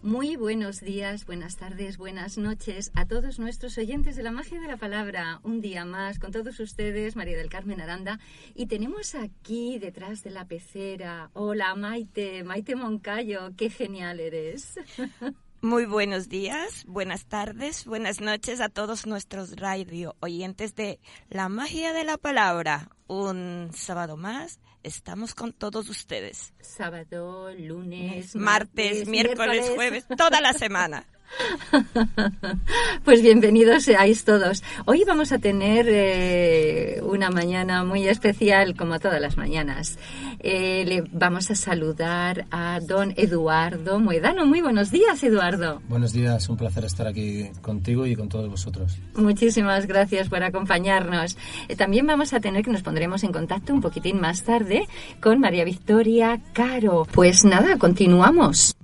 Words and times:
Muy 0.00 0.36
buenos 0.36 0.80
días, 0.80 1.26
buenas 1.26 1.56
tardes, 1.56 1.98
buenas 1.98 2.38
noches 2.38 2.92
a 2.94 3.04
todos 3.04 3.40
nuestros 3.40 3.76
oyentes 3.78 4.14
de 4.14 4.22
la 4.22 4.30
magia 4.30 4.60
de 4.60 4.68
la 4.68 4.76
palabra. 4.76 5.40
Un 5.42 5.60
día 5.60 5.84
más 5.84 6.20
con 6.20 6.30
todos 6.30 6.60
ustedes, 6.60 7.16
María 7.16 7.36
del 7.36 7.50
Carmen 7.50 7.80
Aranda. 7.80 8.20
Y 8.54 8.66
tenemos 8.66 9.16
aquí 9.16 9.80
detrás 9.80 10.22
de 10.22 10.30
la 10.30 10.44
pecera. 10.44 11.30
Hola, 11.32 11.74
Maite, 11.74 12.44
Maite 12.44 12.76
Moncayo, 12.76 13.50
qué 13.56 13.70
genial 13.70 14.20
eres. 14.20 14.78
Muy 15.60 15.84
buenos 15.84 16.28
días, 16.28 16.84
buenas 16.86 17.26
tardes, 17.26 17.84
buenas 17.86 18.20
noches 18.20 18.60
a 18.60 18.68
todos 18.68 19.04
nuestros 19.08 19.56
radio 19.56 20.14
oyentes 20.20 20.76
de 20.76 21.00
La 21.28 21.48
Magia 21.48 21.92
de 21.92 22.04
la 22.04 22.18
Palabra. 22.18 22.90
Un 23.08 23.70
sábado 23.72 24.16
más, 24.16 24.60
estamos 24.82 25.34
con 25.34 25.52
todos 25.52 25.88
ustedes. 25.88 26.52
Sábado, 26.60 27.52
lunes, 27.54 28.34
Martes, 28.34 29.08
miércoles, 29.08 29.70
jueves, 29.74 30.06
toda 30.16 30.40
la 30.40 30.52
semana. 30.52 31.06
Pues 33.04 33.22
bienvenidos 33.22 33.84
seáis 33.84 34.24
todos. 34.24 34.62
Hoy 34.84 35.04
vamos 35.06 35.32
a 35.32 35.38
tener 35.38 35.86
eh, 35.88 37.00
una 37.02 37.30
mañana 37.30 37.84
muy 37.84 38.06
especial, 38.06 38.76
como 38.76 38.98
todas 38.98 39.20
las 39.20 39.36
mañanas. 39.36 39.98
Eh, 40.40 40.84
le 40.86 41.04
vamos 41.12 41.50
a 41.50 41.54
saludar 41.54 42.46
a 42.50 42.80
don 42.80 43.14
Eduardo 43.16 43.98
Moedano. 43.98 44.46
Muy 44.46 44.60
buenos 44.60 44.90
días, 44.90 45.22
Eduardo. 45.22 45.80
Buenos 45.88 46.12
días, 46.12 46.48
un 46.48 46.56
placer 46.56 46.84
estar 46.84 47.06
aquí 47.06 47.50
contigo 47.62 48.06
y 48.06 48.14
con 48.14 48.28
todos 48.28 48.48
vosotros. 48.48 48.98
Muchísimas 49.14 49.86
gracias 49.86 50.28
por 50.28 50.42
acompañarnos. 50.42 51.36
Eh, 51.68 51.76
también 51.76 52.06
vamos 52.06 52.32
a 52.32 52.40
tener 52.40 52.64
que 52.64 52.70
nos 52.70 52.82
pondremos 52.82 53.24
en 53.24 53.32
contacto 53.32 53.72
un 53.72 53.80
poquitín 53.80 54.20
más 54.20 54.42
tarde 54.42 54.86
con 55.20 55.40
María 55.40 55.64
Victoria 55.64 56.40
Caro. 56.52 57.06
Pues 57.12 57.44
nada, 57.44 57.78
continuamos. 57.78 58.76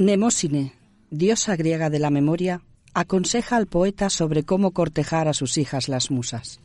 Nemósine, 0.00 0.72
diosa 1.10 1.56
griega 1.56 1.90
de 1.90 1.98
la 1.98 2.08
memoria, 2.08 2.62
aconseja 2.94 3.56
al 3.56 3.66
poeta 3.66 4.08
sobre 4.08 4.44
cómo 4.44 4.70
cortejar 4.70 5.28
a 5.28 5.34
sus 5.34 5.58
hijas 5.58 5.90
las 5.90 6.10
musas. 6.10 6.58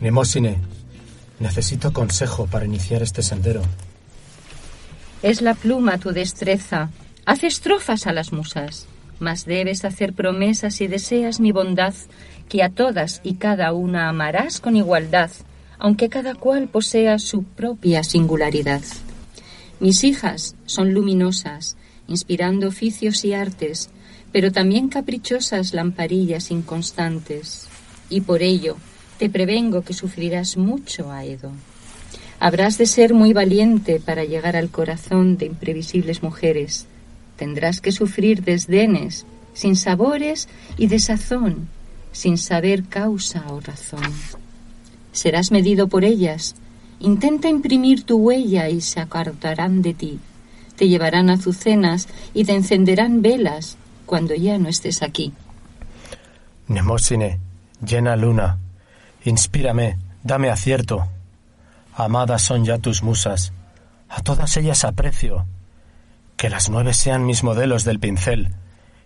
Nemósine, 0.00 0.56
necesito 1.40 1.92
consejo 1.92 2.46
para 2.46 2.64
iniciar 2.64 3.02
este 3.02 3.20
sendero. 3.20 3.60
Es 5.22 5.42
la 5.42 5.52
pluma 5.52 5.98
tu 5.98 6.12
destreza. 6.12 6.88
Haz 7.26 7.44
estrofas 7.44 8.06
a 8.06 8.14
las 8.14 8.32
musas, 8.32 8.86
mas 9.20 9.44
debes 9.44 9.84
hacer 9.84 10.14
promesas 10.14 10.76
si 10.76 10.86
deseas 10.86 11.38
mi 11.38 11.52
bondad, 11.52 11.92
que 12.48 12.62
a 12.62 12.70
todas 12.70 13.20
y 13.22 13.34
cada 13.34 13.74
una 13.74 14.08
amarás 14.08 14.60
con 14.60 14.74
igualdad, 14.74 15.30
aunque 15.78 16.08
cada 16.08 16.34
cual 16.34 16.68
posea 16.68 17.18
su 17.18 17.42
propia 17.42 18.02
singularidad. 18.02 18.80
Mis 19.80 20.04
hijas 20.04 20.54
son 20.64 20.94
luminosas, 20.94 21.76
inspirando 22.08 22.68
oficios 22.68 23.24
y 23.24 23.34
artes, 23.34 23.90
pero 24.32 24.52
también 24.52 24.88
caprichosas 24.88 25.74
lamparillas 25.74 26.50
inconstantes, 26.50 27.68
y 28.08 28.20
por 28.20 28.42
ello 28.42 28.76
te 29.18 29.30
prevengo 29.30 29.82
que 29.82 29.94
sufrirás 29.94 30.56
mucho, 30.56 31.10
Aedo. 31.10 31.52
Habrás 32.38 32.76
de 32.76 32.86
ser 32.86 33.14
muy 33.14 33.32
valiente 33.32 33.98
para 33.98 34.24
llegar 34.24 34.56
al 34.56 34.68
corazón 34.68 35.38
de 35.38 35.46
imprevisibles 35.46 36.22
mujeres. 36.22 36.86
Tendrás 37.36 37.80
que 37.80 37.92
sufrir 37.92 38.42
desdenes, 38.42 39.24
sin 39.54 39.74
sabores 39.74 40.48
y 40.76 40.88
desazón, 40.88 41.68
sin 42.12 42.36
saber 42.36 42.84
causa 42.84 43.46
o 43.50 43.60
razón. 43.60 44.12
Serás 45.12 45.50
medido 45.50 45.88
por 45.88 46.04
ellas. 46.04 46.54
Intenta 47.00 47.48
imprimir 47.48 48.04
tu 48.04 48.16
huella 48.16 48.68
y 48.68 48.80
se 48.80 49.00
acordarán 49.00 49.82
de 49.82 49.94
ti. 49.94 50.18
Te 50.76 50.88
llevarán 50.88 51.30
azucenas 51.30 52.08
y 52.34 52.44
te 52.44 52.54
encenderán 52.54 53.22
velas 53.22 53.76
cuando 54.06 54.34
ya 54.34 54.58
no 54.58 54.68
estés 54.68 55.02
aquí. 55.02 55.32
Nemósine, 56.68 57.38
llena 57.84 58.16
luna, 58.16 58.58
inspírame, 59.24 59.98
dame 60.22 60.50
acierto. 60.50 61.06
Amadas 61.94 62.42
son 62.42 62.64
ya 62.64 62.78
tus 62.78 63.02
musas, 63.02 63.52
a 64.08 64.22
todas 64.22 64.56
ellas 64.56 64.84
aprecio. 64.84 65.46
Que 66.36 66.50
las 66.50 66.68
nueve 66.68 66.92
sean 66.92 67.24
mis 67.24 67.42
modelos 67.42 67.84
del 67.84 67.98
pincel 67.98 68.50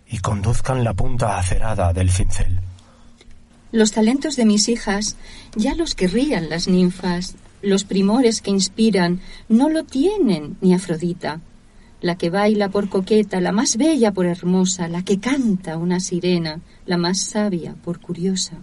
y 0.08 0.18
conduzcan 0.18 0.82
la 0.82 0.94
punta 0.94 1.38
acerada 1.38 1.92
del 1.92 2.10
cincel. 2.10 2.60
Los 3.72 3.92
talentos 3.92 4.34
de 4.34 4.44
mis 4.44 4.68
hijas 4.68 5.16
ya 5.54 5.74
los 5.74 5.94
querrían 5.94 6.50
las 6.50 6.66
ninfas. 6.66 7.36
Los 7.62 7.84
primores 7.84 8.40
que 8.40 8.50
inspiran 8.50 9.20
no 9.48 9.68
lo 9.68 9.84
tienen 9.84 10.56
ni 10.60 10.74
Afrodita. 10.74 11.40
La 12.00 12.16
que 12.16 12.30
baila 12.30 12.70
por 12.70 12.88
coqueta, 12.88 13.40
la 13.40 13.52
más 13.52 13.76
bella 13.76 14.12
por 14.12 14.24
hermosa, 14.24 14.88
la 14.88 15.02
que 15.02 15.20
canta 15.20 15.76
una 15.76 16.00
sirena, 16.00 16.60
la 16.86 16.96
más 16.96 17.20
sabia 17.20 17.74
por 17.84 18.00
curiosa. 18.00 18.54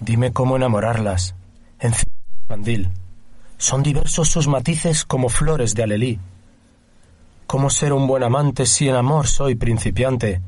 Dime 0.00 0.32
cómo 0.32 0.56
enamorarlas. 0.56 1.34
El 1.78 1.92
candil. 2.48 2.88
Son 3.58 3.82
diversos 3.82 4.28
sus 4.28 4.48
matices 4.48 5.04
como 5.04 5.28
flores 5.28 5.74
de 5.74 5.82
alelí. 5.82 6.18
¿Cómo 7.46 7.68
ser 7.68 7.92
un 7.92 8.06
buen 8.06 8.22
amante 8.22 8.64
si 8.64 8.88
en 8.88 8.94
amor 8.94 9.26
soy 9.26 9.54
principiante? 9.54 10.40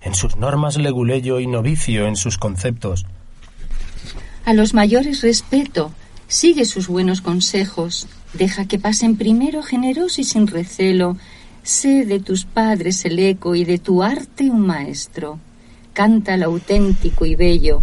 En 0.00 0.14
sus 0.14 0.36
normas 0.36 0.76
leguleyo 0.76 1.40
y 1.40 1.48
novicio 1.48 2.06
en 2.06 2.14
sus 2.14 2.38
conceptos. 2.38 3.06
A 4.44 4.52
los 4.54 4.72
mayores 4.72 5.22
respeto, 5.22 5.90
sigue 6.28 6.64
sus 6.64 6.88
buenos 6.88 7.20
consejos, 7.20 8.06
deja 8.32 8.66
que 8.66 8.78
pasen 8.78 9.16
primero 9.16 9.62
generoso 9.62 10.20
y 10.20 10.24
sin 10.24 10.46
recelo, 10.46 11.16
sé 11.62 12.04
de 12.04 12.20
tus 12.20 12.44
padres 12.44 13.04
el 13.04 13.18
eco 13.18 13.54
y 13.54 13.64
de 13.64 13.78
tu 13.78 14.02
arte 14.02 14.50
un 14.50 14.60
maestro. 14.60 15.38
Canta 15.92 16.36
lo 16.36 16.46
auténtico 16.46 17.24
y 17.24 17.34
bello, 17.34 17.82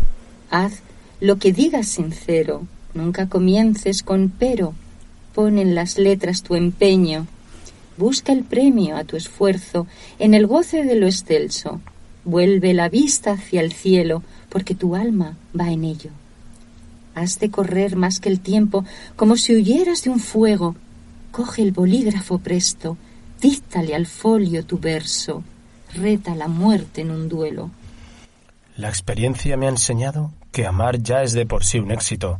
haz 0.49 0.81
lo 1.19 1.37
que 1.37 1.53
digas 1.53 1.87
sincero, 1.87 2.67
nunca 2.93 3.29
comiences 3.29 4.03
con 4.03 4.29
pero, 4.29 4.73
pon 5.33 5.57
en 5.57 5.75
las 5.75 5.97
letras 5.97 6.43
tu 6.43 6.55
empeño, 6.55 7.27
busca 7.97 8.33
el 8.33 8.43
premio 8.43 8.97
a 8.97 9.03
tu 9.03 9.15
esfuerzo 9.15 9.87
en 10.19 10.33
el 10.33 10.47
goce 10.47 10.83
de 10.83 10.95
lo 10.95 11.05
excelso, 11.05 11.79
vuelve 12.25 12.73
la 12.73 12.89
vista 12.89 13.33
hacia 13.33 13.61
el 13.61 13.71
cielo, 13.71 14.23
porque 14.49 14.75
tu 14.75 14.95
alma 14.95 15.37
va 15.57 15.71
en 15.71 15.85
ello. 15.85 16.11
Has 17.15 17.39
de 17.39 17.51
correr 17.51 17.95
más 17.95 18.19
que 18.19 18.29
el 18.29 18.39
tiempo, 18.39 18.85
como 19.15 19.35
si 19.35 19.55
huyeras 19.55 20.03
de 20.03 20.09
un 20.09 20.19
fuego. 20.19 20.75
Coge 21.31 21.61
el 21.61 21.71
bolígrafo 21.71 22.39
presto, 22.39 22.97
díctale 23.41 23.95
al 23.95 24.05
folio 24.05 24.65
tu 24.65 24.79
verso, 24.79 25.43
reta 25.93 26.35
la 26.35 26.47
muerte 26.47 27.01
en 27.01 27.11
un 27.11 27.29
duelo. 27.29 27.71
La 28.77 28.89
experiencia 28.89 29.57
me 29.57 29.67
ha 29.67 29.69
enseñado 29.69 30.31
que 30.51 30.65
amar 30.65 31.01
ya 31.01 31.23
es 31.23 31.33
de 31.33 31.45
por 31.45 31.63
sí 31.63 31.79
un 31.79 31.91
éxito, 31.91 32.39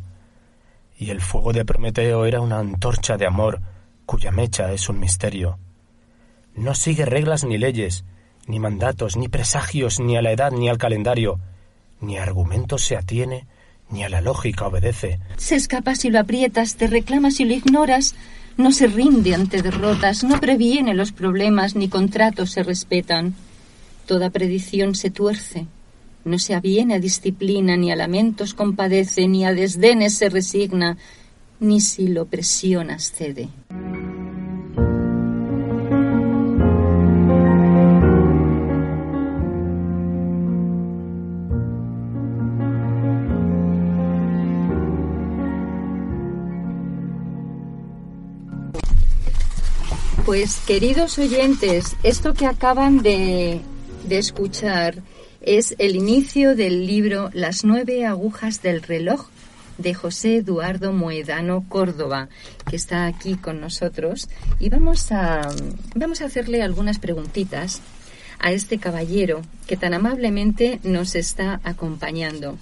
y 0.98 1.10
el 1.10 1.20
fuego 1.20 1.52
de 1.52 1.64
Prometeo 1.64 2.24
era 2.26 2.40
una 2.40 2.58
antorcha 2.58 3.16
de 3.16 3.26
amor 3.26 3.60
cuya 4.06 4.30
mecha 4.30 4.72
es 4.72 4.88
un 4.88 5.00
misterio. 5.00 5.58
No 6.54 6.74
sigue 6.74 7.06
reglas 7.06 7.44
ni 7.44 7.58
leyes, 7.58 8.04
ni 8.46 8.58
mandatos, 8.58 9.16
ni 9.16 9.28
presagios, 9.28 10.00
ni 10.00 10.16
a 10.16 10.22
la 10.22 10.32
edad, 10.32 10.52
ni 10.52 10.68
al 10.68 10.78
calendario, 10.78 11.38
ni 12.00 12.18
a 12.18 12.22
argumentos 12.22 12.82
se 12.82 12.96
atiene, 12.96 13.46
ni 13.92 14.02
a 14.02 14.08
la 14.08 14.20
lógica 14.20 14.66
obedece. 14.66 15.20
Se 15.36 15.54
escapa 15.54 15.94
si 15.94 16.10
lo 16.10 16.18
aprietas, 16.18 16.76
te 16.76 16.86
reclama 16.86 17.30
si 17.30 17.44
lo 17.44 17.54
ignoras, 17.54 18.14
no 18.56 18.72
se 18.72 18.86
rinde 18.86 19.34
ante 19.34 19.62
derrotas, 19.62 20.24
no 20.24 20.40
previene 20.40 20.94
los 20.94 21.12
problemas, 21.12 21.76
ni 21.76 21.88
contratos 21.88 22.50
se 22.50 22.62
respetan. 22.62 23.34
Toda 24.06 24.30
predicción 24.30 24.94
se 24.94 25.10
tuerce, 25.10 25.66
no 26.24 26.38
se 26.38 26.54
aviene 26.54 26.94
a 26.94 26.98
disciplina, 26.98 27.76
ni 27.76 27.92
a 27.92 27.96
lamentos 27.96 28.54
compadece, 28.54 29.28
ni 29.28 29.44
a 29.44 29.52
desdenes 29.52 30.16
se 30.16 30.28
resigna, 30.28 30.96
ni 31.60 31.80
si 31.80 32.08
lo 32.08 32.26
presionas 32.26 33.12
cede. 33.12 33.48
Pues 50.32 50.60
queridos 50.66 51.18
oyentes, 51.18 51.94
esto 52.02 52.32
que 52.32 52.46
acaban 52.46 53.02
de, 53.02 53.60
de 54.08 54.16
escuchar 54.16 55.02
es 55.42 55.74
el 55.76 55.94
inicio 55.94 56.56
del 56.56 56.86
libro 56.86 57.28
Las 57.34 57.66
nueve 57.66 58.06
agujas 58.06 58.62
del 58.62 58.80
reloj 58.80 59.26
de 59.76 59.92
José 59.92 60.36
Eduardo 60.36 60.94
Moedano 60.94 61.66
Córdoba, 61.68 62.30
que 62.66 62.76
está 62.76 63.04
aquí 63.04 63.34
con 63.34 63.60
nosotros. 63.60 64.30
Y 64.58 64.70
vamos 64.70 65.12
a, 65.12 65.50
vamos 65.94 66.22
a 66.22 66.24
hacerle 66.24 66.62
algunas 66.62 66.98
preguntitas 66.98 67.82
a 68.38 68.52
este 68.52 68.78
caballero 68.78 69.42
que 69.66 69.76
tan 69.76 69.92
amablemente 69.92 70.80
nos 70.82 71.14
está 71.14 71.60
acompañando. 71.62 72.56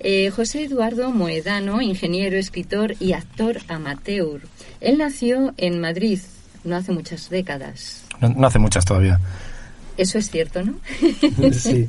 Eh, 0.00 0.30
José 0.30 0.64
Eduardo 0.64 1.12
Moedano, 1.12 1.80
ingeniero, 1.80 2.36
escritor 2.36 2.96
y 2.98 3.12
actor 3.12 3.60
amateur. 3.68 4.40
Él 4.80 4.98
nació 4.98 5.54
en 5.56 5.80
Madrid 5.80 6.18
no 6.64 6.76
hace 6.76 6.92
muchas 6.92 7.28
décadas. 7.30 8.04
No, 8.20 8.28
no 8.30 8.46
hace 8.46 8.58
muchas 8.58 8.84
todavía. 8.84 9.20
Eso 9.96 10.18
es 10.18 10.30
cierto, 10.30 10.62
¿no? 10.62 10.74
Sí. 11.52 11.86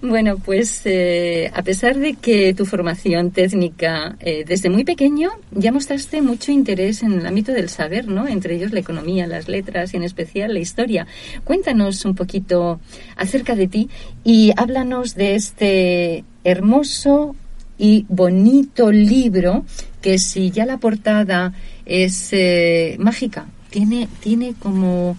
Bueno, 0.00 0.36
pues 0.38 0.82
eh, 0.84 1.50
a 1.54 1.62
pesar 1.62 1.98
de 1.98 2.14
que 2.14 2.54
tu 2.54 2.64
formación 2.64 3.30
técnica 3.30 4.16
eh, 4.20 4.44
desde 4.46 4.70
muy 4.70 4.84
pequeño 4.84 5.30
ya 5.50 5.72
mostraste 5.72 6.22
mucho 6.22 6.52
interés 6.52 7.02
en 7.02 7.12
el 7.14 7.26
ámbito 7.26 7.52
del 7.52 7.70
saber, 7.70 8.06
¿no? 8.08 8.28
Entre 8.28 8.54
ellos 8.54 8.72
la 8.72 8.80
economía, 8.80 9.26
las 9.26 9.48
letras 9.48 9.94
y 9.94 9.96
en 9.96 10.04
especial 10.04 10.52
la 10.52 10.60
historia. 10.60 11.06
Cuéntanos 11.44 12.04
un 12.04 12.14
poquito 12.14 12.78
acerca 13.16 13.56
de 13.56 13.66
ti 13.66 13.88
y 14.22 14.52
háblanos 14.56 15.14
de 15.14 15.34
este 15.34 16.24
hermoso 16.44 17.34
y 17.78 18.06
bonito 18.08 18.92
libro 18.92 19.64
que 20.02 20.18
si 20.18 20.50
ya 20.50 20.66
la 20.66 20.78
portada 20.78 21.52
es 21.86 22.32
eh, 22.32 22.96
mágica, 22.98 23.46
tiene, 23.70 24.08
tiene 24.20 24.54
como 24.58 25.16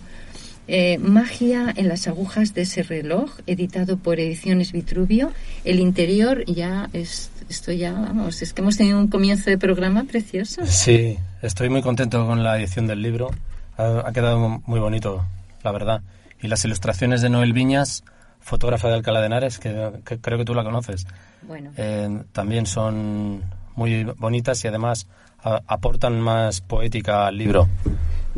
eh, 0.67 0.97
Magia 0.97 1.73
en 1.75 1.87
las 1.87 2.07
agujas 2.07 2.53
de 2.53 2.63
ese 2.63 2.83
reloj, 2.83 3.31
editado 3.47 3.97
por 3.97 4.19
Ediciones 4.19 4.73
Vitruvio. 4.73 5.31
El 5.63 5.79
interior 5.79 6.43
ya 6.45 6.89
es, 6.91 7.31
esto 7.49 7.71
ya, 7.71 7.93
vamos, 7.93 8.41
es 8.41 8.53
que 8.53 8.61
hemos 8.61 8.77
tenido 8.77 8.99
un 8.99 9.07
comienzo 9.07 9.49
de 9.49 9.57
programa 9.57 10.03
precioso. 10.03 10.65
Sí, 10.65 11.17
estoy 11.41 11.69
muy 11.69 11.81
contento 11.81 12.25
con 12.27 12.43
la 12.43 12.57
edición 12.59 12.85
del 12.85 13.01
libro. 13.01 13.31
Ha, 13.77 14.03
ha 14.05 14.11
quedado 14.11 14.61
muy 14.65 14.79
bonito, 14.79 15.25
la 15.63 15.71
verdad. 15.71 16.01
Y 16.41 16.47
las 16.47 16.63
ilustraciones 16.65 17.21
de 17.21 17.29
Noel 17.29 17.53
Viñas, 17.53 18.03
fotógrafa 18.41 18.89
de 18.89 18.95
Alcalá 18.95 19.21
de 19.21 19.27
Henares, 19.27 19.59
que, 19.59 19.91
que 20.05 20.19
creo 20.19 20.37
que 20.37 20.45
tú 20.45 20.53
la 20.53 20.63
conoces, 20.63 21.07
Bueno, 21.43 21.71
eh, 21.77 22.23
también 22.33 22.65
son 22.65 23.41
muy 23.77 24.03
bonitas 24.03 24.63
y 24.65 24.67
además 24.67 25.07
aportan 25.67 26.19
más 26.19 26.59
poética 26.59 27.27
al 27.27 27.37
libro. 27.37 27.69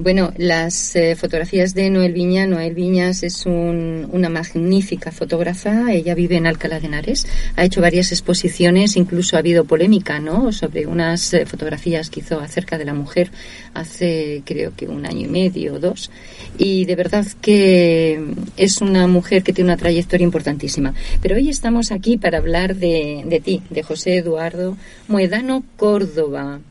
Bueno, 0.02 0.32
las 0.38 0.96
eh, 0.96 1.18
fotografías 1.18 1.74
de 1.74 1.90
Noel 1.90 2.14
Viña. 2.14 2.48
Noel 2.48 2.74
Viñas 2.74 3.22
es 3.22 3.46
un- 3.46 4.08
una 4.14 4.30
magnífica 4.30 5.12
fotógrafa. 5.12 5.92
Ella 5.92 6.16
vive 6.16 6.38
en 6.38 6.48
Alcalá 6.48 6.80
de 6.80 6.88
Henares. 6.88 7.28
Ha 7.58 7.66
hecho 7.66 7.82
varias 7.82 8.14
exposiciones. 8.14 8.96
Incluso 8.96 9.36
ha 9.36 9.40
habido 9.40 9.66
polémica, 9.66 10.22
¿no? 10.22 10.54
Sobre 10.54 10.88
unas 10.88 11.34
eh, 11.34 11.46
fotografías 11.46 12.10
que 12.10 12.22
hizo 12.22 12.40
acerca 12.40 12.78
de 12.78 12.86
la 12.86 12.94
mujer 12.94 13.30
hace, 13.74 14.42
creo 14.46 14.72
que 14.74 14.88
un 14.88 15.06
año 15.06 15.26
y 15.26 15.28
medio 15.28 15.74
o 15.74 15.80
dos. 15.80 16.12
Y 16.58 16.86
de 16.86 16.96
verdad 16.96 17.28
que 17.42 18.24
es 18.56 18.80
una 18.80 19.06
mujer 19.08 19.44
que 19.44 19.52
tiene 19.52 19.72
una 19.72 19.78
trayectoria 19.78 20.24
importantísima. 20.24 20.94
Pero 21.22 21.36
hoy 21.36 21.50
estamos 21.50 21.92
aquí 21.92 22.16
para 22.18 22.38
hablar 22.38 22.78
de, 22.78 23.24
de 23.26 23.40
ti, 23.42 23.62
de 23.70 23.84
José 23.84 24.16
Eduardo 24.16 24.78
Moedano 25.10 25.62
Córdoba. 25.76 26.62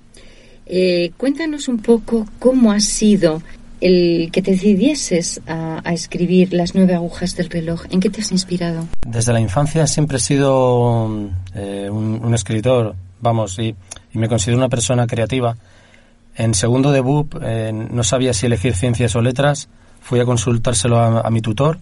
Eh, 0.68 1.12
cuéntanos 1.16 1.66
un 1.68 1.78
poco 1.78 2.26
cómo 2.38 2.72
ha 2.72 2.80
sido 2.80 3.42
el 3.80 4.30
que 4.32 4.42
te 4.42 4.50
decidieses 4.50 5.40
a, 5.46 5.80
escribir 5.92 6.52
las 6.52 6.74
nueve 6.74 6.94
agujas 6.94 7.36
del 7.36 7.48
reloj. 7.48 7.84
¿En 7.90 8.00
qué 8.00 8.10
te 8.10 8.20
has 8.20 8.32
inspirado? 8.32 8.86
Desde 9.06 9.32
la 9.32 9.40
infancia 9.40 9.86
siempre 9.86 10.18
he 10.18 10.20
sido 10.20 11.30
eh, 11.54 11.88
un, 11.90 12.34
escritor, 12.34 12.94
vamos, 13.20 13.58
y, 13.58 13.74
me 14.12 14.28
considero 14.28 14.58
una 14.58 14.68
persona 14.68 15.06
creativa. 15.06 15.56
En 16.36 16.54
segundo 16.54 16.92
de 16.92 17.00
BUP 17.00 17.36
eh, 17.40 17.72
no 17.72 18.02
sabía 18.02 18.34
si 18.34 18.46
elegir 18.46 18.74
ciencias 18.74 19.16
o 19.16 19.22
letras. 19.22 19.68
Fui 20.00 20.20
a 20.20 20.24
consultárselo 20.24 20.98
a, 20.98 21.30
mi 21.30 21.40
tutor 21.40 21.78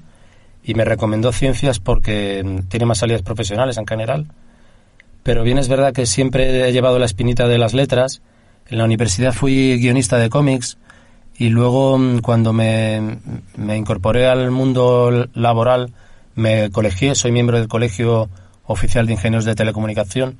y 0.65 0.75
me 0.75 0.85
recomendó 0.85 1.33
ciencias 1.33 1.81
porque 1.81 2.63
tiene 2.69 2.87
más 2.87 2.99
salidas 2.99 3.23
profesionales 3.23 3.79
en 3.79 3.87
general. 3.87 4.27
Pero 5.23 5.43
bien 5.43 5.59
es 5.59 5.69
verdad 5.69 5.93
que 5.93 6.07
siempre 6.07 6.69
he 6.69 6.73
llevado 6.73 6.99
la 6.99 7.07
espinita 7.07 7.49
de 7.49 7.59
las 7.59 7.75
letras. 7.75 8.23
En 8.69 8.79
la 8.79 8.85
universidad 8.85 9.33
fui 9.33 9.79
guionista 9.79 10.19
de 10.19 10.29
cómics 10.31 10.77
y 11.39 11.49
luego 11.51 11.99
mm, 11.99 12.19
cuando 12.21 12.53
me, 12.53 13.19
me 13.57 13.77
incorporé 13.77 14.27
al 14.27 14.51
mundo 14.51 15.29
laboral 15.35 15.93
me 16.35 16.71
colegié, 16.71 17.15
soy 17.15 17.33
miembro 17.33 17.59
del 17.59 17.69
Colegio 17.69 18.29
Oficial 18.67 19.07
de 19.07 19.13
Ingenieros 19.15 19.45
de 19.45 19.55
Telecomunicación. 19.55 20.37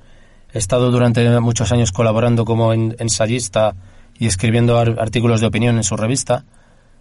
He 0.53 0.59
estado 0.59 0.91
durante 0.91 1.41
muchos 1.41 1.73
años 1.73 1.93
colaborando 1.93 2.45
como 2.45 2.73
en- 2.73 2.97
ensayista 2.99 3.75
y 4.19 4.27
escribiendo 4.27 4.79
ar- 4.79 4.97
artículos 4.99 5.41
de 5.41 5.47
opinión 5.47 5.77
en 5.77 5.85
su 5.85 5.97
revista, 5.97 6.45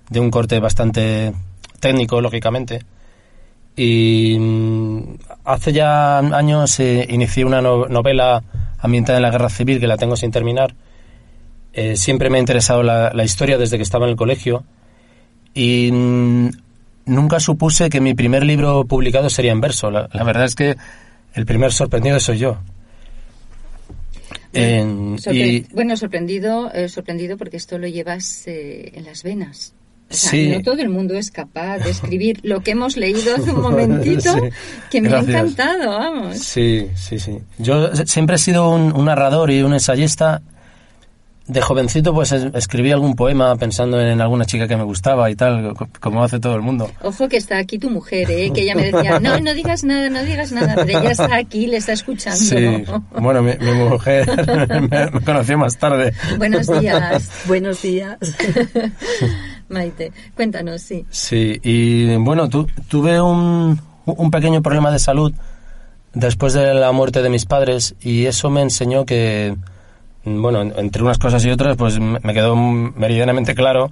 de 0.10 0.20
un 0.20 0.32
corte 0.32 0.60
bastante 0.60 1.34
técnico, 1.80 2.22
lógicamente. 2.22 2.84
Y 3.76 4.38
mm, 4.40 5.00
hace 5.44 5.74
ya 5.74 6.20
años 6.20 6.80
eh, 6.80 7.06
inicié 7.10 7.44
una 7.44 7.62
no- 7.62 7.88
novela 7.88 8.44
ambientada 8.80 9.18
en 9.18 9.24
la 9.24 9.32
guerra 9.32 9.50
civil 9.50 9.80
que 9.80 9.88
la 9.88 9.98
tengo 9.98 10.16
sin 10.16 10.32
terminar. 10.32 10.74
Eh, 11.78 11.98
siempre 11.98 12.30
me 12.30 12.38
ha 12.38 12.40
interesado 12.40 12.84
la, 12.84 13.12
la 13.14 13.24
historia 13.26 13.58
desde 13.58 13.76
que 13.76 13.84
estaba 13.84 14.06
en 14.06 14.12
el 14.12 14.16
colegio 14.16 14.64
y 15.54 15.92
mm, 15.92 16.50
nunca 17.08 17.40
supuse 17.42 17.90
que 17.90 18.00
mi 18.00 18.14
primer 18.14 18.46
libro 18.46 18.86
publicado 18.86 19.30
sería 19.30 19.52
en 19.52 19.60
verso. 19.60 19.92
La, 19.92 20.08
la 20.14 20.24
verdad 20.24 20.46
es 20.46 20.56
que 20.56 20.76
el 21.34 21.46
primer 21.46 21.74
sorprendido 21.74 22.18
soy 22.22 22.38
yo. 22.38 22.58
Sorpre- 24.54 25.34
y 25.36 25.68
Bueno, 25.74 25.98
sorprendido, 25.98 26.72
eh, 26.74 26.88
sorprendido 26.88 27.38
porque 27.38 27.58
esto 27.58 27.78
lo 27.78 27.88
llevas 27.88 28.44
eh, 28.48 28.92
en 28.96 29.04
las 29.04 29.24
venas. 29.24 29.74
O 30.10 30.14
sea, 30.14 30.30
Sí. 30.32 30.48
no 30.50 30.62
todo 30.62 30.80
el 30.82 30.90
mundo 30.90 31.16
es 31.16 31.32
capaz 31.32 31.80
de 31.80 31.90
escribir 31.92 32.40
lo 32.44 32.62
que 32.62 32.72
hemos 32.72 32.96
leído 32.96 33.36
hace 33.36 33.52
un 33.52 33.62
momentito, 33.62 34.34
Sí. 34.40 34.42
que 34.92 35.02
me 35.02 35.10
Gracias. 35.10 35.36
ha 35.36 35.40
encantado, 35.40 35.90
vamos. 36.00 36.38
Sí, 36.38 36.88
sí, 36.96 37.20
sí. 37.20 37.38
Yo 37.58 37.94
siempre 38.06 38.38
he 38.38 38.40
sido 38.40 38.70
un, 38.70 38.96
un 38.96 39.06
narrador 39.06 39.52
y 39.52 39.62
un 39.62 39.74
ensayista. 39.74 40.42
De 41.48 41.62
jovencito, 41.62 42.12
pues 42.12 42.32
es- 42.32 42.48
escribí 42.56 42.92
algún 42.92 43.16
poema 43.16 43.56
pensando 43.56 44.02
en 44.02 44.20
alguna 44.20 44.46
chica 44.46 44.68
que 44.68 44.76
me 44.78 44.84
gustaba 44.84 45.30
y 45.30 45.36
tal, 45.36 45.76
co- 45.76 45.88
como 46.00 46.24
hace 46.24 46.40
todo 46.40 46.56
el 46.56 46.62
mundo. 46.64 46.90
Ojo 47.04 47.30
que 47.30 47.38
está 47.38 47.60
aquí 47.60 47.78
tu 47.78 47.92
mujer, 47.92 48.32
¿eh? 48.32 48.50
que 48.52 48.62
ella 48.64 48.74
me 48.74 48.92
decía, 48.92 49.20
no, 49.20 49.40
no 49.40 49.54
digas 49.54 49.84
nada, 49.84 50.10
no 50.10 50.24
digas 50.24 50.52
nada, 50.52 50.74
pero 50.84 51.00
ella 51.00 51.12
está 51.12 51.36
aquí, 51.36 51.68
le 51.68 51.78
está 51.78 51.94
escuchando. 51.94 52.40
Sí, 52.40 52.84
bueno, 53.20 53.44
mi, 53.44 53.52
mi 53.60 53.72
mujer 53.74 54.28
me, 54.90 55.12
me 55.12 55.22
conoció 55.22 55.56
más 55.60 55.78
tarde. 55.78 56.14
Buenos 56.40 56.66
días, 56.82 57.30
Buenos 57.48 57.80
días. 57.82 58.18
Maite. 59.70 60.12
Cuéntanos, 60.36 60.82
sí. 60.82 61.06
Sí, 61.10 61.60
y 61.64 62.16
bueno, 62.18 62.50
tu- 62.50 62.68
tuve 62.88 63.20
un, 63.22 63.80
un 64.06 64.32
pequeño 64.32 64.62
problema 64.62 64.92
de 64.92 65.00
salud 65.00 65.34
después 66.14 66.54
de 66.54 66.74
la 66.74 66.92
muerte 66.92 67.22
de 67.22 67.30
mis 67.30 67.46
padres 67.46 67.96
y 68.02 68.26
eso 68.26 68.50
me 68.50 68.62
enseñó 68.62 69.06
que, 69.06 69.56
bueno, 70.26 70.62
en- 70.62 70.74
entre 70.78 71.04
unas 71.04 71.18
cosas 71.18 71.46
y 71.46 71.50
otras, 71.52 71.78
pues 71.78 72.00
me 72.00 72.34
quedó 72.34 72.56
meridianamente 72.56 73.56
claro 73.56 73.92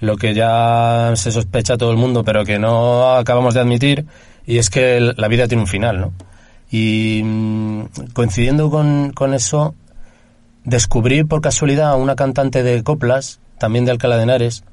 lo 0.00 0.16
que 0.16 0.32
ya 0.34 1.12
se 1.16 1.30
sospecha 1.32 1.76
todo 1.76 1.90
el 1.90 1.96
mundo, 1.96 2.24
pero 2.24 2.44
que 2.44 2.58
no 2.58 3.16
acabamos 3.16 3.54
de 3.54 3.60
admitir, 3.60 4.06
y 4.46 4.58
es 4.58 4.70
que 4.70 5.00
la 5.16 5.28
vida 5.28 5.46
tiene 5.48 5.62
un 5.62 5.66
final, 5.66 6.00
¿no? 6.00 6.12
Y 6.70 7.20
mm, 7.24 7.82
coincidiendo 8.14 8.70
con, 8.70 9.12
eso, 9.34 9.74
descubrí 10.64 11.24
por 11.24 11.40
casualidad 11.40 11.90
a 11.90 11.96
una 11.96 12.16
cantante 12.16 12.62
de 12.62 12.82
coplas, 12.82 13.40
también 13.58 13.84
de 13.84 13.90
Alcalá 13.90 14.16
de 14.16 14.22
Henares. 14.24 14.64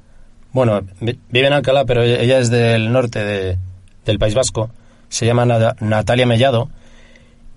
Bueno, 0.52 0.80
vi- 1.00 1.18
vive 1.30 1.46
en 1.46 1.52
Alcalá, 1.52 1.84
pero 1.84 2.02
ella 2.02 2.38
es 2.38 2.50
del 2.50 2.92
norte 2.92 3.22
de- 3.24 3.58
del 4.06 4.18
País 4.18 4.34
Vasco. 4.34 4.70
Se 5.10 5.26
llama 5.26 5.44
Natalia 5.80 6.26
Mellado. 6.26 6.68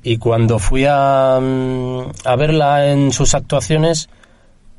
Y 0.03 0.17
cuando 0.17 0.57
fui 0.59 0.85
a, 0.89 1.39
mm, 1.41 2.01
a 2.25 2.35
verla 2.35 2.87
en 2.91 3.11
sus 3.11 3.35
actuaciones, 3.35 4.09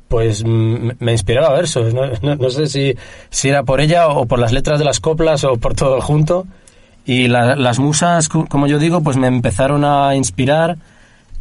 pues 0.09 0.43
mm, 0.45 0.89
me 0.99 1.11
inspiraba 1.13 1.53
versos. 1.53 1.93
No, 1.93 2.03
no- 2.35 2.49
sé 2.49 2.67
si, 2.67 2.93
si 3.29 3.49
era 3.49 3.63
por 3.63 3.79
ella 3.81 4.07
o 4.09 4.25
por 4.25 4.39
las 4.39 4.51
letras 4.51 4.79
de 4.79 4.85
las 4.85 4.99
coplas 4.99 5.43
o 5.43 5.57
por 5.57 5.75
todo 5.75 5.95
el 5.95 6.01
junto. 6.01 6.45
Y 7.05 7.27
la- 7.27 7.55
las 7.55 7.79
musas, 7.79 8.29
co- 8.29 8.45
como 8.47 8.67
yo 8.67 8.79
digo, 8.79 9.01
pues 9.01 9.17
me 9.17 9.27
empezaron 9.27 9.83
a 9.85 10.15
inspirar 10.15 10.77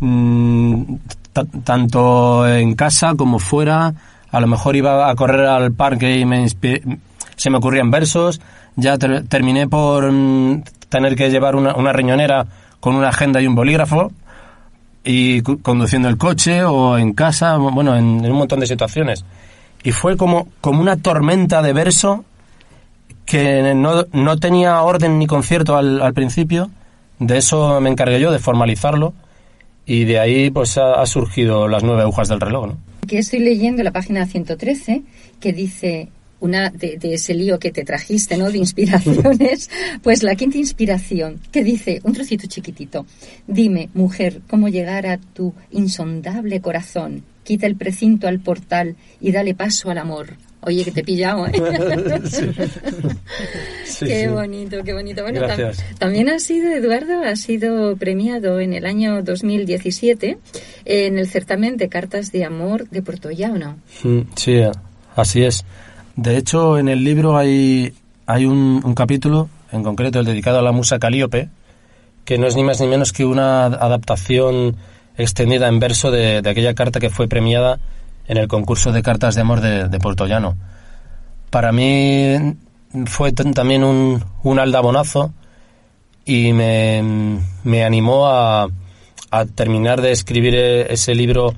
mm, 0.00 0.94
ta- 1.32 1.44
tanto 1.64 2.46
en 2.48 2.74
casa 2.74 3.14
como 3.16 3.38
fuera. 3.38 3.94
A 4.30 4.40
lo 4.40 4.46
mejor 4.46 4.76
iba 4.76 5.10
a 5.10 5.14
correr 5.14 5.46
al 5.46 5.72
parque 5.72 6.18
y 6.18 6.24
me 6.24 6.46
se 6.48 7.50
me 7.50 7.58
ocurrían 7.58 7.90
versos. 7.90 8.40
Ya 8.76 8.96
ter- 8.98 9.26
terminé 9.28 9.68
por 9.68 10.10
tener 10.88 11.14
que 11.16 11.30
llevar 11.30 11.56
una, 11.56 11.74
una 11.74 11.92
riñonera 11.92 12.46
con 12.82 12.96
una 12.96 13.10
agenda 13.10 13.40
y 13.40 13.46
un 13.46 13.54
bolígrafo 13.54 14.10
y 15.04 15.40
conduciendo 15.42 16.08
el 16.08 16.18
coche 16.18 16.64
o 16.64 16.98
en 16.98 17.12
casa, 17.12 17.56
bueno, 17.56 17.96
en, 17.96 18.24
en 18.24 18.32
un 18.32 18.38
montón 18.38 18.58
de 18.58 18.66
situaciones. 18.66 19.24
Y 19.84 19.92
fue 19.92 20.16
como, 20.16 20.48
como 20.60 20.80
una 20.80 20.96
tormenta 20.96 21.62
de 21.62 21.72
verso 21.72 22.24
que 23.24 23.72
no, 23.72 24.06
no 24.12 24.36
tenía 24.38 24.82
orden 24.82 25.20
ni 25.20 25.28
concierto 25.28 25.76
al, 25.76 26.02
al 26.02 26.12
principio. 26.12 26.72
De 27.20 27.38
eso 27.38 27.80
me 27.80 27.88
encargué 27.88 28.18
yo, 28.18 28.32
de 28.32 28.40
formalizarlo. 28.40 29.14
Y 29.86 30.02
de 30.02 30.18
ahí 30.18 30.50
pues 30.50 30.76
ha, 30.76 31.00
ha 31.00 31.06
surgido 31.06 31.68
las 31.68 31.84
nueve 31.84 32.02
agujas 32.02 32.26
del 32.26 32.40
reloj, 32.40 32.66
¿no? 32.66 32.78
Que 33.06 33.18
estoy 33.18 33.38
leyendo 33.38 33.84
la 33.84 33.92
página 33.92 34.26
113 34.26 35.02
que 35.38 35.52
dice 35.52 36.08
una 36.42 36.70
de, 36.70 36.98
de 36.98 37.14
ese 37.14 37.34
lío 37.34 37.58
que 37.58 37.70
te 37.72 37.84
trajiste, 37.84 38.36
¿no? 38.36 38.50
De 38.50 38.58
inspiraciones. 38.58 39.70
Pues 40.02 40.22
la 40.22 40.34
quinta 40.34 40.58
inspiración, 40.58 41.40
que 41.50 41.64
dice, 41.64 42.00
un 42.04 42.12
trocito 42.12 42.46
chiquitito. 42.46 43.06
Dime, 43.46 43.88
mujer, 43.94 44.40
cómo 44.48 44.68
llegar 44.68 45.06
a 45.06 45.16
tu 45.18 45.54
insondable 45.70 46.60
corazón. 46.60 47.24
Quita 47.44 47.66
el 47.66 47.76
precinto 47.76 48.28
al 48.28 48.40
portal 48.40 48.96
y 49.20 49.32
dale 49.32 49.54
paso 49.54 49.90
al 49.90 49.98
amor. 49.98 50.34
Oye, 50.64 50.84
que 50.84 50.92
te 50.92 51.00
he 51.00 51.04
pillado, 51.04 51.46
¿eh? 51.48 51.52
Sí, 53.84 54.06
qué 54.06 54.22
sí. 54.22 54.26
bonito, 54.28 54.82
qué 54.84 54.92
bonito. 54.92 55.22
Bueno, 55.22 55.40
tam- 55.42 55.74
también 55.98 56.28
ha 56.28 56.38
sido, 56.38 56.70
Eduardo, 56.72 57.22
ha 57.24 57.36
sido 57.36 57.96
premiado 57.96 58.60
en 58.60 58.72
el 58.72 58.86
año 58.86 59.22
2017 59.22 60.38
en 60.84 61.18
el 61.18 61.28
certamen 61.28 61.76
de 61.76 61.88
cartas 61.88 62.32
de 62.32 62.44
amor 62.44 62.88
de 62.90 63.02
Puerto 63.02 63.30
Llano. 63.30 63.78
Mm, 64.02 64.20
Sí, 64.36 64.60
así 65.16 65.42
es. 65.44 65.64
De 66.16 66.36
hecho, 66.36 66.78
en 66.78 66.88
el 66.88 67.04
libro 67.04 67.36
hay, 67.36 67.94
hay 68.26 68.44
un, 68.44 68.94
capítulo, 68.94 69.48
en 69.70 69.82
concreto 69.82 70.20
el 70.20 70.26
dedicado 70.26 70.58
a 70.58 70.62
la 70.62 70.72
musa 70.72 70.98
Calíope, 70.98 71.48
que 72.24 72.38
no 72.38 72.46
es 72.46 72.54
ni 72.56 72.62
más 72.62 72.80
ni 72.80 72.86
menos 72.86 73.12
que 73.12 73.24
una 73.24 73.64
adaptación 73.64 74.76
extendida 75.16 75.68
en 75.68 75.80
verso 75.80 76.10
de, 76.10 76.42
de 76.42 76.50
aquella 76.50 76.74
carta 76.74 77.00
que 77.00 77.10
fue 77.10 77.28
premiada 77.28 77.78
en 78.28 78.36
el 78.36 78.48
concurso 78.48 78.92
de 78.92 79.02
cartas 79.02 79.34
de 79.34 79.40
amor 79.40 79.60
de, 79.60 79.88
de 79.88 79.98
Puerto 79.98 80.26
Llano. 80.26 80.56
Para 81.50 81.72
mí 81.72 82.56
fue 83.06 83.32
también 83.32 83.84
un, 83.84 84.22
un 84.42 84.58
aldabonazo 84.58 85.32
y 86.24 86.52
me, 86.52 87.40
me 87.64 87.84
animó 87.84 88.26
a, 88.28 88.68
a 89.30 89.44
terminar 89.46 90.00
de 90.00 90.12
escribir 90.12 90.54
e- 90.54 90.92
ese 90.92 91.14
libro 91.14 91.54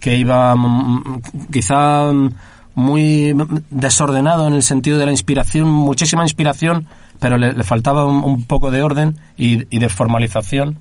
que 0.00 0.16
iba 0.16 0.54
mm, 0.54 1.20
quizá 1.52 2.10
mm, 2.12 2.30
muy 2.76 3.34
desordenado 3.70 4.46
en 4.46 4.52
el 4.54 4.62
sentido 4.62 4.98
de 4.98 5.06
la 5.06 5.10
inspiración, 5.10 5.68
muchísima 5.68 6.22
inspiración, 6.22 6.86
pero 7.18 7.36
le, 7.38 7.52
faltaba 7.64 8.04
un, 8.04 8.22
un 8.22 8.44
poco 8.44 8.70
de 8.70 8.82
orden 8.82 9.16
y, 9.36 9.62
y 9.74 9.80
de 9.80 9.88
formalización. 9.88 10.78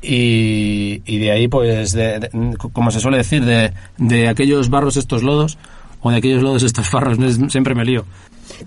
Y, 0.00 1.00
y 1.06 1.18
de 1.18 1.30
ahí, 1.30 1.48
pues, 1.48 1.92
de- 1.92 2.18
de- 2.20 2.56
como 2.72 2.90
se 2.90 3.00
suele 3.00 3.18
decir, 3.18 3.44
de, 3.44 3.72
de 3.98 4.28
aquellos 4.28 4.68
barros 4.68 4.96
estos 4.96 5.22
lodos, 5.22 5.58
o 6.00 6.10
de 6.10 6.16
aquellos 6.16 6.42
lodos 6.42 6.62
estos. 6.62 6.88
Es- 7.20 7.52
siempre 7.52 7.74
me 7.74 7.84
lío. 7.84 8.04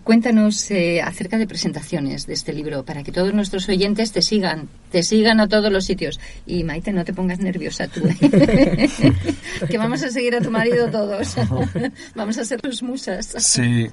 Cuéntanos 0.03 0.69
eh, 0.71 1.01
acerca 1.01 1.37
de 1.37 1.47
presentaciones 1.47 2.27
de 2.27 2.33
este 2.33 2.53
libro 2.53 2.83
para 2.83 3.03
que 3.03 3.11
todos 3.11 3.33
nuestros 3.33 3.67
oyentes 3.69 4.11
te 4.11 4.21
sigan, 4.21 4.67
te 4.91 5.03
sigan 5.03 5.39
a 5.39 5.47
todos 5.47 5.71
los 5.71 5.85
sitios. 5.85 6.19
Y 6.45 6.63
Maite, 6.63 6.91
no 6.91 7.03
te 7.05 7.13
pongas 7.13 7.39
nerviosa 7.39 7.87
tú, 7.87 8.01
¿eh? 8.07 8.89
que 9.69 9.77
vamos 9.77 10.03
a 10.03 10.09
seguir 10.09 10.35
a 10.35 10.41
tu 10.41 10.51
marido 10.51 10.89
todos. 10.89 11.35
vamos 12.15 12.37
a 12.37 12.45
ser 12.45 12.61
tus 12.61 12.83
musas. 12.83 13.33
Sí. 13.37 13.87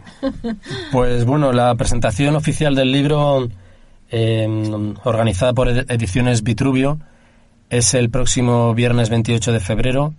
Pues 0.90 1.24
bueno, 1.24 1.52
la 1.52 1.74
presentación 1.74 2.36
oficial 2.36 2.74
del 2.74 2.92
libro, 2.92 3.48
eh, 4.10 4.46
organizada 5.04 5.52
por 5.52 5.68
Ed- 5.68 5.90
Ediciones 5.90 6.42
Vitruvio, 6.42 6.98
es 7.70 7.94
el 7.94 8.10
próximo 8.10 8.74
viernes 8.74 9.08
28 9.08 9.52
de 9.52 9.60
febrero 9.60 10.14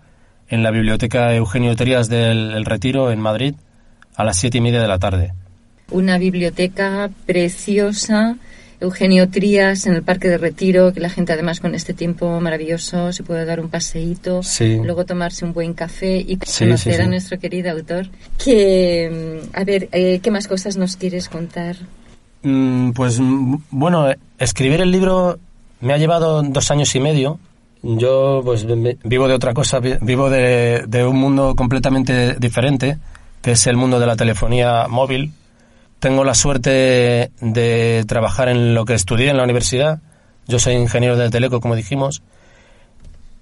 en 0.50 0.64
la 0.64 0.72
Biblioteca 0.72 1.34
Eugenio 1.36 1.76
Trías 1.76 2.10
del 2.10 2.52
El 2.52 2.66
Retiro, 2.66 3.12
en 3.12 3.20
Madrid, 3.20 3.56
a 4.16 4.24
las 4.24 4.38
siete 4.38 4.58
y 4.58 4.62
media 4.62 4.82
de 4.82 4.88
la 4.88 5.00
tarde. 5.00 5.34
Una 5.92 6.18
biblioteca 6.18 7.10
preciosa. 7.26 8.38
Eugenio 8.80 9.30
Trías 9.30 9.86
en 9.86 9.94
el 9.94 10.04
Parque 10.04 10.28
de 10.28 10.38
Retiro, 10.38 10.92
que 10.92 11.00
la 11.00 11.10
gente 11.10 11.32
además 11.32 11.62
con 11.62 11.74
este 11.74 11.94
tiempo 11.94 12.42
maravilloso 12.42 13.14
se 13.14 13.24
puede 13.24 13.46
dar 13.46 13.62
un 13.62 13.70
paseíto, 13.70 14.44
Sí. 14.44 14.76
luego 14.84 15.06
tomarse 15.06 15.46
un 15.46 15.54
buen 15.54 15.74
café 15.74 16.18
y 16.18 16.36
conocer 16.36 16.78
sí, 16.78 16.90
a 16.90 17.04
sí. 17.04 17.08
nuestro 17.10 17.40
querido 17.40 17.72
autor. 17.72 18.08
Que, 18.44 19.40
mm, 19.46 19.56
a 19.56 19.64
ver, 19.64 19.88
eh, 19.94 20.20
¿qué 20.22 20.32
más 20.32 20.50
cosas 20.50 20.76
nos 20.76 20.98
quieres 20.98 21.30
contar? 21.30 21.78
Mm, 22.42 22.92
Pues 22.92 23.22
mm, 23.22 23.56
bueno, 23.72 24.08
escribir 24.38 24.82
el 24.82 24.92
libro 24.92 25.40
me 25.80 25.94
ha 25.94 25.98
llevado 25.98 26.44
dos 26.44 26.70
años 26.70 26.94
y 26.96 27.00
medio. 27.00 27.40
Yo 27.84 28.42
pues 28.44 28.66
vi- 28.66 28.98
vivo 29.06 29.30
de 29.30 29.34
otra 29.34 29.54
cosa, 29.54 29.80
vi- 29.80 29.96
vivo 30.02 30.30
de, 30.30 30.84
de 30.88 31.06
un 31.06 31.16
mundo 31.18 31.56
completamente 31.56 32.36
diferente, 32.38 32.98
que 33.42 33.52
es 33.52 33.66
el 33.68 33.78
mundo 33.78 33.98
de 34.02 34.08
la 34.08 34.18
telefonía 34.18 34.88
móvil. 34.90 35.32
Tengo 36.04 36.26
la 36.26 36.34
suerte 36.34 37.32
de 37.40 38.04
trabajar 38.10 38.50
en 38.50 38.76
lo 38.76 38.84
que 38.84 38.94
estudié 38.94 39.30
en 39.30 39.38
la 39.38 39.44
universidad. 39.46 40.02
Yo 40.50 40.60
soy 40.60 40.74
ingeniero 40.74 41.16
de 41.16 41.30
teleco, 41.30 41.62
como 41.62 41.78
dijimos. 41.78 42.22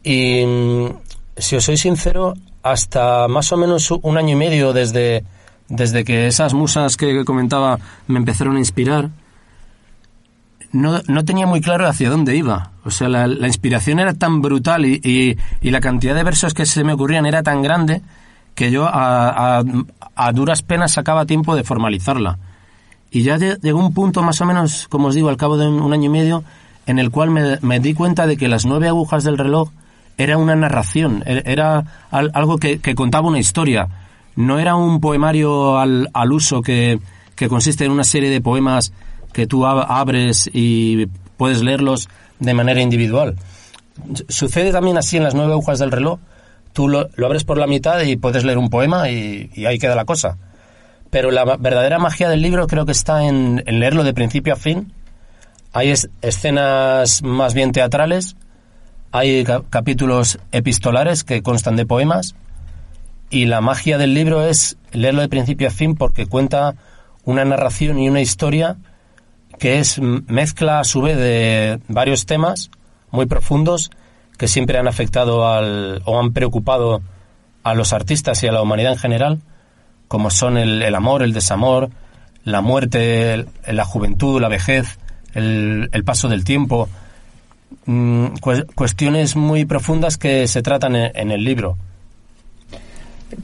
Y 0.03 0.45
mm, 0.45 0.85
si 1.37 1.55
os 1.55 1.63
soy 1.63 1.77
sincero, 1.77 2.35
hasta 2.61 3.27
más 3.27 3.51
o 3.51 3.57
menos 3.57 3.89
un 3.89 4.15
año 4.15 4.33
y 4.33 4.35
medio 4.35 4.73
desde, 4.73 5.23
desde 5.69 6.03
que 6.03 6.27
esas 6.27 6.53
musas 6.53 6.97
que 6.97 7.25
comentaba 7.25 7.79
me 8.05 8.19
empezaron 8.19 8.57
a 8.57 8.59
inspirar, 8.59 9.09
no, 10.71 11.01
no 11.07 11.25
tenía 11.25 11.47
muy 11.47 11.61
claro 11.61 11.87
hacia 11.87 12.11
dónde 12.11 12.35
iba. 12.35 12.73
O 12.85 12.91
sea, 12.91 13.09
la, 13.09 13.25
inspiración 13.47 13.97
era 13.99 14.13
tan 14.13 14.39
brutal 14.43 14.85
y, 14.85 15.01
y- 15.63 15.71
la 15.71 15.81
cantidad 15.81 16.13
de 16.13 16.21
versos 16.21 16.53
que 16.53 16.67
se 16.67 16.83
me 16.83 16.93
ocurrían 16.93 17.25
era 17.25 17.41
tan 17.41 17.63
grande 17.63 18.03
que 18.53 18.69
yo 18.69 18.85
a- 18.85 19.63
a 20.15 20.31
duras 20.31 20.61
penas 20.61 20.91
sacaba 20.91 21.25
tiempo 21.25 21.55
de 21.55 21.63
formalizarla. 21.63 22.37
Y 23.11 23.23
ya 23.23 23.37
lle- 23.37 23.59
llegó 23.61 23.79
un 23.79 23.93
punto 23.93 24.23
más 24.23 24.39
o 24.41 24.45
menos, 24.45 24.87
como 24.87 25.09
os 25.09 25.15
digo, 25.15 25.27
al 25.29 25.35
cabo 25.37 25.57
de 25.57 25.67
un, 25.67 25.91
año 25.93 26.05
y 26.05 26.09
medio, 26.09 26.43
en 26.87 26.97
el 26.97 27.11
cual 27.11 27.29
me, 27.29 27.79
di 27.81 27.93
cuenta 27.93 28.25
de 28.25 28.37
que 28.37 28.47
las 28.47 28.65
nueve 28.65 28.87
agujas 28.87 29.25
del 29.25 29.37
reloj 29.37 29.69
era 30.17 30.37
una 30.37 30.55
narración, 30.55 31.21
er- 31.25 31.43
era 31.45 31.83
al- 32.09 32.31
algo 32.33 32.57
que, 32.57 32.79
contaba 32.95 33.27
una 33.27 33.39
historia. 33.39 33.89
No 34.37 34.59
era 34.59 34.75
un 34.75 35.01
poemario 35.01 35.77
al, 35.77 36.09
al 36.13 36.31
uso 36.31 36.61
que, 36.61 36.99
consiste 37.49 37.83
en 37.85 37.91
una 37.91 38.03
serie 38.03 38.29
de 38.29 38.39
poemas 38.39 38.93
que 39.33 39.45
tú 39.47 39.63
ab- 39.65 39.85
abres 39.89 40.49
y 40.53 41.07
puedes 41.37 41.61
leerlos 41.63 42.07
de 42.39 42.53
manera 42.53 42.81
individual. 42.81 43.35
Sucede 44.29 44.71
también 44.71 44.97
así 44.97 45.17
en 45.17 45.23
las 45.23 45.35
nueve 45.35 45.51
agujas 45.51 45.79
del 45.79 45.91
reloj. 45.91 46.19
Tú 46.71 46.87
lo, 46.87 47.09
lo 47.15 47.25
abres 47.25 47.43
por 47.43 47.57
la 47.57 47.67
mitad 47.67 47.99
y 48.01 48.15
puedes 48.15 48.45
leer 48.45 48.57
un 48.57 48.69
poema 48.69 49.09
y 49.09 49.49
ahí 49.65 49.77
queda 49.79 49.95
la 49.95 50.05
cosa. 50.05 50.37
Pero 51.11 51.29
la 51.29 51.43
verdadera 51.57 51.99
magia 51.99 52.27
del 52.29 52.41
libro 52.41 52.65
creo 52.67 52.85
que 52.85 52.91
está 52.93 53.23
en, 53.25 53.63
leerlo 53.67 54.03
de 54.03 54.13
principio 54.13 54.53
a 54.53 54.55
fin. 54.55 54.91
Hay 55.73 55.89
es- 55.91 56.09
escenas 56.21 57.21
más 57.21 57.53
bien 57.53 57.71
teatrales, 57.71 58.35
hay 59.11 59.43
ca- 59.43 59.61
capítulos 59.69 60.39
epistolares 60.51 61.23
que 61.23 61.43
constan 61.43 61.75
de 61.75 61.85
poemas. 61.85 62.33
Y 63.29 63.45
la 63.45 63.61
magia 63.61 63.97
del 63.97 64.13
libro 64.13 64.45
es 64.45 64.77
leerlo 64.91 65.21
de 65.21 65.29
principio 65.29 65.67
a 65.67 65.71
fin 65.71 65.95
porque 65.95 66.25
cuenta 66.25 66.75
una 67.23 67.45
narración 67.45 67.99
y 67.99 68.09
una 68.09 68.19
historia 68.21 68.77
que 69.59 69.79
es 69.79 69.99
mezcla 69.99 70.79
a 70.79 70.83
su 70.83 71.01
vez 71.01 71.17
de 71.17 71.79
varios 71.87 72.25
temas 72.25 72.71
muy 73.11 73.27
profundos 73.27 73.91
que 74.37 74.47
siempre 74.47 74.77
han 74.79 74.87
afectado 74.87 75.47
al, 75.47 76.01
o 76.05 76.19
han 76.19 76.33
preocupado 76.33 77.01
a 77.63 77.73
los 77.75 77.93
artistas 77.93 78.41
y 78.43 78.47
a 78.47 78.51
la 78.51 78.61
humanidad 78.61 78.93
en 78.93 78.97
general, 78.97 79.39
como 80.11 80.29
son 80.29 80.57
el, 80.57 80.81
el 80.81 80.93
amor, 80.93 81.23
el 81.23 81.31
desamor, 81.31 81.89
la 82.43 82.59
muerte, 82.59 83.33
el- 83.33 83.47
la 83.65 83.85
juventud, 83.85 84.41
la 84.41 84.49
vejez, 84.49 84.97
el, 85.33 85.89
el 85.93 86.03
paso 86.03 86.27
del 86.27 86.43
tiempo, 86.43 86.89
mm, 87.85 88.25
cue- 88.41 88.65
cuestiones 88.75 89.37
muy 89.37 89.63
profundas 89.63 90.17
que 90.17 90.47
se 90.49 90.61
tratan 90.61 90.97
en, 90.97 91.11
en 91.15 91.31
el 91.31 91.45
libro. 91.45 91.77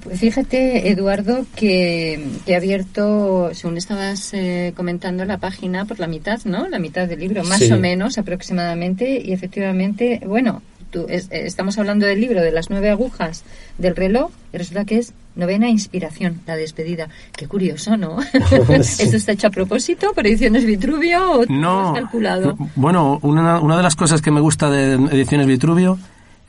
Pues 0.03 0.19
fíjate, 0.19 0.89
Eduardo, 0.89 1.45
que 1.55 2.19
que 2.45 2.51
he 2.51 2.55
abierto, 2.57 3.51
según 3.53 3.77
estabas 3.77 4.33
eh, 4.33 4.73
comentando, 4.75 5.23
la 5.23 5.37
página 5.37 5.85
por 5.85 5.97
la 5.99 6.07
mitad, 6.07 6.39
¿no? 6.43 6.67
La 6.67 6.79
mitad 6.79 7.07
del 7.07 7.19
libro, 7.21 7.45
más 7.45 7.59
Sí. 7.59 7.71
o 7.71 7.77
menos 7.79 8.17
aproximadamente. 8.17 9.21
Y 9.23 9.31
efectivamente, 9.31 10.19
bueno, 10.25 10.61
tú, 10.91 11.05
es- 11.09 11.25
eh, 11.31 11.45
estamos 11.45 11.77
hablando 11.77 12.05
del 12.05 12.19
libro 12.21 12.41
de 12.41 12.51
las 12.51 12.69
nueve 12.69 12.89
agujas 12.89 13.43
del 13.77 13.95
reloj 13.95 14.31
y 14.53 14.57
resulta 14.57 14.85
que 14.85 14.97
es 14.99 15.13
novena 15.35 15.69
inspiración, 15.69 16.41
la 16.47 16.55
despedida. 16.55 17.09
Qué 17.35 17.47
curioso, 17.47 17.95
¿no? 17.97 18.17
Sí. 18.83 19.03
¿Esto 19.03 19.17
está 19.17 19.31
hecho 19.33 19.47
a 19.47 19.51
propósito 19.51 20.13
por 20.13 20.25
Ediciones 20.25 20.65
Vitruvio 20.65 21.31
o 21.31 21.45
tú 21.45 21.53
lo 21.53 21.59
No, 21.59 21.89
has 21.95 21.99
calculado? 22.01 22.55
no, 22.57 22.69
bueno, 22.75 23.19
una, 23.21 23.59
una 23.59 23.77
de 23.77 23.83
las 23.83 23.95
cosas 23.95 24.21
que 24.21 24.31
me 24.31 24.39
gusta 24.41 24.69
de 24.69 24.93
Ediciones 24.93 25.47
Vitruvio 25.47 25.97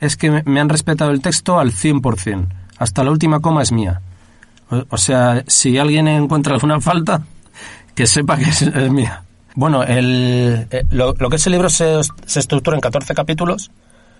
es 0.01 0.15
que 0.17 0.31
me, 0.31 0.43
me 0.45 0.59
han 0.59 0.69
respetado 0.69 1.11
el 1.11 1.21
texto 1.21 1.59
al 1.59 1.71
100%. 1.71 2.47
Hasta 2.77 3.03
la 3.03 3.11
última 3.11 3.41
coma 3.41 3.61
es 3.61 3.71
mía. 3.71 4.01
O, 4.71 4.83
o 4.89 4.97
sea, 4.97 5.43
si 5.47 5.77
alguien 5.77 6.07
encuentra 6.07 6.53
alguna 6.55 6.79
falta, 6.79 7.21
que 7.95 8.07
sepa 8.07 8.37
que 8.37 8.45
es, 8.49 8.61
es 8.61 8.89
mía. 8.91 9.23
Bueno, 9.55 9.83
el, 9.83 10.67
eh, 10.71 10.83
lo, 10.91 11.13
lo 11.15 11.29
que 11.29 11.35
es 11.35 11.45
el 11.47 11.51
libro 11.53 11.69
se, 11.69 11.99
se 12.25 12.39
estructura 12.39 12.77
en 12.77 12.81
14 12.81 13.13
capítulos. 13.13 13.71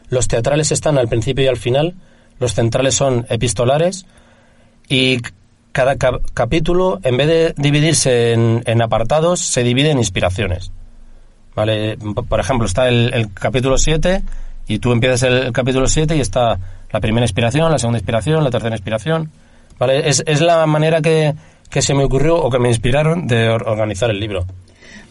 Los 0.10 0.28
teatrales 0.28 0.72
están 0.72 0.98
al 0.98 1.08
principio 1.08 1.46
y 1.46 1.48
al 1.48 1.58
final. 1.58 1.96
Los 2.39 2.54
centrales 2.54 2.96
son 2.96 3.25
epistolares. 3.30 4.06
Y 4.88 5.20
cada 5.72 5.96
cap- 5.98 6.22
capítulo, 6.34 7.00
en 7.04 7.18
vez 7.18 7.28
de 7.28 7.54
dividirse 7.58 8.34
en, 8.34 8.63
en 8.66 8.82
apartados, 8.82 9.39
se 9.39 9.63
divide 9.63 9.92
en 9.92 10.00
inspiraciones. 10.00 10.72
¿Vale? 11.56 11.98
Por 11.98 12.39
ejemplo, 12.39 12.66
está 12.66 12.88
el, 12.88 13.34
capítulo 13.34 13.78
7 13.78 14.22
y 14.68 14.80
tú 14.80 14.92
empiezas 14.92 15.24
el, 15.24 15.51
capítulo 15.51 15.88
7 15.88 16.16
y 16.16 16.22
está 16.22 16.58
la 16.92 17.00
primera 17.00 17.25
inspiración, 17.25 17.72
la 17.72 17.78
segunda 17.80 18.00
inspiración, 18.00 18.44
la 18.44 18.50
tercera 18.50 18.75
inspiración. 18.75 19.30
¿Vale? 19.78 20.08
Es, 20.10 20.24
es 20.25 20.42
la 20.42 20.66
manera 20.66 21.01
que, 21.01 21.34
que 21.70 21.82
se 21.82 21.94
me 21.94 22.04
ocurrió 22.04 22.38
o 22.38 22.50
que 22.50 22.60
me 22.60 22.70
inspiraron 22.70 23.28
de 23.28 23.50
or- 23.50 23.68
organizar 23.68 24.10
el 24.10 24.20
libro. 24.20 24.46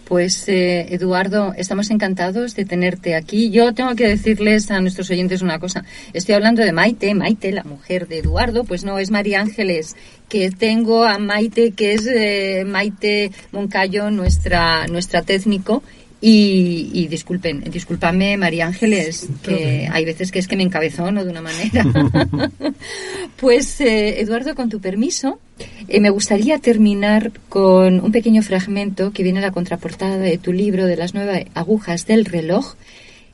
Pues 0.09 0.49
eh, 0.49 0.87
Eduardo, 0.95 1.53
estamos 1.55 1.91
encantados 1.91 2.57
de 2.57 2.65
tenerte 2.65 3.15
aquí. 3.15 3.50
Yo 3.50 3.75
tengo 3.75 3.95
que 3.95 4.09
decirles 4.09 4.71
a 4.71 4.81
nuestros 4.81 5.11
oyentes 5.11 5.43
una 5.43 5.59
cosa. 5.59 5.85
Estoy 6.15 6.35
hablando 6.35 6.62
de 6.62 6.73
Maite, 6.73 7.15
Maite, 7.15 7.53
la 7.53 7.62
mujer 7.62 8.09
de 8.09 8.21
Eduardo, 8.21 8.65
pues 8.65 8.85
no, 8.85 8.99
es 8.99 9.11
María 9.11 9.43
Ángeles, 9.43 9.97
que 10.31 10.50
tengo 10.50 11.05
a 11.05 11.19
Maite, 11.19 11.73
que 11.73 11.93
es 11.93 12.07
eh, 12.07 12.65
Maite 12.67 13.33
Moncayo, 13.53 14.11
nuestra, 14.11 14.87
nuestra 14.87 15.21
técnico. 15.21 15.83
Y, 16.20 16.90
y 16.92 17.06
disculpen, 17.06 17.62
discúlpame 17.70 18.37
María 18.37 18.66
Ángeles, 18.66 19.28
que 19.42 19.88
hay 19.90 20.04
veces 20.04 20.32
que 20.32 20.40
es 20.40 20.48
que 20.48 20.56
me 20.56 20.64
encabezono 20.64 21.25
de 21.25 21.30
una 21.30 21.42
manera. 21.42 21.84
pues 23.37 23.80
eh, 23.80 24.20
Eduardo, 24.20 24.56
con 24.56 24.68
tu 24.68 24.80
permiso, 24.80 25.38
eh, 25.87 26.00
me 26.00 26.10
gustaría 26.10 26.58
terminar 26.58 27.30
con 27.48 28.00
un 28.00 28.10
pequeño 28.10 28.42
fragmento 28.42 29.12
que 29.12 29.22
viene 29.22 29.38
en 29.38 29.44
la 29.44 29.52
contraportada 29.52 30.18
de 30.18 30.38
tu 30.38 30.52
libro 30.52 30.87
de 30.87 30.96
las 30.96 31.14
nueve 31.14 31.46
agujas 31.54 32.06
del 32.06 32.25
reloj 32.25 32.75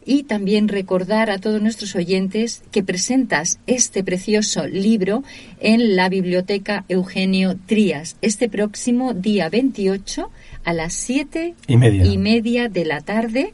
y 0.06 0.24
también 0.24 0.68
recordar 0.68 1.30
a 1.30 1.38
todos 1.38 1.60
nuestros 1.60 1.94
oyentes 1.94 2.62
que 2.70 2.82
presentas 2.82 3.58
este 3.66 4.04
precioso 4.04 4.66
libro 4.66 5.22
en 5.60 5.96
la 5.96 6.08
biblioteca 6.08 6.84
Eugenio 6.88 7.56
Trías 7.66 8.16
este 8.22 8.48
próximo 8.48 9.14
día 9.14 9.48
28 9.48 10.30
a 10.64 10.72
las 10.72 10.94
7 10.94 11.54
Y 11.66 11.76
media. 11.76 12.04
y 12.04 12.18
media 12.18 12.68
de 12.68 12.84
la 12.84 13.00
tarde 13.00 13.52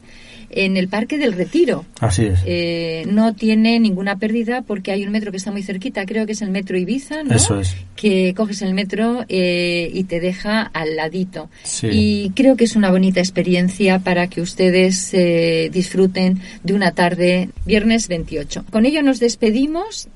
en 0.53 0.77
el 0.77 0.87
Parque 0.87 1.17
del 1.17 1.33
Retiro. 1.33 1.85
Así 1.99 2.25
es. 2.25 2.39
Eh, 2.45 3.05
no 3.09 3.33
tiene 3.33 3.79
ninguna 3.79 4.17
pérdida 4.17 4.61
porque 4.61 4.91
hay 4.91 5.03
un 5.05 5.11
metro 5.11 5.31
que 5.31 5.37
está 5.37 5.51
muy 5.51 5.63
cerquita, 5.63 6.05
creo 6.05 6.25
que 6.25 6.33
es 6.33 6.41
el 6.41 6.49
metro 6.51 6.77
Ibiza, 6.77 7.23
¿no? 7.23 7.33
Eso 7.35 7.59
es. 7.59 7.75
Que 7.95 8.33
coges 8.35 8.61
el 8.61 8.73
metro 8.73 9.25
eh, 9.29 9.89
y 9.93 10.03
te 10.03 10.19
deja 10.19 10.61
al 10.63 10.95
ladito. 10.95 11.49
Sí. 11.63 11.87
Y 11.91 12.29
creo 12.31 12.55
que 12.57 12.65
es 12.65 12.75
una 12.75 12.91
bonita 12.91 13.19
experiencia 13.19 13.99
para 13.99 14.27
que 14.27 14.41
ustedes 14.41 15.13
eh, 15.13 15.69
disfruten 15.71 16.39
de 16.63 16.73
una 16.73 16.91
tarde 16.91 17.49
viernes 17.65 18.07
28. 18.07 18.65
Con 18.71 18.85
ello 18.85 19.01
nos 19.03 19.19
despedimos 19.19 20.07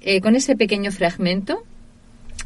eh, 0.00 0.20
con 0.20 0.36
ese 0.36 0.56
pequeño 0.56 0.90
fragmento. 0.92 1.62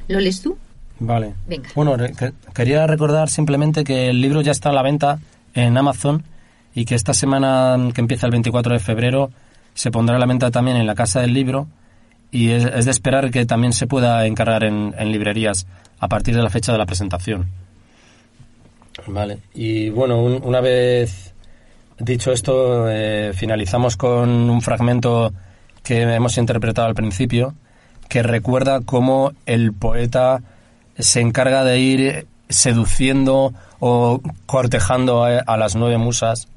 ¿Lo 0.09 0.21
lees 0.21 0.41
tú? 0.43 0.57
Vale. 1.01 1.35
Venga. 1.47 1.69
Bueno, 1.75 1.97
que- 1.97 2.33
quería 2.55 2.87
recordar 2.87 3.29
simplemente 3.31 3.85
que 3.85 4.09
el 4.11 4.21
libro 4.21 4.41
ya 4.43 4.53
está 4.53 4.71
a 4.71 4.73
la 4.73 4.83
venta 4.83 5.21
en 5.55 5.77
Amazon 5.77 6.23
y 6.75 6.85
que 6.85 6.95
esta 6.95 7.15
semana 7.15 7.77
que 7.95 8.01
empieza 8.01 8.27
el 8.27 8.33
24 8.33 8.73
de 8.73 8.79
febrero 8.79 9.31
se 9.75 9.91
pondrá 9.91 10.17
a 10.17 10.19
la 10.19 10.27
venta 10.27 10.51
también 10.51 10.77
en 10.77 10.87
la 10.87 10.95
Casa 10.95 11.21
del 11.21 11.33
Libro 11.35 11.67
y 12.31 12.51
es, 12.51 12.85
de 12.85 12.91
esperar 12.91 13.31
que 13.31 13.47
también 13.47 13.73
se 13.73 13.87
pueda 13.87 14.27
encargar 14.27 14.65
en, 14.65 14.93
librerías 15.11 15.67
a 15.99 16.09
partir 16.09 16.35
de 16.37 16.43
la 16.43 16.51
fecha 16.51 16.73
de 16.73 16.79
la 16.79 16.87
presentación. 16.87 17.47
Vale. 19.07 19.39
Y 19.55 19.91
bueno, 19.91 20.21
un- 20.23 20.43
una 20.45 20.61
vez 20.61 21.33
dicho 21.99 22.33
esto, 22.33 22.89
eh, 22.91 23.33
finalizamos 23.35 23.97
con 23.97 24.29
un 24.51 24.61
fragmento 24.61 25.33
que 25.83 26.03
hemos 26.03 26.37
interpretado 26.39 26.87
al 26.89 26.95
principio, 26.95 27.55
que 28.09 28.23
recuerda 28.23 28.81
cómo 28.81 29.33
el 29.47 29.73
poeta 29.73 30.43
se 30.99 31.21
encarga 31.21 31.65
de 31.65 31.79
ir 31.79 32.27
seduciendo 32.49 33.53
o 33.79 34.21
cortejando 34.47 35.25
a 35.25 35.57
las 35.57 35.77
nueve 35.77 35.99
musas 35.99 36.49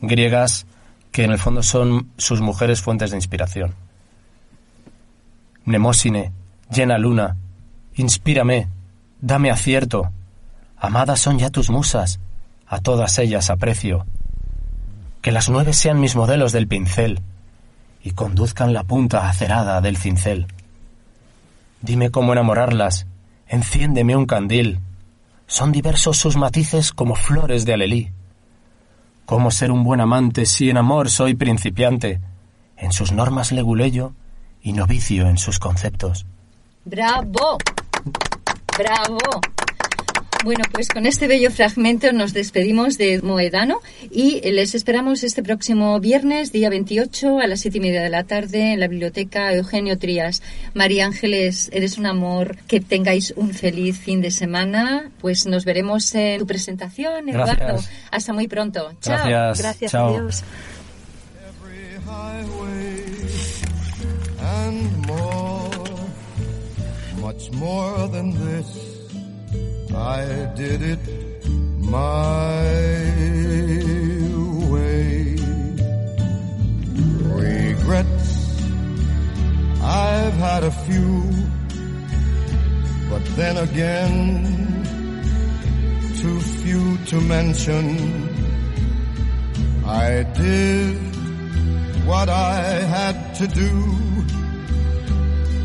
griegas 0.00 0.66
que 1.12 1.24
en 1.24 1.32
el 1.32 1.38
fondo 1.38 1.62
son 1.62 2.10
sus 2.16 2.40
mujeres 2.40 2.80
fuentes 2.80 3.10
de 3.10 3.16
inspiración. 3.16 3.74
Nemósine, 5.64 6.32
llena 6.70 6.98
luna, 6.98 7.36
inspírame, 7.94 8.68
dame 9.20 9.50
acierto. 9.50 10.10
Amadas 10.78 11.20
son 11.20 11.38
ya 11.38 11.50
tus 11.50 11.70
musas, 11.70 12.20
a 12.66 12.78
todas 12.80 13.18
ellas 13.18 13.50
aprecio. 13.50 14.06
Que 15.20 15.32
las 15.32 15.50
nueve 15.50 15.72
sean 15.72 16.00
mis 16.00 16.16
modelos 16.16 16.52
del 16.52 16.66
pincel 16.66 17.20
y 18.02 18.12
conduzcan 18.12 18.72
la 18.72 18.84
punta 18.84 19.28
acerada 19.28 19.80
del 19.80 19.96
cincel. 19.96 20.46
Dime 21.82 22.10
cómo 22.10 22.32
enamorarlas, 22.32 23.06
enciéndeme 23.46 24.16
un 24.16 24.26
candil. 24.26 24.80
Son 25.46 25.72
diversos 25.72 26.16
sus 26.16 26.36
matices 26.36 26.92
como 26.92 27.14
flores 27.14 27.64
de 27.64 27.74
alelí. 27.74 28.12
Cómo 29.30 29.52
ser 29.52 29.70
un 29.70 29.84
buen 29.84 30.00
amante 30.00 30.44
si 30.44 30.70
en 30.70 30.76
amor 30.76 31.08
soy 31.08 31.34
principiante, 31.34 32.20
en 32.76 32.90
sus 32.90 33.12
normas 33.12 33.52
leguleyo 33.52 34.12
y 34.60 34.72
novicio 34.72 35.28
en 35.28 35.38
sus 35.38 35.60
conceptos. 35.60 36.26
¡Bravo! 36.84 37.56
¡Bravo! 38.76 39.40
Bueno, 40.42 40.64
pues 40.72 40.88
con 40.88 41.04
este 41.04 41.26
bello 41.26 41.50
fragmento 41.50 42.12
nos 42.12 42.32
despedimos 42.32 42.96
de 42.96 43.20
Moedano 43.20 43.80
y 44.10 44.40
les 44.50 44.74
esperamos 44.74 45.22
este 45.22 45.42
próximo 45.42 46.00
viernes, 46.00 46.50
día 46.50 46.70
28, 46.70 47.40
a 47.40 47.46
las 47.46 47.60
siete 47.60 47.76
y 47.76 47.80
media 47.82 48.02
de 48.02 48.08
la 48.08 48.24
tarde, 48.24 48.72
en 48.72 48.80
la 48.80 48.88
biblioteca 48.88 49.52
Eugenio 49.52 49.98
Trías. 49.98 50.42
María 50.72 51.04
Ángeles, 51.04 51.68
eres 51.72 51.98
un 51.98 52.06
amor. 52.06 52.56
Que 52.68 52.80
tengáis 52.80 53.34
un 53.36 53.52
feliz 53.52 53.98
fin 53.98 54.22
de 54.22 54.30
semana. 54.30 55.10
Pues 55.20 55.44
nos 55.44 55.66
veremos 55.66 56.14
en 56.14 56.38
tu 56.38 56.46
presentación, 56.46 57.28
Eduardo. 57.28 57.56
Gracias. 57.58 57.90
Hasta 58.10 58.32
muy 58.32 58.48
pronto. 58.48 58.92
Chao. 59.02 59.28
Gracias. 59.28 59.58
Gracias, 59.58 59.92
Chao. 59.92 60.16
adiós. 60.16 60.44
highway 62.10 63.04
and 64.40 65.06
more, 65.06 65.70
much 67.20 67.52
more 67.52 68.08
than 68.08 68.32
this. 68.32 68.89
I 69.94 70.52
did 70.54 70.82
it 70.82 71.00
my 71.78 72.62
way. 74.70 75.36
Regrets, 77.42 78.62
I've 79.82 80.34
had 80.34 80.62
a 80.62 80.70
few, 80.70 81.22
but 83.10 83.24
then 83.36 83.56
again, 83.56 84.84
too 86.20 86.40
few 86.40 86.96
to 87.06 87.20
mention. 87.20 88.30
I 89.84 90.22
did 90.22 90.96
what 92.06 92.28
I 92.28 92.62
had 92.96 93.34
to 93.36 93.46
do 93.48 93.70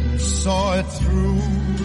and 0.10 0.20
saw 0.20 0.80
it 0.80 0.84
through 0.84 1.85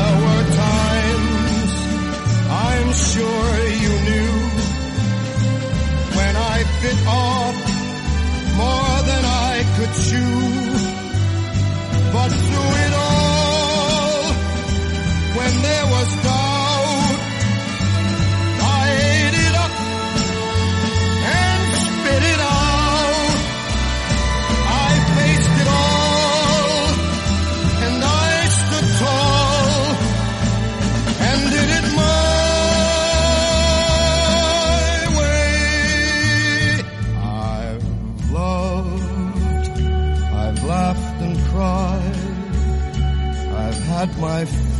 Sure. 3.11 3.60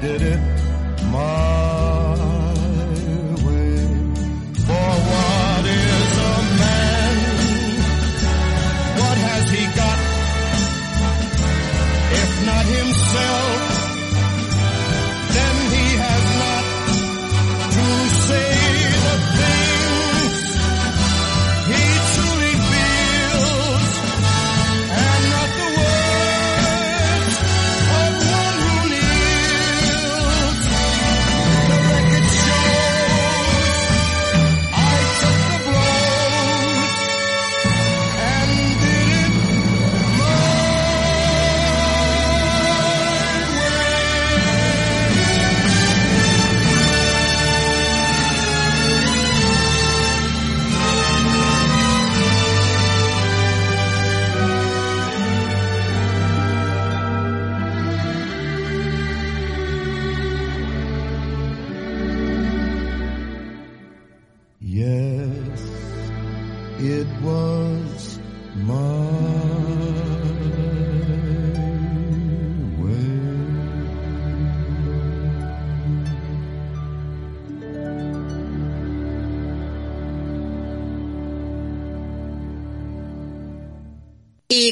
did 0.00 0.22
it 0.22 0.47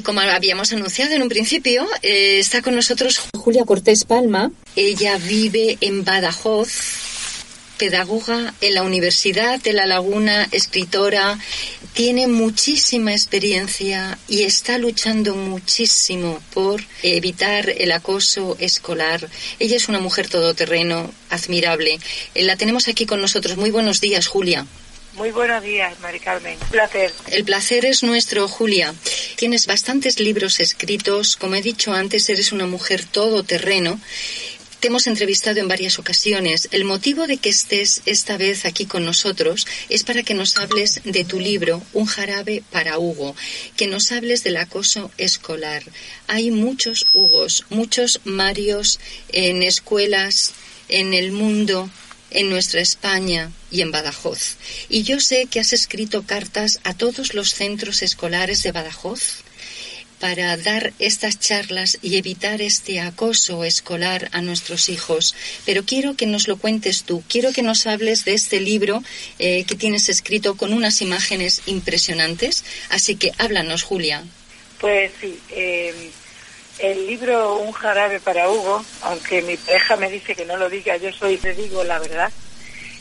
como 0.07 0.21
habíamos 0.21 0.73
anunciado 0.73 1.15
en 1.15 1.23
un 1.23 1.29
principio, 1.29 1.85
eh, 2.01 2.39
está 2.39 2.63
con 2.63 2.77
nosotros 2.77 3.21
Julia 3.37 3.65
Cortés 3.65 4.05
Palma. 4.05 4.53
Ella 4.77 5.19
vive 5.19 5.79
en 5.81 6.05
Badajoz, 6.05 6.71
pedagoga 7.77 8.55
en 8.61 8.75
la 8.75 8.85
Universidad 8.85 9.61
de 9.61 9.73
La 9.73 9.85
Laguna, 9.85 10.47
escritora, 10.53 11.41
tiene 11.93 12.29
muchísima 12.29 13.15
experiencia 13.15 14.17
y 14.29 14.45
está 14.45 14.79
luchando 14.79 15.35
muchísimo 15.35 16.39
por 16.55 16.85
evitar 17.03 17.69
el 17.69 17.91
acoso 17.91 18.57
escolar. 18.61 19.29
Ella 19.59 19.77
es 19.77 19.89
una 19.89 19.99
mujer 19.99 20.29
todoterreno, 20.29 21.11
admirable. 21.31 21.99
Eh, 22.37 22.45
La 22.45 22.55
tenemos 22.55 22.87
aquí 22.87 23.07
con 23.07 23.21
nosotros. 23.21 23.57
Muy 23.57 23.73
buenos 23.73 24.01
días, 24.01 24.29
Julia. 24.29 24.67
Muy 25.17 25.31
buenos 25.31 25.63
días, 25.63 25.99
Mari 26.01 26.21
Carmen. 26.21 26.59
Un 26.61 26.69
placer. 26.69 27.11
El 27.31 27.45
placer 27.45 27.87
es 27.87 28.03
nuestro, 28.03 28.47
Julia. 28.49 28.95
Tienes 29.37 29.67
bastantes 29.67 30.21
libros 30.21 30.61
escritos. 30.61 31.37
Como 31.37 31.55
he 31.55 31.63
dicho 31.63 31.95
antes, 31.95 32.29
eres 32.29 32.53
una 32.53 32.67
mujer 32.67 33.07
todoterreno. 33.07 33.99
Te 34.79 34.89
hemos 34.89 35.07
entrevistado 35.07 35.59
en 35.59 35.69
varias 35.69 35.99
ocasiones. 35.99 36.69
El 36.71 36.85
motivo 36.85 37.27
de 37.27 37.39
que 37.39 37.49
estés 37.49 38.03
esta 38.05 38.37
vez 38.37 38.67
aquí 38.67 38.85
con 38.85 39.07
nosotros 39.07 39.67
es 39.89 40.05
para 40.05 40.23
que 40.23 40.35
nos 40.35 40.59
hables 40.59 41.01
de 41.03 41.25
tu 41.25 41.41
libro, 41.41 41.83
Un 41.95 42.05
jarabe 42.05 42.63
para 42.71 42.99
Hugo, 42.99 43.35
que 43.75 43.87
nos 43.87 44.13
hables 44.13 44.45
del 44.45 44.59
acoso 44.59 45.11
escolar. 45.17 45.83
Hay 46.27 46.51
muchos 46.51 47.07
Hugos, 47.15 47.65
muchos 47.71 48.21
Marios 48.25 49.01
en 49.31 49.63
escuelas, 49.63 50.53
en 50.91 51.15
el 51.15 51.33
mundo, 51.33 51.89
en 52.31 52.51
nuestra 52.51 52.81
España 52.81 53.51
y 53.71 53.81
en 53.81 53.93
Badajoz. 53.93 54.57
Y 54.89 55.03
yo 55.03 55.21
sé 55.21 55.47
que 55.47 55.61
has 55.61 55.73
escrito 55.73 56.25
cartas 56.25 56.81
a 56.85 56.95
todos 56.95 57.35
los 57.35 57.55
centros 57.55 58.03
escolares 58.03 58.63
de 58.63 58.73
Badajoz 58.73 59.45
para 60.21 60.57
dar 60.57 60.93
estas 60.99 61.39
charlas 61.39 61.99
y 62.03 62.17
evitar 62.17 62.63
este 62.63 63.01
acoso 63.01 63.65
escolar 63.65 64.29
a 64.33 64.41
nuestros 64.41 64.89
hijos. 64.89 65.35
Pero 65.65 65.85
quiero 65.85 66.17
que 66.17 66.27
nos 66.27 66.49
lo 66.49 66.57
cuentes 66.57 67.03
tú, 67.03 67.23
quiero 67.29 67.53
que 67.53 67.63
nos 67.63 67.87
hables 67.87 68.25
de 68.25 68.35
este 68.35 68.61
libro 68.61 69.03
eh, 69.39 69.65
que 69.65 69.75
tienes 69.75 70.09
escrito 70.09 70.57
con 70.57 70.73
unas 70.73 71.03
imágenes 71.03 71.63
impresionantes. 71.67 72.65
Así 72.89 73.17
que 73.17 73.33
háblanos, 73.39 73.83
Julia. 73.83 74.25
Pues 74.81 75.11
sí, 75.21 75.39
eh, 75.51 76.11
el 76.79 77.07
libro 77.07 77.57
Un 77.57 77.73
jarabe 77.73 78.21
para 78.21 78.51
Hugo, 78.51 78.85
aunque 79.03 79.43
mi 79.43 79.57
pareja 79.57 79.97
me 79.97 80.11
dice 80.11 80.35
que 80.35 80.45
no 80.45 80.57
lo 80.57 80.69
diga, 80.69 80.97
yo 80.97 81.13
soy, 81.13 81.39
te 81.39 81.55
digo 81.55 81.85
la 81.85 81.99
verdad, 81.99 82.31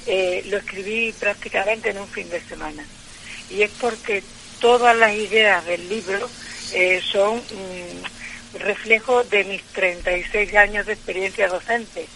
eh, 0.06 0.44
lo 0.48 0.58
escribí 0.58 1.14
prácticamente 1.14 1.90
en 1.90 2.00
un 2.00 2.08
fin 2.08 2.30
de 2.30 2.42
semana. 2.42 2.86
Y 3.50 3.64
es 3.64 3.72
porque 3.80 4.24
todas 4.60 4.96
las 4.96 5.14
ideas 5.14 5.66
del 5.66 5.88
libro 5.90 6.30
eh, 6.74 7.02
son 7.04 7.38
mm, 7.38 8.60
reflejo 8.60 9.24
de 9.24 9.44
mis 9.44 9.64
36 9.64 10.56
años 10.56 10.86
de 10.86 10.94
experiencia 10.94 11.48
docente. 11.48 12.08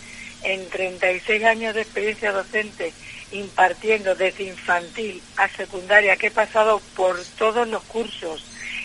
En 0.44 0.70
36 0.70 1.44
años 1.44 1.76
de 1.76 1.82
experiencia 1.82 2.32
docente 2.32 2.94
impartiendo 3.32 4.16
desde 4.16 4.46
infantil 4.46 5.22
a 5.38 5.48
secundaria, 5.50 6.16
que 6.16 6.28
he 6.28 6.32
pasado 6.32 6.82
por 6.96 7.22
todos 7.38 7.68
los 7.68 7.84
cursos 7.84 8.44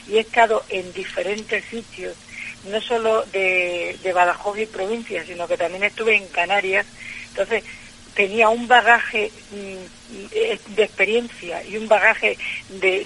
y 0.09 0.17
he 0.17 0.21
estado 0.21 0.65
en 0.69 0.93
diferentes 0.93 1.65
sitios, 1.65 2.15
no 2.67 2.81
solo 2.81 3.25
de, 3.33 3.97
Badajoz 4.15 4.59
y 4.59 4.67
provincia, 4.67 5.25
sino 5.25 5.47
que 5.47 5.57
también 5.57 5.85
estuve 5.85 6.17
en 6.17 6.29
Canarias. 6.29 6.87
Entonces, 7.31 7.65
tenía 8.15 8.49
un 8.49 8.69
bagaje 8.69 9.33
mm, 9.51 10.75
de 10.75 10.83
experiencia 10.85 11.65
y 11.65 11.77
un 11.77 11.89
bagaje 11.89 12.39
de, 12.69 13.05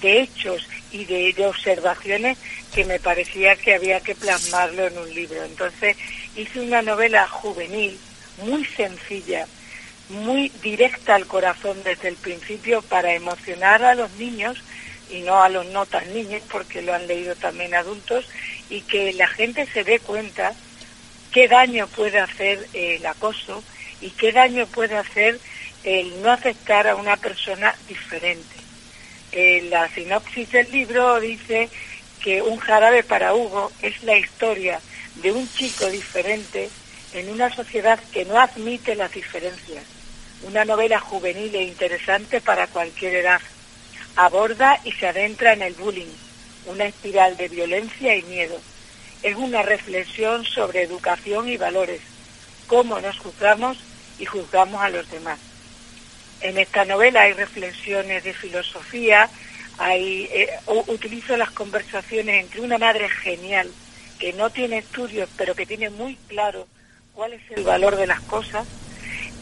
de- 0.00 0.20
hechos 0.22 0.66
y 0.90 1.04
de 1.04 1.46
observaciones 1.46 2.36
que 2.74 2.84
me 2.84 2.98
parecía 2.98 3.56
que 3.56 3.74
había 3.74 4.00
que 4.00 4.14
plasmarlo 4.14 4.86
en 4.86 4.98
un 4.98 5.14
libro. 5.14 5.42
Entonces 5.44 5.96
hice 6.36 6.60
una 6.60 6.82
novela 6.82 7.26
juvenil 7.28 7.98
muy 8.42 8.64
sencilla, 8.64 9.46
muy 10.08 10.48
directa 10.62 11.14
al 11.14 11.26
corazón 11.26 11.82
desde 11.84 12.08
el 12.08 12.16
principio 12.16 12.82
para 12.82 13.12
emocionar 13.14 13.84
a 13.84 13.94
los 13.94 14.10
niños 14.14 14.58
y 15.10 15.20
no 15.20 15.42
a 15.42 15.48
los 15.48 15.66
no 15.66 15.86
tan 15.86 16.12
niños 16.12 16.42
porque 16.50 16.82
lo 16.82 16.94
han 16.94 17.06
leído 17.06 17.34
también 17.34 17.74
adultos 17.74 18.26
y 18.68 18.82
que 18.82 19.12
la 19.14 19.26
gente 19.28 19.66
se 19.66 19.84
dé 19.84 19.98
cuenta 19.98 20.54
qué 21.32 21.48
daño 21.48 21.86
puede 21.88 22.18
hacer 22.18 22.66
eh, 22.74 22.96
el 22.96 23.06
acoso 23.06 23.62
y 24.00 24.10
qué 24.10 24.32
daño 24.32 24.66
puede 24.66 24.96
hacer 24.96 25.38
el 25.84 26.22
no 26.22 26.30
aceptar 26.30 26.88
a 26.88 26.96
una 26.96 27.16
persona 27.16 27.74
diferente. 27.88 28.56
Eh, 29.32 29.66
la 29.70 29.88
sinopsis 29.88 30.50
del 30.50 30.70
libro 30.70 31.20
dice 31.20 31.68
que 32.22 32.42
un 32.42 32.58
jarabe 32.58 33.02
para 33.02 33.34
Hugo 33.34 33.72
es 33.80 34.02
la 34.02 34.16
historia 34.16 34.80
de 35.16 35.32
un 35.32 35.48
chico 35.52 35.86
diferente 35.86 36.68
en 37.12 37.28
una 37.30 37.54
sociedad 37.54 37.98
que 38.12 38.24
no 38.24 38.38
admite 38.38 38.94
las 38.94 39.12
diferencias. 39.12 39.84
Una 40.42 40.64
novela 40.64 41.00
juvenil 41.00 41.54
e 41.54 41.62
interesante 41.62 42.40
para 42.40 42.66
cualquier 42.66 43.16
edad. 43.16 43.40
Aborda 44.16 44.80
y 44.84 44.92
se 44.92 45.06
adentra 45.06 45.52
en 45.52 45.62
el 45.62 45.74
bullying, 45.74 46.12
una 46.66 46.84
espiral 46.84 47.36
de 47.36 47.48
violencia 47.48 48.16
y 48.16 48.22
miedo. 48.22 48.60
Es 49.22 49.36
una 49.36 49.62
reflexión 49.62 50.44
sobre 50.44 50.82
educación 50.82 51.48
y 51.48 51.56
valores, 51.56 52.00
cómo 52.66 53.00
nos 53.00 53.18
juzgamos 53.18 53.78
y 54.18 54.24
juzgamos 54.24 54.80
a 54.80 54.90
los 54.90 55.10
demás. 55.10 55.38
En 56.40 56.56
esta 56.58 56.84
novela 56.84 57.22
hay 57.22 57.34
reflexiones 57.34 58.24
de 58.24 58.32
filosofía, 58.32 59.28
hay, 59.78 60.28
eh, 60.32 60.48
utilizo 60.86 61.36
las 61.36 61.50
conversaciones 61.50 62.44
entre 62.44 62.60
una 62.60 62.78
madre 62.78 63.08
genial 63.08 63.70
que 64.18 64.32
no 64.34 64.50
tiene 64.50 64.78
estudios 64.78 65.28
pero 65.38 65.54
que 65.54 65.64
tiene 65.64 65.88
muy 65.88 66.16
claro 66.28 66.66
cuál 67.14 67.32
es 67.32 67.42
el 67.50 67.64
valor 67.64 67.96
de 67.96 68.06
las 68.06 68.20
cosas 68.20 68.66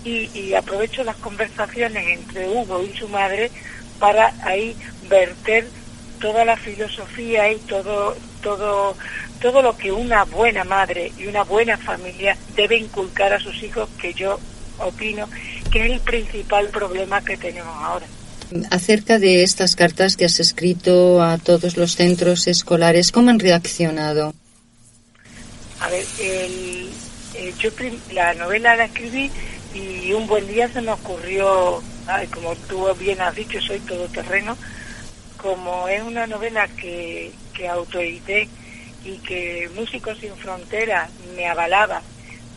y, 0.05 0.31
y 0.39 0.55
aprovecho 0.55 1.03
las 1.03 1.17
conversaciones 1.17 2.07
entre 2.07 2.49
Hugo 2.49 2.85
y 2.85 2.97
su 2.97 3.09
madre 3.09 3.51
para 3.99 4.33
ahí 4.45 4.77
verter 5.09 5.69
toda 6.21 6.45
la 6.45 6.57
filosofía 6.57 7.51
y 7.53 7.57
todo 7.59 8.17
todo 8.43 8.97
todo 9.41 9.63
lo 9.63 9.77
que 9.77 9.93
una 9.93 10.25
buena 10.25 10.65
madre 10.65 11.13
y 11.19 11.27
una 11.27 11.45
buena 11.45 11.77
familia 11.77 12.37
debe 12.57 12.77
inculcar 12.77 13.33
a 13.33 13.41
sus 13.41 13.63
hijos 13.63 13.89
que 14.01 14.13
yo 14.15 14.39
opino 14.79 15.29
que 15.71 15.87
es 15.87 15.93
el 15.93 16.01
principal 16.01 16.69
problema 16.69 17.21
que 17.23 17.37
tenemos 17.37 17.75
ahora. 17.83 18.07
Acerca 18.71 19.19
de 19.19 19.43
estas 19.43 19.77
cartas 19.77 20.17
que 20.17 20.25
has 20.25 20.41
escrito 20.41 21.23
a 21.23 21.37
todos 21.39 21.77
los 21.77 21.95
centros 21.97 22.47
escolares, 22.47 23.13
¿cómo 23.13 23.31
han 23.31 23.39
reaccionado? 23.39 24.33
A 25.81 25.89
ver, 25.91 26.05
el- 26.21 26.89
eh, 27.35 27.53
yo 27.59 27.71
la 28.13 28.35
novela 28.35 28.75
la 28.77 28.87
escribí 28.87 29.31
y 29.75 30.13
un 30.13 30.27
buen 30.27 30.47
día 30.49 30.69
se 30.73 30.81
me 30.81 30.93
ocurrió, 30.93 31.83
como 32.33 32.55
tú 32.69 32.87
bien 32.95 33.21
has 33.21 33.35
dicho, 33.35 33.61
soy 33.61 33.79
todoterreno, 33.81 34.57
como 35.37 35.89
es 35.89 36.03
una 36.03 36.27
novela 36.27 36.67
que, 36.69 37.33
que 37.53 37.69
autoedité 37.69 38.49
y 39.05 39.19
que 39.19 39.71
Músicos 39.75 40.19
sin 40.19 40.35
Fronteras 40.37 41.11
me 41.37 41.47
avalaba 41.47 42.03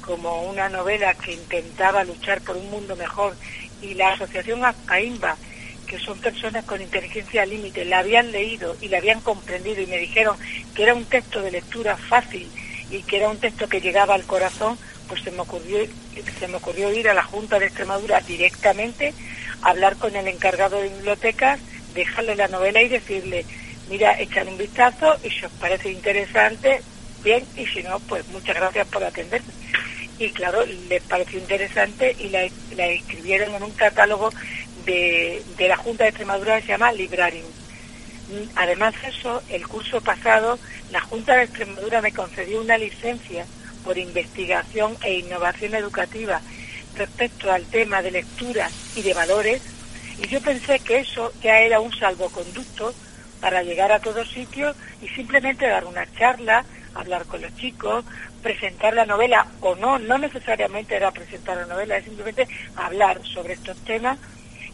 como 0.01 0.43
una 0.43 0.69
novela 0.69 1.13
que 1.13 1.33
intentaba 1.33 2.03
luchar 2.03 2.41
por 2.41 2.57
un 2.57 2.69
mundo 2.71 2.95
mejor 2.95 3.35
y 3.81 3.93
la 3.93 4.13
asociación 4.13 4.61
AIMBA, 4.87 5.35
que 5.85 5.99
son 5.99 6.17
personas 6.19 6.65
con 6.65 6.81
inteligencia 6.81 7.45
límite, 7.45 7.85
la 7.85 7.99
habían 7.99 8.31
leído 8.31 8.75
y 8.81 8.87
la 8.87 8.97
habían 8.97 9.19
comprendido 9.21 9.81
y 9.81 9.87
me 9.87 9.97
dijeron 9.97 10.37
que 10.73 10.83
era 10.83 10.93
un 10.93 11.05
texto 11.05 11.41
de 11.41 11.51
lectura 11.51 11.97
fácil 11.97 12.49
y 12.89 13.03
que 13.03 13.17
era 13.17 13.29
un 13.29 13.37
texto 13.37 13.67
que 13.67 13.81
llegaba 13.81 14.15
al 14.15 14.23
corazón, 14.23 14.77
pues 15.12 15.24
se 15.24 15.32
me 15.32 15.41
ocurrió, 15.41 15.86
se 16.39 16.47
me 16.47 16.56
ocurrió 16.56 16.89
ir 16.93 17.10
a 17.10 17.13
la 17.13 17.24
Junta 17.24 17.60
de 17.60 17.65
Extremadura 17.65 18.21
directamente, 18.21 19.13
hablar 19.62 19.97
con 19.97 20.15
el 20.15 20.26
encargado 20.26 20.78
de 20.78 20.88
bibliotecas, 20.88 21.60
dejarle 21.93 22.38
la 22.38 22.47
novela 22.47 22.82
y 22.82 22.88
decirle, 22.88 23.45
mira, 23.89 24.17
echar 24.21 24.47
un 24.47 24.58
vistazo 24.58 25.17
y 25.21 25.30
si 25.30 25.43
os 25.43 25.52
parece 25.60 25.91
interesante, 25.91 26.82
bien, 27.26 27.43
y 27.58 27.65
si 27.65 27.84
no, 27.84 28.00
pues 28.00 28.26
muchas 28.30 28.56
gracias 28.56 28.88
por 28.88 29.04
atenderme. 29.04 29.52
Y 30.17 30.30
claro, 30.30 30.65
les 30.88 31.04
pareció 31.04 31.39
interesante 31.39 32.15
y 32.17 32.30
la, 32.30 32.47
la 32.78 32.88
escribieron 32.88 33.54
en 33.54 33.63
un 33.63 33.71
catálogo 33.71 34.32
de, 34.86 35.43
de 35.58 35.67
la 35.67 35.76
Junta 35.76 36.06
de 36.06 36.12
Extremadura 36.12 36.56
que 36.56 36.67
se 36.67 36.71
llama 36.71 36.93
Librarium. 36.93 37.47
Además 38.56 38.93
de 39.02 39.10
eso, 39.10 39.43
el 39.50 39.67
curso 39.67 40.00
pasado, 40.00 40.58
la 40.89 41.02
Junta 41.02 41.36
de 41.36 41.43
Extremadura 41.43 42.02
me 42.02 42.13
concedió 42.13 42.62
una 42.62 42.78
licencia 42.78 43.45
por 43.83 43.97
investigación 43.97 44.97
e 45.03 45.19
innovación 45.19 45.75
educativa 45.75 46.41
respecto 46.95 47.51
al 47.51 47.65
tema 47.65 48.01
de 48.01 48.11
lectura 48.11 48.69
y 48.95 49.01
de 49.01 49.13
valores, 49.13 49.61
y 50.21 50.27
yo 50.27 50.41
pensé 50.41 50.79
que 50.79 50.99
eso 50.99 51.31
ya 51.41 51.59
era 51.59 51.79
un 51.79 51.93
salvoconducto 51.93 52.93
para 53.39 53.63
llegar 53.63 53.91
a 53.91 53.99
todos 53.99 54.29
sitios 54.29 54.75
y 55.01 55.07
simplemente 55.09 55.67
dar 55.67 55.85
una 55.85 56.05
charla, 56.13 56.63
hablar 56.93 57.25
con 57.25 57.41
los 57.41 57.55
chicos, 57.55 58.05
presentar 58.41 58.93
la 58.93 59.05
novela 59.05 59.47
o 59.61 59.75
no, 59.75 59.97
no 59.97 60.17
necesariamente 60.17 60.95
era 60.95 61.11
presentar 61.11 61.57
la 61.57 61.65
novela, 61.65 61.97
es 61.97 62.05
simplemente 62.05 62.47
hablar 62.75 63.21
sobre 63.25 63.53
estos 63.53 63.77
temas 63.83 64.19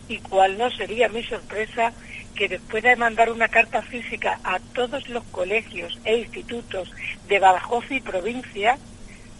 y 0.09 0.17
cuál 0.19 0.57
no 0.57 0.69
sería 0.71 1.09
mi 1.09 1.23
sorpresa 1.23 1.93
que 2.35 2.47
después 2.47 2.83
de 2.83 2.95
mandar 2.95 3.31
una 3.31 3.47
carta 3.47 3.81
física 3.81 4.39
a 4.43 4.59
todos 4.59 5.09
los 5.09 5.23
colegios 5.25 5.99
e 6.05 6.17
institutos 6.17 6.91
de 7.27 7.39
Badajoz 7.39 7.89
y 7.91 7.99
provincia, 7.99 8.77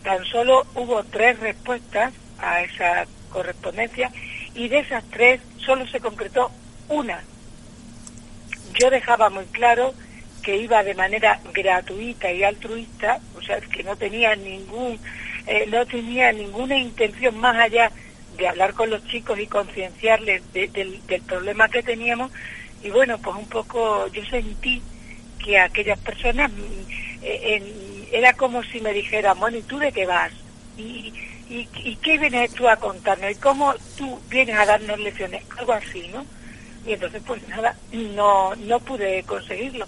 tan 0.08 0.24
solo 0.24 0.66
hubo 0.74 1.04
tres 1.04 1.38
respuestas 1.42 2.14
a 2.40 2.62
esa 2.62 3.06
correspondencia 3.30 4.10
y 4.56 4.70
de 4.70 4.80
esas 4.80 5.04
tres 5.10 5.42
solo 5.58 5.86
se 5.86 6.00
concretó 6.00 6.50
una. 6.88 7.22
Yo 8.80 8.90
dejaba 8.90 9.30
muy 9.30 9.44
claro 9.48 9.94
que 10.42 10.56
iba 10.56 10.82
de 10.82 10.94
manera 10.96 11.42
gratuita 11.54 12.32
y 12.32 12.42
altruista, 12.42 13.20
o 13.38 13.42
sea, 13.42 13.60
que 13.60 13.84
no 13.84 13.98
tenía 13.98 14.34
ningún, 14.38 14.98
eh, 15.46 15.66
no 15.70 15.86
tenía 15.86 16.32
ninguna 16.32 16.78
intención 16.78 17.38
más 17.38 17.58
allá 17.58 17.92
de 18.38 18.48
hablar 18.48 18.74
con 18.76 18.90
los 18.90 19.06
chicos 19.08 19.38
y 19.40 19.48
concienciarles 19.48 20.42
de- 20.54 20.70
del, 20.70 21.06
del 21.06 21.22
problema 21.24 21.68
que 21.68 21.84
teníamos. 21.84 22.32
Y 22.82 22.92
bueno, 22.92 23.18
pues 23.18 23.36
un 23.36 23.50
poco 23.50 24.08
yo 24.08 24.24
sentí 24.24 24.82
que 25.44 25.60
aquellas 25.60 26.00
personas 26.00 26.50
mm, 26.50 27.24
eh, 27.24 27.56
en- 27.56 27.87
era 28.12 28.34
como 28.34 28.64
si 28.64 28.82
me 28.82 28.94
dijeran, 28.94 29.40
bueno, 29.40 29.58
¿y 29.58 29.64
tú 29.64 29.78
de 29.78 29.92
qué 29.92 30.06
vas? 30.06 30.32
¿Y, 30.78 31.14
y, 31.50 31.68
y 31.76 31.96
qué 31.98 32.18
vienes 32.18 32.54
tú 32.54 32.68
a 32.68 32.78
contarnos? 32.78 33.32
¿Y 33.32 33.36
cómo 33.36 33.74
tú 33.98 34.20
vienes 34.30 34.58
a 34.58 34.66
darnos 34.66 35.00
lecciones? 35.00 35.44
Algo 35.58 35.74
así, 35.74 36.08
¿no? 36.14 36.26
Y 36.86 36.94
entonces, 36.94 37.22
pues 37.26 37.46
nada, 37.48 37.76
no, 37.92 38.56
no 38.56 38.80
pude 38.80 39.24
conseguirlo. 39.24 39.86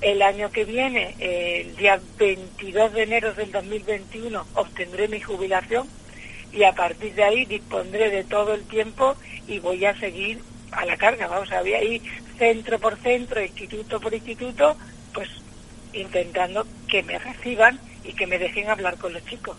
El 0.00 0.22
año 0.22 0.50
que 0.50 0.64
viene, 0.64 1.14
el 1.20 1.76
día 1.76 2.00
22 2.18 2.92
de 2.92 3.02
enero 3.02 3.34
del 3.34 3.52
2021, 3.52 4.46
obtendré 4.54 5.08
mi 5.08 5.20
jubilación 5.20 5.86
y 6.52 6.64
a 6.64 6.72
partir 6.72 7.14
de 7.14 7.24
ahí 7.24 7.44
dispondré 7.44 8.10
de 8.10 8.24
todo 8.24 8.54
el 8.54 8.62
tiempo 8.64 9.16
y 9.46 9.58
voy 9.58 9.84
a 9.84 9.98
seguir 9.98 10.40
a 10.72 10.84
la 10.84 10.96
carga, 10.96 11.26
vamos 11.28 11.52
a 11.52 11.58
ahí 11.58 12.02
centro 12.38 12.78
por 12.78 12.96
centro, 12.98 13.42
instituto 13.42 14.00
por 14.00 14.12
instituto, 14.12 14.76
pues 15.14 15.28
intentando 15.92 16.66
que 16.88 17.02
me 17.02 17.18
reciban 17.18 17.78
y 18.04 18.12
que 18.14 18.26
me 18.26 18.38
dejen 18.38 18.68
hablar 18.68 18.96
con 18.98 19.12
los 19.12 19.24
chicos. 19.24 19.56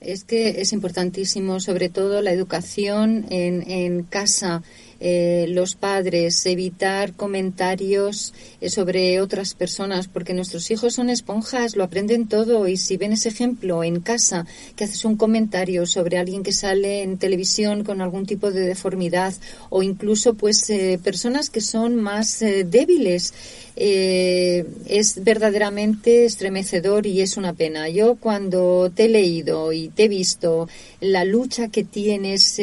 Es 0.00 0.24
que 0.24 0.60
es 0.60 0.72
importantísimo, 0.72 1.58
sobre 1.58 1.88
todo 1.88 2.22
la 2.22 2.30
educación 2.30 3.26
en, 3.30 3.68
en 3.68 4.04
casa, 4.04 4.62
eh, 5.00 5.46
los 5.48 5.76
padres, 5.76 6.44
evitar 6.46 7.12
comentarios 7.12 8.34
eh, 8.60 8.68
sobre 8.68 9.20
otras 9.20 9.54
personas, 9.54 10.08
porque 10.08 10.34
nuestros 10.34 10.72
hijos 10.72 10.94
son 10.94 11.08
esponjas, 11.08 11.76
lo 11.76 11.84
aprenden 11.84 12.26
todo 12.26 12.66
y 12.66 12.76
si 12.76 12.96
ven 12.96 13.12
ese 13.12 13.28
ejemplo 13.28 13.84
en 13.84 14.00
casa, 14.00 14.44
que 14.74 14.82
haces 14.82 15.04
un 15.04 15.16
comentario 15.16 15.86
sobre 15.86 16.18
alguien 16.18 16.42
que 16.42 16.52
sale 16.52 17.02
en 17.02 17.16
televisión 17.16 17.84
con 17.84 18.00
algún 18.00 18.26
tipo 18.26 18.50
de 18.50 18.62
deformidad 18.62 19.34
o 19.70 19.84
incluso 19.84 20.34
pues 20.34 20.68
eh, 20.70 20.98
personas 21.00 21.48
que 21.48 21.60
son 21.60 21.94
más 21.94 22.42
eh, 22.42 22.64
débiles, 22.64 23.34
es 23.80 25.22
verdaderamente 25.22 26.24
estremecedor 26.24 27.06
y 27.06 27.20
es 27.20 27.36
una 27.36 27.52
pena. 27.52 27.88
Yo 27.88 28.16
cuando 28.16 28.90
te 28.92 29.04
he 29.04 29.08
leído 29.08 29.72
y 29.72 29.88
te 29.90 30.06
he 30.06 30.08
visto 30.08 30.68
la 31.00 31.24
lucha 31.24 31.68
que 31.68 31.84
tienes 31.84 32.60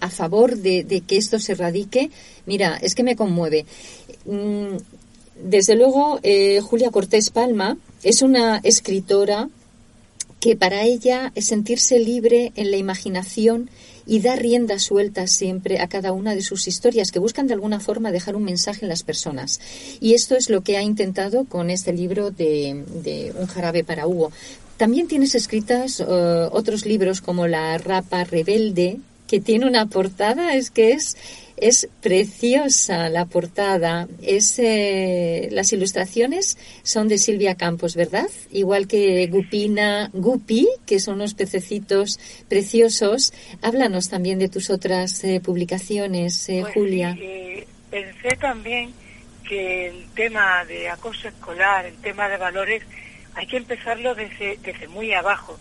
a 0.00 0.10
favor 0.10 0.58
de, 0.58 0.84
de 0.84 1.00
que 1.00 1.16
esto 1.16 1.38
se 1.46 1.52
erradique, 1.52 2.10
mira, 2.44 2.78
es 2.80 2.94
que 2.94 3.02
me 3.02 3.16
conmueve. 3.16 3.64
Mm, 4.24 4.76
Desde 5.42 5.76
luego, 5.76 6.18
eh, 6.22 6.60
Julia 6.60 6.90
Cortés 6.90 7.30
Palma 7.30 7.76
es 8.02 8.22
una 8.22 8.58
escritora 8.62 9.48
que 10.40 10.56
para 10.56 10.84
ella 10.84 11.32
es 11.34 11.46
sentirse 11.46 11.98
libre 11.98 12.52
en 12.56 12.70
la 12.70 12.76
imaginación 12.78 13.68
y 14.06 14.20
dar 14.20 14.40
rienda 14.40 14.78
suelta 14.78 15.26
siempre 15.26 15.80
a 15.80 15.88
cada 15.88 16.12
una 16.12 16.34
de 16.34 16.40
sus 16.40 16.68
historias 16.68 17.10
que 17.10 17.18
buscan 17.18 17.48
de 17.48 17.54
alguna 17.54 17.80
forma 17.80 18.12
dejar 18.12 18.36
un 18.36 18.44
mensaje 18.44 18.84
en 18.84 18.88
las 18.88 19.02
personas. 19.02 19.60
Y 20.00 20.14
esto 20.14 20.36
es 20.36 20.48
lo 20.48 20.62
que 20.62 20.76
ha 20.76 20.82
intentado 20.82 21.44
con 21.44 21.70
este 21.70 21.92
libro 21.92 22.30
de, 22.30 22.84
de 23.02 23.34
Un 23.38 23.46
jarabe 23.46 23.84
para 23.84 24.06
Hugo. 24.06 24.30
También 24.76 25.08
tienes 25.08 25.34
escritas 25.34 26.00
eh, 26.00 26.04
otros 26.52 26.86
libros 26.86 27.20
como 27.20 27.46
La 27.46 27.76
rapa 27.78 28.24
rebelde, 28.24 29.00
que 29.26 29.40
tiene 29.40 29.66
una 29.66 29.86
portada, 29.86 30.54
es 30.54 30.70
que 30.70 30.92
es, 30.92 31.16
es 31.56 31.88
preciosa 32.02 33.08
la 33.08 33.24
portada. 33.26 34.08
Es, 34.22 34.58
eh, 34.58 35.48
las 35.52 35.72
ilustraciones 35.72 36.58
son 36.82 37.08
de 37.08 37.18
Silvia 37.18 37.54
Campos, 37.54 37.94
¿verdad? 37.96 38.28
Igual 38.52 38.86
que 38.86 39.26
Gupina, 39.28 40.10
Gupi, 40.12 40.68
que 40.86 41.00
son 41.00 41.14
unos 41.16 41.34
pececitos 41.34 42.18
preciosos. 42.48 43.32
Háblanos 43.62 44.08
también 44.08 44.38
de 44.38 44.48
tus 44.48 44.70
otras 44.70 45.24
eh, 45.24 45.40
publicaciones, 45.40 46.48
eh, 46.48 46.60
Pues 46.62 46.74
Julia. 46.74 47.16
eh, 47.18 47.66
pensé 47.90 48.36
también 48.36 48.92
que 49.48 49.88
el 49.88 50.06
tema 50.14 50.64
de 50.64 50.88
acoso 50.88 51.28
escolar, 51.28 51.86
el 51.86 51.96
tema 51.96 52.28
de 52.28 52.36
valores, 52.36 52.82
hay 53.34 53.46
que 53.46 53.56
empezarlo 53.58 54.14
desde, 54.14 54.58
desde 54.62 54.88
muy 54.88 55.12
abajo. 55.12 55.58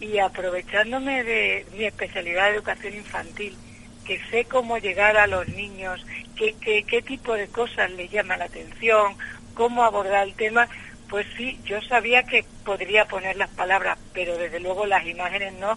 Y 0.00 0.18
aprovechándome 0.18 1.22
de 1.24 1.66
mi 1.72 1.84
especialidad 1.84 2.46
de 2.46 2.56
educación 2.56 2.94
infantil, 2.94 3.56
que 4.04 4.18
sé 4.30 4.46
cómo 4.46 4.78
llegar 4.78 5.16
a 5.16 5.26
los 5.26 5.46
niños, 5.48 6.04
qué, 6.36 6.54
qué, 6.60 6.84
qué 6.84 7.02
tipo 7.02 7.34
de 7.34 7.48
cosas 7.48 7.90
les 7.92 8.10
llama 8.10 8.36
la 8.36 8.46
atención, 8.46 9.14
cómo 9.54 9.84
abordar 9.84 10.26
el 10.26 10.34
tema, 10.34 10.68
pues 11.08 11.26
sí, 11.36 11.58
yo 11.64 11.82
sabía 11.82 12.22
que 12.22 12.44
podría 12.64 13.04
poner 13.04 13.36
las 13.36 13.50
palabras, 13.50 13.98
pero 14.14 14.38
desde 14.38 14.60
luego 14.60 14.86
las 14.86 15.04
imágenes 15.04 15.52
no, 15.54 15.76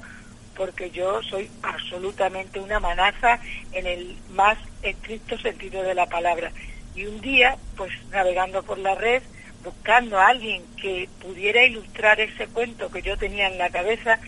porque 0.55 0.91
yo 0.91 1.21
soy 1.23 1.49
absolutamente 1.63 2.59
una 2.59 2.79
manaza 2.79 3.39
en 3.71 3.87
el 3.87 4.15
más 4.29 4.57
estricto 4.83 5.37
sentido 5.37 5.81
de 5.83 5.95
la 5.95 6.05
palabra. 6.05 6.51
Y 6.95 7.07
un 7.07 7.19
día, 7.21 7.57
pues 7.75 7.91
navegando 8.11 8.61
por 8.61 8.77
la 8.77 8.93
red, 8.93 9.23
buscando 9.63 10.19
a 10.19 10.27
alguien 10.27 10.63
que 10.81 11.07
pudiera 11.21 11.63
ilustrar 11.63 12.19
ese 12.19 12.47
cuento 12.47 12.91
que 12.91 13.01
yo 13.01 13.17
tenía 13.17 13.47
en 13.47 13.57
la 13.57 13.69
cabeza, 13.69 14.19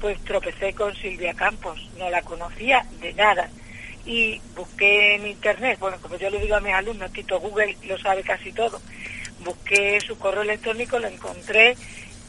pues 0.00 0.18
tropecé 0.24 0.74
con 0.74 0.94
Silvia 0.94 1.34
Campos, 1.34 1.88
no 1.98 2.10
la 2.10 2.22
conocía 2.22 2.84
de 3.00 3.12
nada. 3.14 3.48
Y 4.06 4.40
busqué 4.54 5.14
en 5.14 5.26
internet, 5.26 5.78
bueno, 5.80 5.96
como 6.00 6.16
yo 6.16 6.28
le 6.30 6.40
digo 6.40 6.56
a 6.56 6.60
mis 6.60 6.74
alumnos, 6.74 7.12
Tito 7.12 7.40
Google 7.40 7.76
lo 7.86 7.98
sabe 7.98 8.22
casi 8.22 8.52
todo, 8.52 8.80
busqué 9.44 10.00
su 10.00 10.18
correo 10.18 10.42
electrónico, 10.42 10.98
lo 10.98 11.08
encontré 11.08 11.76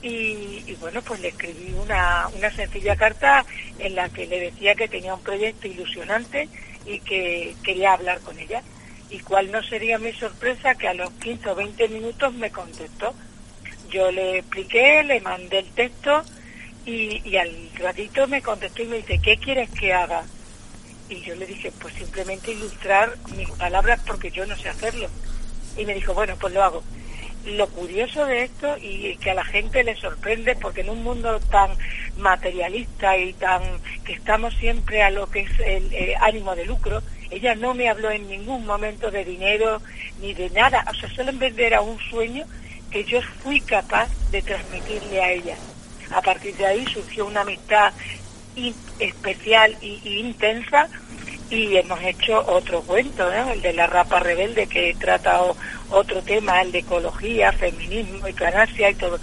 y, 0.01 0.63
y 0.67 0.77
bueno, 0.79 1.01
pues 1.01 1.19
le 1.19 1.29
escribí 1.29 1.73
una, 1.73 2.27
una 2.35 2.49
sencilla 2.51 2.95
carta 2.95 3.45
en 3.79 3.95
la 3.95 4.07
que 4.09 4.25
le 4.25 4.39
decía 4.39 4.75
que 4.75 4.87
tenía 4.87 5.13
un 5.13 5.23
proyecto 5.23 5.67
ilusionante 5.67 6.47
y 6.85 6.99
que 6.99 7.55
quería 7.63 7.93
hablar 7.93 8.19
con 8.21 8.39
ella. 8.39 8.61
Y 9.09 9.19
cuál 9.19 9.51
no 9.51 9.61
sería 9.63 9.97
mi 9.99 10.11
sorpresa 10.13 10.75
que 10.75 10.87
a 10.87 10.93
los 10.93 11.11
15 11.13 11.49
o 11.49 11.55
20 11.55 11.87
minutos 11.89 12.33
me 12.33 12.51
contestó. 12.51 13.13
Yo 13.89 14.11
le 14.11 14.39
expliqué, 14.39 15.03
le 15.03 15.21
mandé 15.21 15.59
el 15.59 15.69
texto 15.71 16.23
y, 16.85 17.21
y 17.23 17.37
al 17.37 17.51
ratito 17.75 18.27
me 18.27 18.41
contestó 18.41 18.81
y 18.83 18.87
me 18.87 18.97
dice, 18.97 19.19
¿qué 19.21 19.37
quieres 19.37 19.69
que 19.69 19.93
haga? 19.93 20.23
Y 21.07 21.21
yo 21.21 21.35
le 21.35 21.45
dije, 21.45 21.71
pues 21.79 21.93
simplemente 21.93 22.51
ilustrar 22.51 23.13
mis 23.35 23.49
palabras 23.51 24.01
porque 24.05 24.31
yo 24.31 24.45
no 24.45 24.55
sé 24.57 24.69
hacerlo. 24.69 25.07
Y 25.77 25.85
me 25.85 25.93
dijo, 25.93 26.13
bueno, 26.13 26.35
pues 26.39 26.53
lo 26.53 26.63
hago. 26.63 26.83
Lo 27.45 27.67
curioso 27.67 28.25
de 28.25 28.43
esto 28.43 28.75
y 28.79 29.17
que 29.17 29.29
a 29.29 29.35
la 29.35 29.45
gente 29.45 29.83
le 29.83 29.95
sorprende 29.95 30.55
porque 30.55 30.81
en 30.81 30.89
un 30.89 31.03
mundo 31.03 31.39
tan 31.51 31.71
materialista 32.17 33.17
y 33.17 33.33
tan 33.33 33.61
que 34.03 34.13
estamos 34.13 34.55
siempre 34.55 35.03
a 35.03 35.11
lo 35.11 35.27
que 35.29 35.41
es 35.41 35.59
el 35.59 35.93
eh, 35.93 36.15
ánimo 36.19 36.55
de 36.55 36.65
lucro, 36.65 37.03
ella 37.29 37.55
no 37.55 37.73
me 37.73 37.89
habló 37.89 38.11
en 38.11 38.27
ningún 38.27 38.65
momento 38.65 39.11
de 39.11 39.25
dinero 39.25 39.81
ni 40.21 40.33
de 40.33 40.49
nada, 40.51 40.85
o 40.89 40.93
sea, 40.93 41.09
solo 41.09 41.29
en 41.29 41.39
vender 41.39 41.73
a 41.73 41.81
un 41.81 41.99
sueño 42.09 42.45
que 42.91 43.03
yo 43.03 43.21
fui 43.43 43.59
capaz 43.61 44.09
de 44.31 44.41
transmitirle 44.41 45.21
a 45.21 45.31
ella. 45.31 45.55
A 46.11 46.21
partir 46.21 46.55
de 46.55 46.65
ahí 46.65 46.85
surgió 46.85 47.25
una 47.25 47.41
amistad 47.41 47.91
especial 48.99 49.75
y, 49.81 50.19
intensa 50.19 50.87
y 51.49 51.75
hemos 51.75 52.01
hecho 52.01 52.43
otro 52.47 52.81
cuento, 52.81 53.29
¿no? 53.29 53.51
el 53.51 53.61
de 53.61 53.73
la 53.73 53.87
rapa 53.87 54.19
rebelde 54.19 54.67
que 54.67 54.95
trata 54.97 55.41
otro 55.89 56.21
tema, 56.21 56.61
el 56.61 56.71
de 56.71 56.79
ecología, 56.79 57.51
feminismo, 57.51 58.27
eutanasia 58.27 58.89
y 58.89 58.95
todo. 58.95 59.19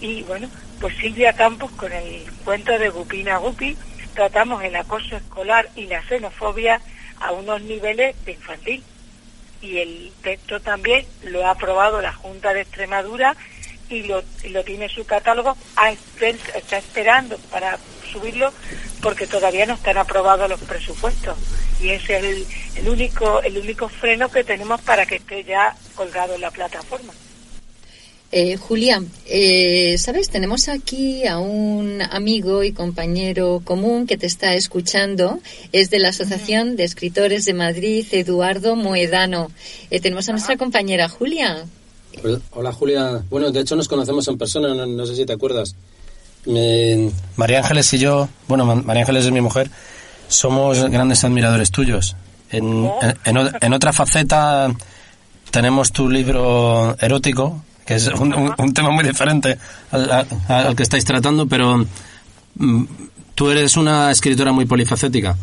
Y 0.00 0.22
bueno, 0.22 0.48
pues 0.80 0.96
Silvia 0.96 1.34
Campos 1.34 1.70
con 1.72 1.92
el 1.92 2.24
cuento 2.44 2.76
de 2.78 2.88
Gupina 2.88 3.36
Gupi 3.36 3.76
tratamos 4.14 4.62
el 4.64 4.74
acoso 4.74 5.16
escolar 5.16 5.68
y 5.76 5.86
la 5.86 6.02
xenofobia 6.02 6.80
a 7.20 7.32
unos 7.32 7.62
niveles 7.62 8.16
de 8.24 8.32
infantil. 8.32 8.82
Y 9.62 9.78
el 9.78 10.10
texto 10.22 10.58
también 10.60 11.06
lo 11.24 11.46
ha 11.46 11.50
aprobado 11.50 12.00
la 12.00 12.12
Junta 12.14 12.54
de 12.54 12.62
Extremadura 12.62 13.36
y 13.90 14.04
lo, 14.04 14.22
tiene 14.64 14.84
en 14.84 14.90
su 14.90 15.04
catálogo, 15.04 15.56
a 15.76 15.92
esper- 15.92 16.38
está 16.56 16.78
esperando 16.78 17.36
para 17.50 17.78
subirlo 18.10 18.52
porque 19.02 19.26
todavía 19.26 19.66
no 19.66 19.74
están 19.74 19.98
aprobados 19.98 20.48
los 20.48 20.60
presupuestos 20.60 21.36
y 21.80 21.90
ese 21.90 22.16
es 22.18 22.24
el, 22.24 22.46
el 22.76 22.88
único 22.88 23.42
el 23.42 23.56
único 23.58 23.88
freno 23.88 24.28
que 24.30 24.44
tenemos 24.44 24.80
para 24.82 25.06
que 25.06 25.16
esté 25.16 25.44
ya 25.44 25.74
colgado 25.94 26.34
en 26.34 26.40
la 26.40 26.50
plataforma. 26.50 27.12
Eh, 28.32 28.56
Julia, 28.56 29.02
eh, 29.26 29.96
sabes, 29.98 30.30
tenemos 30.30 30.68
aquí 30.68 31.26
a 31.26 31.38
un 31.38 32.00
amigo 32.00 32.62
y 32.62 32.72
compañero 32.72 33.60
común 33.64 34.06
que 34.06 34.16
te 34.16 34.26
está 34.26 34.54
escuchando. 34.54 35.40
Es 35.72 35.90
de 35.90 35.98
la 35.98 36.10
Asociación 36.10 36.76
de 36.76 36.84
Escritores 36.84 37.44
de 37.44 37.54
Madrid, 37.54 38.06
Eduardo 38.12 38.76
Moedano. 38.76 39.50
Eh, 39.90 39.98
tenemos 40.00 40.28
a 40.28 40.32
nuestra 40.32 40.56
compañera 40.56 41.08
Julia. 41.08 41.64
Pues, 42.22 42.38
hola 42.52 42.72
Julia. 42.72 43.20
Bueno, 43.30 43.50
de 43.50 43.60
hecho 43.60 43.74
nos 43.74 43.88
conocemos 43.88 44.28
en 44.28 44.38
persona, 44.38 44.74
no, 44.74 44.86
no 44.86 45.06
sé 45.06 45.16
si 45.16 45.26
te 45.26 45.32
acuerdas. 45.32 45.74
Me- 46.46 47.10
María 47.36 47.58
Ángeles 47.58 47.92
y 47.94 47.98
yo, 47.98 48.28
bueno, 48.46 48.64
Ma- 48.64 48.76
María 48.76 49.02
Ángeles 49.02 49.26
es 49.26 49.32
mi 49.32 49.40
mujer, 49.40 49.70
somos 50.28 50.78
grandes 50.88 51.24
admiradores 51.24 51.70
tuyos. 51.72 52.14
En, 52.52 52.88
en- 53.02 53.16
en 53.24 53.36
o- 53.38 53.50
en 53.60 53.72
otra 53.72 53.92
faceta 53.92 54.72
tenemos 55.50 55.90
tu 55.92 56.08
libro 56.08 56.96
erótico, 57.00 57.62
que 57.90 57.96
es 57.96 58.06
un, 58.06 58.32
un- 58.32 58.72
tema 58.72 58.90
muy 58.90 59.02
diferente 59.02 59.58
al, 59.90 60.24
que 60.76 60.82
estáis 60.84 61.04
tratando, 61.04 61.48
pero 61.48 61.84
mm, 62.54 62.84
tú 63.34 63.50
eres 63.50 63.76
una 63.76 64.12
escritora 64.12 64.52
muy 64.52 64.64
polifacética. 64.64 65.36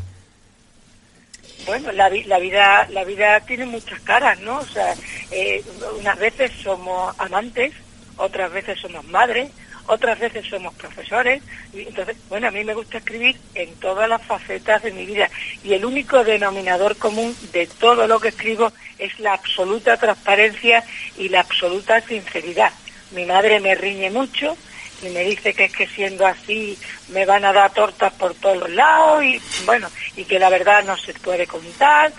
Bueno, 1.65 1.91
la 1.91 2.07
vida 2.07 2.87
la 2.89 3.03
vida 3.03 3.41
tiene 3.41 3.65
muchas 3.65 3.99
caras, 3.99 4.39
¿no? 4.39 4.59
O 4.59 4.65
sea, 4.65 4.93
eh, 5.31 5.61
unas 5.99 6.17
veces 6.17 6.51
somos 6.63 7.13
amantes, 7.19 7.73
otras 8.15 8.49
veces 8.53 8.79
somos 8.79 9.03
madres, 9.07 9.51
otras 9.87 10.19
veces 10.19 10.45
somos 10.47 10.73
profesores. 10.75 11.41
Y 11.73 11.81
entonces, 11.81 12.15
bueno, 12.29 12.47
a 12.47 12.51
mí 12.51 12.63
me 12.63 12.73
gusta 12.73 12.99
escribir 12.99 13.37
en 13.55 13.73
todas 13.75 14.07
las 14.07 14.21
facetas 14.23 14.83
de 14.83 14.91
mi 14.91 15.05
vida 15.05 15.29
y 15.63 15.73
el 15.73 15.85
único 15.85 16.23
denominador 16.23 16.97
común 16.97 17.35
de 17.51 17.67
todo 17.67 18.07
lo 18.07 18.19
que 18.19 18.29
escribo 18.29 18.71
es 18.99 19.19
la 19.19 19.33
absoluta 19.33 19.97
transparencia 19.97 20.83
y 21.17 21.29
la 21.29 21.41
absoluta 21.41 22.01
sinceridad. 22.01 22.71
Mi 23.11 23.25
madre 23.25 23.59
me 23.59 23.75
riñe 23.75 24.09
mucho 24.09 24.57
y 25.01 25.09
me 25.09 25.23
dice 25.23 25.53
que 25.53 25.65
es 25.65 25.73
que 25.73 25.87
siendo 25.87 26.25
así 26.25 26.77
me 27.09 27.25
van 27.25 27.45
a 27.45 27.53
dar 27.53 27.71
tortas 27.71 28.13
por 28.13 28.33
todos 28.33 28.57
los 28.57 28.69
lados 28.71 29.23
y 29.23 29.39
bueno, 29.65 29.89
y 30.15 30.25
que 30.25 30.39
la 30.39 30.49
verdad 30.49 30.83
no 30.83 30.97
se 30.97 31.13
puede 31.13 31.45
contar, 31.45 32.11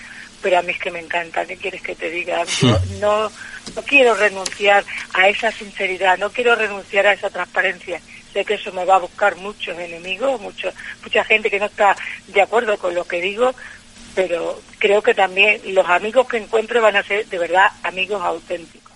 pero 0.43 0.59
a 0.59 0.63
mí 0.63 0.73
es 0.73 0.79
que 0.79 0.91
me 0.91 1.01
encanta, 1.01 1.45
¿qué 1.45 1.57
quieres 1.57 1.83
que 1.83 1.95
te 1.95 2.11
diga? 2.11 2.45
Yo 2.45 2.79
no, 3.01 3.31
no 3.75 3.83
quiero 3.83 4.15
renunciar 4.15 4.85
a 5.15 5.29
esa 5.29 5.51
sinceridad, 5.51 6.19
no 6.19 6.31
quiero 6.31 6.55
renunciar 6.55 7.07
a 7.07 7.13
esa 7.13 7.31
transparencia. 7.31 8.01
Sé 8.33 8.45
que 8.45 8.55
eso 8.55 8.73
me 8.73 8.85
va 8.85 8.97
a 8.97 9.01
buscar 9.01 9.37
muchos 9.37 9.79
enemigos, 9.79 10.41
mucho, 10.41 10.71
mucha 11.03 11.25
gente 11.25 11.51
que 11.51 11.59
no 11.59 11.67
está 11.67 11.97
de 12.27 12.43
acuerdo 12.43 12.77
con 12.79 12.95
lo 12.95 13.05
que 13.05 13.21
digo, 13.21 13.55
pero 14.15 14.61
creo 14.79 15.03
que 15.03 15.15
también 15.15 15.61
los 15.75 15.89
amigos 15.89 16.29
que 16.29 16.37
encuentre 16.37 16.81
van 16.81 16.97
a 16.97 17.03
ser 17.03 17.27
de 17.27 17.39
verdad 17.39 17.71
amigos 17.83 18.23
auténticos. 18.23 18.88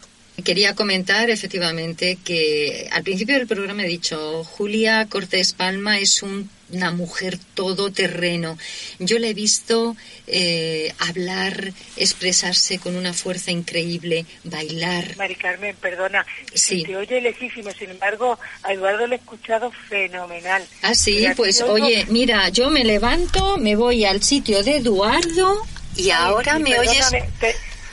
Quería 0.44 0.74
comentar 0.74 1.30
efectivamente 1.30 2.18
que 2.24 2.88
al 2.92 3.02
principio 3.02 3.36
del 3.36 3.46
programa 3.46 3.84
he 3.84 3.88
dicho, 3.88 4.42
Julia 4.44 5.06
Cortés 5.08 5.52
Palma 5.52 5.98
es 5.98 6.22
un- 6.22 6.50
una 6.70 6.90
mujer 6.90 7.38
todoterreno. 7.54 8.56
Yo 8.98 9.18
la 9.18 9.26
he 9.28 9.34
visto 9.34 9.94
eh, 10.26 10.94
hablar, 10.98 11.72
expresarse 11.96 12.78
con 12.78 12.96
una 12.96 13.12
fuerza 13.12 13.50
increíble, 13.50 14.24
bailar. 14.44 15.16
Mari 15.18 15.34
Carmen, 15.34 15.76
perdona, 15.76 16.24
Sí. 16.54 16.84
te 16.84 16.96
oye 16.96 17.20
lejísimo, 17.20 17.70
sin 17.72 17.90
embargo, 17.90 18.38
a 18.62 18.72
Eduardo 18.72 19.06
le 19.06 19.16
he 19.16 19.18
escuchado 19.18 19.70
fenomenal. 19.90 20.64
Ah, 20.80 20.94
sí, 20.94 21.26
pues 21.36 21.60
oigo- 21.60 21.74
oye, 21.86 22.06
mira, 22.08 22.48
yo 22.48 22.70
me 22.70 22.84
levanto, 22.84 23.58
me 23.58 23.76
voy 23.76 24.04
al 24.06 24.22
sitio 24.22 24.62
de 24.62 24.76
Eduardo 24.76 25.66
y 25.96 26.08
ahora 26.10 26.56
Sí, 26.56 26.62
me 26.62 26.78
oyes... 26.78 27.04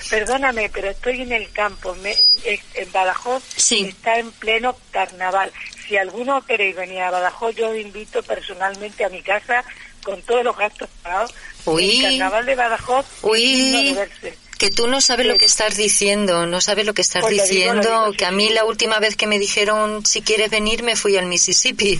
Perdóname, 0.09 0.69
pero 0.69 0.89
estoy 0.89 1.21
en 1.21 1.31
el 1.31 1.51
campo. 1.51 1.95
Me, 1.95 2.15
en 2.43 2.91
Badajoz 2.91 3.43
Sí. 3.55 3.85
está 3.89 4.17
en 4.17 4.31
pleno 4.31 4.75
carnaval. 4.91 5.51
Si 5.87 5.97
alguno 5.97 6.43
queréis 6.45 6.75
venir 6.75 7.01
a 7.01 7.11
Badajoz, 7.11 7.55
yo 7.55 7.69
os 7.69 7.77
invito 7.77 8.21
personalmente 8.23 9.03
a 9.05 9.09
mi 9.09 9.21
casa 9.21 9.63
con 10.03 10.21
todos 10.23 10.43
los 10.43 10.57
gastos 10.57 10.89
pagados. 11.03 11.33
Uy. 11.65 12.03
El 12.05 12.11
carnaval 12.19 12.45
de 12.45 12.55
Badajoz 12.55 13.05
es 13.05 13.23
Uy, 13.23 13.71
de 13.71 13.93
verse. 13.93 14.37
Que 14.59 14.69
tú 14.69 14.87
no 14.87 14.99
sabes 15.01 15.25
lo 15.25 15.37
que 15.37 15.45
estás 15.45 15.75
diciendo, 15.77 16.45
no 16.45 16.59
sabes 16.61 16.85
lo 16.85 16.93
que 16.93 17.01
estás 17.01 17.21
Pues 17.21 17.31
digo, 17.33 17.45
diciendo, 17.45 17.81
digo, 18.05 18.11
que 18.11 18.25
a 18.25 18.31
mí 18.31 18.49
la 18.49 18.65
última 18.65 18.99
vez 18.99 19.15
que 19.15 19.25
me 19.25 19.39
dijeron 19.39 20.05
si 20.05 20.21
quieres 20.21 20.51
venir 20.51 20.83
me 20.83 20.95
fui 20.95 21.17
al 21.17 21.25
Mississippi, 21.25 21.99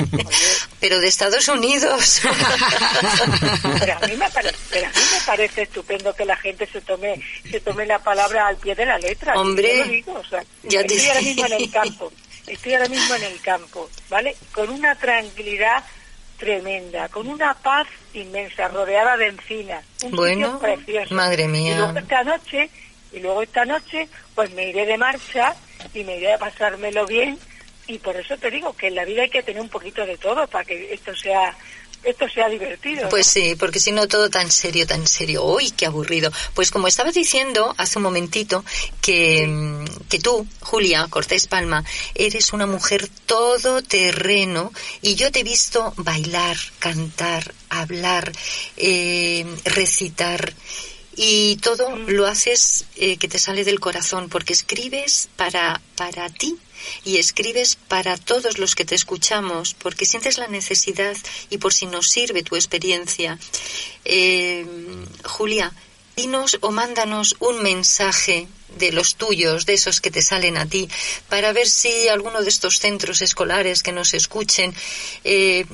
pero 0.80 0.98
de 1.00 1.08
Estados 1.08 1.48
Unidos. 1.48 2.22
Pero 3.80 3.96
a 4.00 4.06
mí 4.06 4.16
me 4.16 4.30
parece, 4.30 4.56
pero 4.70 4.86
a 4.86 4.90
mí 4.90 5.00
me 5.12 5.20
parece 5.26 5.62
estupendo 5.62 6.14
que 6.14 6.24
la 6.24 6.36
gente 6.36 6.66
se 6.66 6.80
tome 6.80 7.20
se 7.50 7.60
tome 7.60 7.84
la 7.86 7.98
palabra 7.98 8.46
al 8.46 8.56
pie 8.56 8.74
de 8.74 8.86
la 8.86 8.98
letra. 8.98 9.34
Hombre, 9.34 9.76
Yo 9.78 9.84
lo 9.84 9.90
digo, 9.92 10.12
o 10.14 10.24
sea, 10.24 10.44
ya 10.62 10.84
te- 10.84 10.94
estoy 10.94 11.08
ahora 11.08 11.20
mismo 11.22 11.46
en 11.46 11.52
el 11.52 11.70
campo, 11.70 12.12
estoy 12.46 12.74
ahora 12.74 12.88
mismo 12.88 13.14
en 13.14 13.22
el 13.24 13.40
campo, 13.40 13.90
¿vale? 14.08 14.36
Con 14.52 14.70
una 14.70 14.94
tranquilidad 14.94 15.82
tremenda, 16.42 17.08
con 17.08 17.28
una 17.28 17.54
paz 17.54 17.86
inmensa, 18.14 18.66
rodeada 18.66 19.16
de 19.16 19.28
encinas, 19.28 19.84
un 20.02 20.10
Bueno, 20.10 20.46
sitio 20.46 20.58
precioso. 20.58 21.14
madre 21.14 21.46
mía. 21.46 21.70
Y 21.72 21.76
luego 21.76 21.98
esta 22.00 22.24
noche, 22.24 22.68
y 23.12 23.20
luego 23.20 23.42
esta 23.42 23.64
noche, 23.64 24.08
pues 24.34 24.52
me 24.52 24.68
iré 24.68 24.84
de 24.84 24.98
marcha 24.98 25.54
y 25.94 26.02
me 26.02 26.16
iré 26.16 26.32
a 26.32 26.38
pasármelo 26.38 27.06
bien 27.06 27.38
y 27.86 27.98
por 27.98 28.16
eso 28.16 28.36
te 28.38 28.50
digo 28.50 28.74
que 28.76 28.88
en 28.88 28.96
la 28.96 29.04
vida 29.04 29.22
hay 29.22 29.30
que 29.30 29.44
tener 29.44 29.62
un 29.62 29.68
poquito 29.68 30.04
de 30.04 30.16
todo 30.18 30.48
para 30.48 30.64
que 30.64 30.92
esto 30.92 31.14
sea 31.14 31.54
esto 32.02 32.28
sea 32.28 32.48
divertido. 32.48 33.04
¿no? 33.04 33.08
Pues 33.08 33.26
sí, 33.26 33.56
porque 33.58 33.80
si 33.80 33.92
no 33.92 34.08
todo 34.08 34.30
tan 34.30 34.50
serio, 34.50 34.86
tan 34.86 35.06
serio. 35.06 35.44
¡Uy, 35.44 35.70
qué 35.70 35.86
aburrido! 35.86 36.30
Pues 36.54 36.70
como 36.70 36.88
estaba 36.88 37.10
diciendo 37.10 37.74
hace 37.78 37.98
un 37.98 38.04
momentito, 38.04 38.64
que, 39.00 39.46
mm, 39.46 40.08
que 40.08 40.18
tú, 40.18 40.46
Julia 40.60 41.06
Cortés 41.08 41.46
Palma, 41.46 41.84
eres 42.14 42.52
una 42.52 42.66
mujer 42.66 43.08
todoterreno 43.26 44.72
y 45.00 45.14
yo 45.14 45.30
te 45.30 45.40
he 45.40 45.44
visto 45.44 45.92
bailar, 45.96 46.56
cantar, 46.78 47.54
hablar, 47.68 48.32
eh, 48.76 49.46
recitar. 49.64 50.54
Y 51.14 51.56
todo 51.56 51.96
lo 51.96 52.26
haces 52.26 52.86
eh, 52.96 53.18
que 53.18 53.28
te 53.28 53.38
sale 53.38 53.64
del 53.64 53.80
corazón, 53.80 54.28
porque 54.28 54.52
escribes 54.52 55.28
para, 55.36 55.80
para 55.96 56.28
ti 56.30 56.56
y 57.04 57.18
escribes 57.18 57.76
para 57.76 58.16
todos 58.16 58.58
los 58.58 58.74
que 58.74 58.84
te 58.84 58.94
escuchamos, 58.94 59.74
porque 59.74 60.06
sientes 60.06 60.38
la 60.38 60.48
necesidad 60.48 61.16
y 61.50 61.58
por 61.58 61.72
si 61.72 61.86
nos 61.86 62.08
sirve 62.08 62.42
tu 62.42 62.56
experiencia. 62.56 63.38
Eh, 64.04 64.66
Julia, 65.24 65.72
dinos 66.16 66.58
o 66.60 66.70
mándanos 66.70 67.36
un 67.40 67.62
mensaje 67.62 68.46
de 68.78 68.92
los 68.92 69.16
tuyos, 69.16 69.66
de 69.66 69.74
esos 69.74 70.00
que 70.00 70.10
te 70.10 70.22
salen 70.22 70.56
a 70.56 70.64
ti, 70.66 70.88
para 71.28 71.52
ver 71.52 71.68
si 71.68 72.08
alguno 72.08 72.40
de 72.42 72.48
estos 72.48 72.78
centros 72.78 73.20
escolares 73.22 73.82
que 73.82 73.90
nos 73.92 74.14
escuchen 74.14 74.72
eh, 75.24 75.66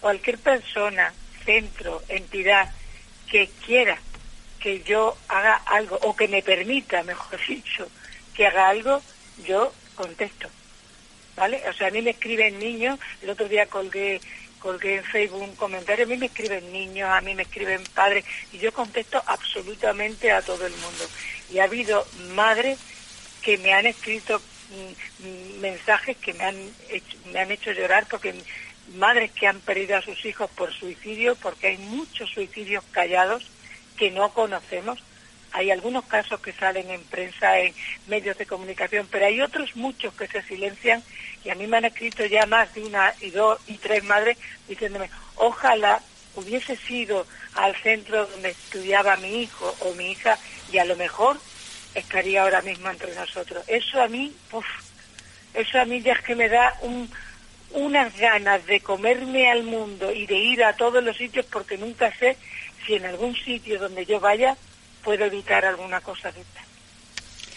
Cualquier 0.00 0.38
persona, 0.38 1.12
centro, 1.44 2.02
entidad 2.08 2.70
que 3.28 3.50
quiera 3.64 3.98
que 4.62 4.82
yo 4.82 5.16
haga 5.28 5.54
algo, 5.66 5.98
o 6.02 6.14
que 6.14 6.28
me 6.28 6.42
permita, 6.42 7.02
mejor 7.02 7.40
dicho, 7.48 7.88
que 8.34 8.46
haga 8.46 8.68
algo, 8.68 9.02
yo 9.44 9.72
contesto. 9.94 10.48
¿Vale? 11.36 11.62
O 11.68 11.72
sea, 11.72 11.88
a 11.88 11.90
mí 11.90 12.02
me 12.02 12.10
escriben 12.10 12.58
niños, 12.58 12.98
el 13.22 13.30
otro 13.30 13.48
día 13.48 13.66
colgué 13.66 14.20
colgué 14.62 14.96
en 14.96 15.04
Facebook 15.04 15.42
un 15.42 15.56
comentario, 15.56 16.04
a 16.04 16.08
mí 16.08 16.16
me 16.16 16.26
escriben 16.26 16.72
niños, 16.72 17.10
a 17.10 17.20
mí 17.20 17.34
me 17.34 17.42
escriben 17.42 17.82
padres, 17.94 18.24
y 18.52 18.58
yo 18.58 18.72
contesto 18.72 19.20
absolutamente 19.26 20.30
a 20.30 20.40
todo 20.40 20.64
el 20.64 20.72
mundo. 20.74 21.04
Y 21.50 21.58
ha 21.58 21.64
habido 21.64 22.06
madres 22.34 22.78
que 23.42 23.58
me 23.58 23.72
han 23.74 23.86
escrito 23.86 24.40
mm, 24.40 25.26
mm, 25.26 25.60
mensajes 25.60 26.16
que 26.16 26.32
me 26.34 26.44
han 26.44 26.56
hecho, 26.88 27.18
me 27.32 27.40
han 27.40 27.50
hecho 27.50 27.72
llorar 27.72 28.06
porque 28.08 28.34
madres 28.94 29.32
que 29.32 29.48
han 29.48 29.60
perdido 29.60 29.96
a 29.96 30.02
sus 30.02 30.24
hijos 30.24 30.48
por 30.50 30.72
suicidio 30.72 31.34
porque 31.36 31.68
hay 31.68 31.78
muchos 31.78 32.30
suicidios 32.30 32.84
callados 32.92 33.44
que 33.96 34.10
no 34.10 34.30
conocemos 34.30 34.98
hay 35.54 35.70
algunos 35.70 36.06
casos 36.06 36.40
que 36.40 36.52
salen 36.54 36.90
en 36.90 37.02
prensa 37.04 37.58
en 37.58 37.74
medios 38.06 38.38
de 38.38 38.46
comunicación 38.46 39.06
pero 39.10 39.26
hay 39.26 39.40
otros 39.40 39.76
muchos 39.76 40.14
que 40.14 40.26
se 40.26 40.42
silencian 40.42 41.02
y 41.44 41.50
a 41.50 41.54
mí 41.54 41.66
me 41.66 41.76
han 41.78 41.84
escrito 41.84 42.24
ya 42.26 42.46
más 42.46 42.72
de 42.74 42.82
una 42.84 43.14
y 43.20 43.30
dos 43.30 43.60
y 43.66 43.76
tres 43.78 44.02
madres 44.04 44.38
diciéndome 44.68 45.10
ojalá 45.36 46.00
hubiese 46.34 46.76
sido 46.76 47.26
al 47.54 47.76
centro 47.76 48.26
donde 48.26 48.50
estudiaba 48.50 49.16
mi 49.16 49.42
hijo 49.42 49.74
o 49.80 49.94
mi 49.94 50.12
hija 50.12 50.38
y 50.72 50.78
a 50.78 50.84
lo 50.84 50.96
mejor 50.96 51.38
estaría 51.94 52.42
ahora 52.42 52.62
mismo 52.62 52.88
entre 52.90 53.14
nosotros. 53.14 53.64
Eso 53.66 54.00
a 54.00 54.08
mí, 54.08 54.34
uf, 54.52 54.66
eso 55.54 55.80
a 55.80 55.84
mí 55.84 56.00
ya 56.00 56.14
es 56.14 56.22
que 56.22 56.34
me 56.34 56.48
da 56.48 56.74
un, 56.82 57.10
unas 57.72 58.16
ganas 58.16 58.64
de 58.66 58.80
comerme 58.80 59.50
al 59.50 59.62
mundo 59.62 60.12
y 60.12 60.26
de 60.26 60.36
ir 60.36 60.64
a 60.64 60.74
todos 60.74 61.02
los 61.02 61.16
sitios 61.16 61.46
porque 61.46 61.76
nunca 61.76 62.14
sé 62.16 62.36
si 62.86 62.94
en 62.94 63.04
algún 63.06 63.34
sitio 63.36 63.78
donde 63.78 64.04
yo 64.06 64.20
vaya 64.20 64.56
puedo 65.04 65.24
evitar 65.24 65.64
alguna 65.64 66.00
cosa 66.00 66.30
de 66.32 66.40
esta. 66.40 66.60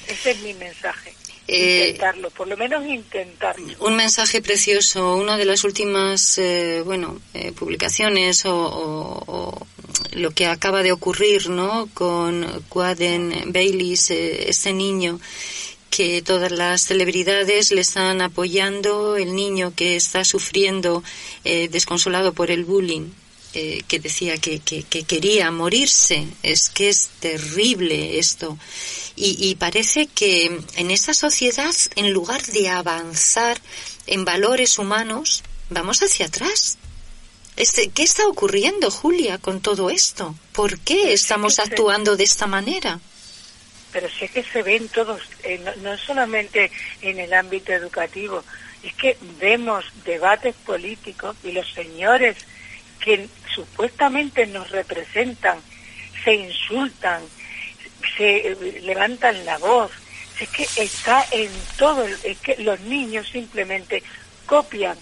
Ese 0.08 0.32
es 0.32 0.40
mi 0.42 0.54
mensaje. 0.56 1.14
Eh, 1.48 1.90
intentarlo, 1.90 2.32
por 2.32 2.48
lo 2.48 2.58
menos 2.58 2.84
intentarlo. 2.86 3.68
Un 3.82 3.96
mensaje 3.96 4.42
precioso, 4.42 5.16
una 5.16 5.38
de 5.38 5.46
las 5.46 5.64
últimas, 5.64 6.40
eh, 6.40 6.82
bueno, 6.84 7.20
eh, 7.36 7.52
publicaciones 7.52 8.46
o, 8.46 8.56
o- 8.56 9.24
o 9.28 9.68
lo 10.14 10.32
que 10.32 10.48
acaba 10.48 10.82
de 10.82 10.92
ocurrir, 10.92 11.50
¿no? 11.50 11.88
Con 11.94 12.64
Quaden 12.70 13.52
Baylis, 13.54 14.10
este 14.10 14.74
niño 14.74 15.20
que 15.92 16.22
todas 16.24 16.52
las 16.52 16.82
celebridades 16.88 17.72
le 17.72 17.82
están 17.82 18.22
apoyando, 18.22 19.16
el 19.16 19.36
niño 19.36 19.72
que 19.76 19.96
está 19.96 20.26
sufriendo 20.26 21.04
eh, 21.44 21.68
desconsolado 21.70 22.34
por 22.34 22.50
el 22.50 22.66
bullying. 22.66 23.10
Eh, 23.56 23.84
que 23.88 24.00
decía 24.00 24.38
que, 24.38 24.60
que, 24.60 24.84
que 24.84 25.04
quería 25.04 25.50
morirse. 25.50 26.28
Es 26.44 26.70
que 26.70 26.90
es 26.90 27.10
terrible 27.20 28.20
esto. 28.20 28.58
Y, 29.16 29.38
y 29.40 29.56
parece 29.56 30.08
que 30.08 30.60
en 30.76 30.92
esta 30.92 31.14
sociedad, 31.14 31.74
en 31.96 32.12
lugar 32.12 32.42
de 32.44 32.70
avanzar 32.70 33.58
en 34.08 34.26
valores 34.26 34.78
humanos, 34.78 35.44
vamos 35.70 36.04
hacia 36.04 36.28
atrás. 36.28 36.78
Este, 37.56 37.90
¿Qué 37.90 38.04
está 38.04 38.28
ocurriendo, 38.28 38.92
Julia, 38.92 39.38
con 39.38 39.62
todo 39.62 39.90
esto? 39.90 40.36
¿Por 40.52 40.80
qué 40.80 41.14
estamos 41.14 41.60
actuando 41.60 42.18
de 42.18 42.26
esta 42.26 42.48
manera? 42.48 43.00
pero 43.96 44.10
sé 44.10 44.28
que 44.28 44.44
se 44.44 44.62
ven 44.62 44.90
todos, 44.90 45.22
eh, 45.46 45.58
no, 45.64 45.74
no 45.78 45.98
solamente 45.98 46.70
en 47.02 47.18
el 47.18 47.34
ámbito 47.34 47.72
educativo, 47.72 48.44
es 48.84 48.94
que 48.96 49.18
vemos 49.40 49.86
debates 50.04 50.54
políticos 50.66 51.38
y 51.46 51.54
los 51.54 51.72
señores 51.72 52.36
que 53.00 53.30
supuestamente 53.56 54.46
nos 54.46 54.70
representan 54.70 55.60
se 56.26 56.34
insultan, 56.34 57.22
se 58.18 58.52
eh, 58.52 58.82
levantan 58.82 59.46
la 59.46 59.58
voz. 59.60 59.92
Es 60.40 60.50
que 60.50 60.68
está 60.84 61.26
en 61.32 61.50
todo, 61.78 62.06
es 62.06 62.38
que 62.40 62.58
los 62.58 62.82
niños 62.82 63.30
simplemente 63.30 64.04
copian, 64.46 64.98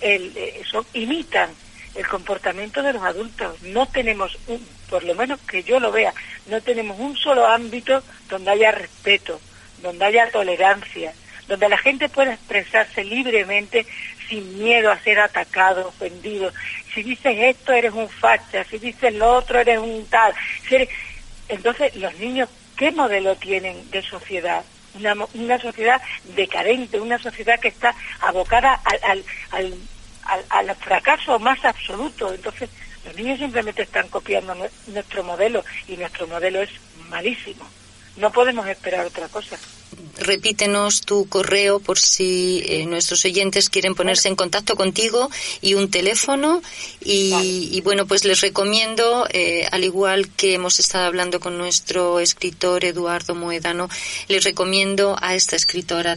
el, 0.00 0.32
eh, 0.36 0.62
imitan 0.94 1.50
el 1.94 2.08
comportamiento 2.08 2.82
de 2.82 2.94
los 2.94 3.02
adultos. 3.04 3.62
No 3.62 3.86
tenemos, 3.86 4.36
un, 4.48 4.66
por 4.90 5.04
lo 5.04 5.14
menos 5.14 5.38
que 5.42 5.62
yo 5.62 5.78
lo 5.78 5.92
vea, 5.92 6.12
no 6.46 6.60
tenemos 6.60 6.98
un 6.98 7.16
solo 7.16 7.46
ámbito 7.46 8.02
donde 8.28 8.50
haya 8.50 8.72
respeto, 8.72 9.40
donde 9.80 10.06
haya 10.06 10.30
tolerancia, 10.32 11.12
donde 11.48 11.68
la 11.68 11.78
gente 11.78 12.08
pueda 12.08 12.34
expresarse 12.34 13.04
libremente 13.04 13.86
sin 14.28 14.62
miedo 14.62 14.90
a 14.90 14.98
ser 15.00 15.20
atacado, 15.20 15.88
ofendido. 15.88 16.52
Si 16.94 17.02
dices 17.02 17.36
esto 17.38 17.72
eres 17.72 17.92
un 17.92 18.08
facha, 18.08 18.64
si 18.64 18.78
dices 18.78 19.12
lo 19.14 19.34
otro 19.36 19.58
eres 19.60 19.78
un 19.78 20.06
tal. 20.06 20.34
Si 20.68 20.74
eres- 20.76 20.88
Entonces, 21.48 21.94
los 21.96 22.14
niños, 22.18 22.48
¿qué 22.76 22.90
modelo 22.90 23.36
tienen 23.36 23.90
de 23.90 24.02
sociedad? 24.02 24.64
Una, 24.94 25.14
una 25.34 25.58
sociedad 25.58 26.00
decadente, 26.22 27.00
una 27.00 27.18
sociedad 27.18 27.58
que 27.60 27.68
está 27.68 27.94
abocada 28.20 28.80
al, 28.84 29.24
al, 29.50 29.74
al, 30.26 30.44
al- 30.68 30.76
fracaso 30.76 31.38
más 31.38 31.62
absoluto. 31.64 32.32
Entonces, 32.32 32.70
los 33.04 33.14
niños 33.16 33.38
simplemente 33.38 33.82
están 33.82 34.08
copiando 34.08 34.54
nue- 34.54 34.70
nuestro 34.86 35.22
modelo 35.24 35.64
y 35.88 35.96
nuestro 35.96 36.26
modelo 36.28 36.62
es 36.62 36.70
malísimo. 37.10 37.68
No 38.16 38.32
podemos 38.32 38.66
esperar 38.68 39.06
otra 39.06 39.28
cosa. 39.28 39.58
Repítenos 40.16 41.00
tu 41.00 41.28
correo 41.28 41.80
por 41.80 41.98
si 41.98 42.62
eh, 42.66 42.86
nuestros 42.86 43.24
oyentes 43.24 43.68
quieren 43.68 43.94
ponerse 43.94 44.28
en 44.28 44.36
contacto 44.36 44.76
contigo 44.76 45.28
y 45.60 45.74
un 45.74 45.90
teléfono. 45.90 46.62
Y, 47.00 47.68
y 47.72 47.80
bueno, 47.80 48.06
pues 48.06 48.24
les 48.24 48.40
recomiendo, 48.40 49.26
eh, 49.30 49.68
al 49.72 49.84
igual 49.84 50.28
que 50.30 50.54
hemos 50.54 50.78
estado 50.78 51.06
hablando 51.06 51.40
con 51.40 51.58
nuestro 51.58 52.20
escritor 52.20 52.84
Eduardo 52.84 53.34
Moedano, 53.34 53.88
les 54.28 54.44
recomiendo 54.44 55.16
a 55.20 55.34
esta 55.34 55.56
escritora, 55.56 56.16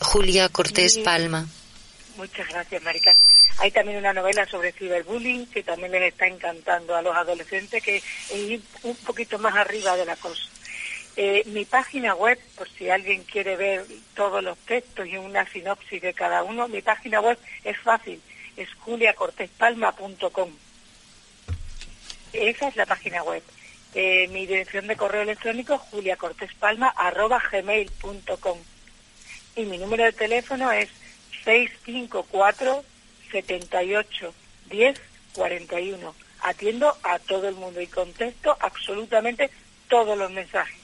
Julia 0.00 0.48
Cortés. 0.48 0.98
Palma. 0.98 1.46
Muchas 2.16 2.48
gracias, 2.48 2.82
Mari 2.82 3.00
Carmen. 3.00 3.25
Hay 3.58 3.70
también 3.70 3.98
una 3.98 4.12
novela 4.12 4.44
sobre 4.46 4.72
ciberbullying 4.72 5.46
que 5.46 5.62
también 5.62 5.92
les 5.92 6.12
está 6.12 6.26
encantando 6.26 6.94
a 6.94 7.00
los 7.02 7.16
adolescentes, 7.16 7.82
que 7.82 7.96
es 7.96 8.04
ir 8.34 8.60
un 8.82 8.94
poquito 8.96 9.38
más 9.38 9.54
arriba 9.54 9.96
de 9.96 10.04
la 10.04 10.16
cosa. 10.16 10.42
Eh, 11.16 11.44
mi 11.46 11.64
página 11.64 12.14
web, 12.14 12.38
por 12.56 12.68
si 12.68 12.90
alguien 12.90 13.24
quiere 13.24 13.56
ver 13.56 13.86
todos 14.14 14.44
los 14.44 14.58
textos 14.58 15.06
y 15.06 15.16
una 15.16 15.50
sinopsis 15.50 16.02
de 16.02 16.12
cada 16.12 16.42
uno, 16.42 16.68
mi 16.68 16.82
página 16.82 17.22
web 17.22 17.38
es 17.64 17.80
fácil, 17.80 18.20
es 18.56 18.68
juliacortespalma.com. 18.74 20.50
Esa 22.34 22.68
es 22.68 22.76
la 22.76 22.84
página 22.84 23.22
web. 23.22 23.42
Eh, 23.94 24.28
mi 24.28 24.46
dirección 24.46 24.86
de 24.86 24.96
correo 24.96 25.22
electrónico 25.22 25.72
es 25.74 25.80
juliacortespalma.gmail.com 25.90 28.58
y 29.56 29.64
mi 29.64 29.78
número 29.78 30.04
de 30.04 30.12
teléfono 30.12 30.70
es 30.70 30.90
654 31.44 32.84
78 33.30 34.34
10 34.70 35.00
41. 35.36 36.14
Atiendo 36.42 36.96
a 37.02 37.18
todo 37.18 37.48
el 37.48 37.54
mundo 37.54 37.80
y 37.80 37.86
contesto 37.86 38.56
absolutamente 38.60 39.50
todos 39.88 40.16
los 40.16 40.30
mensajes. 40.30 40.76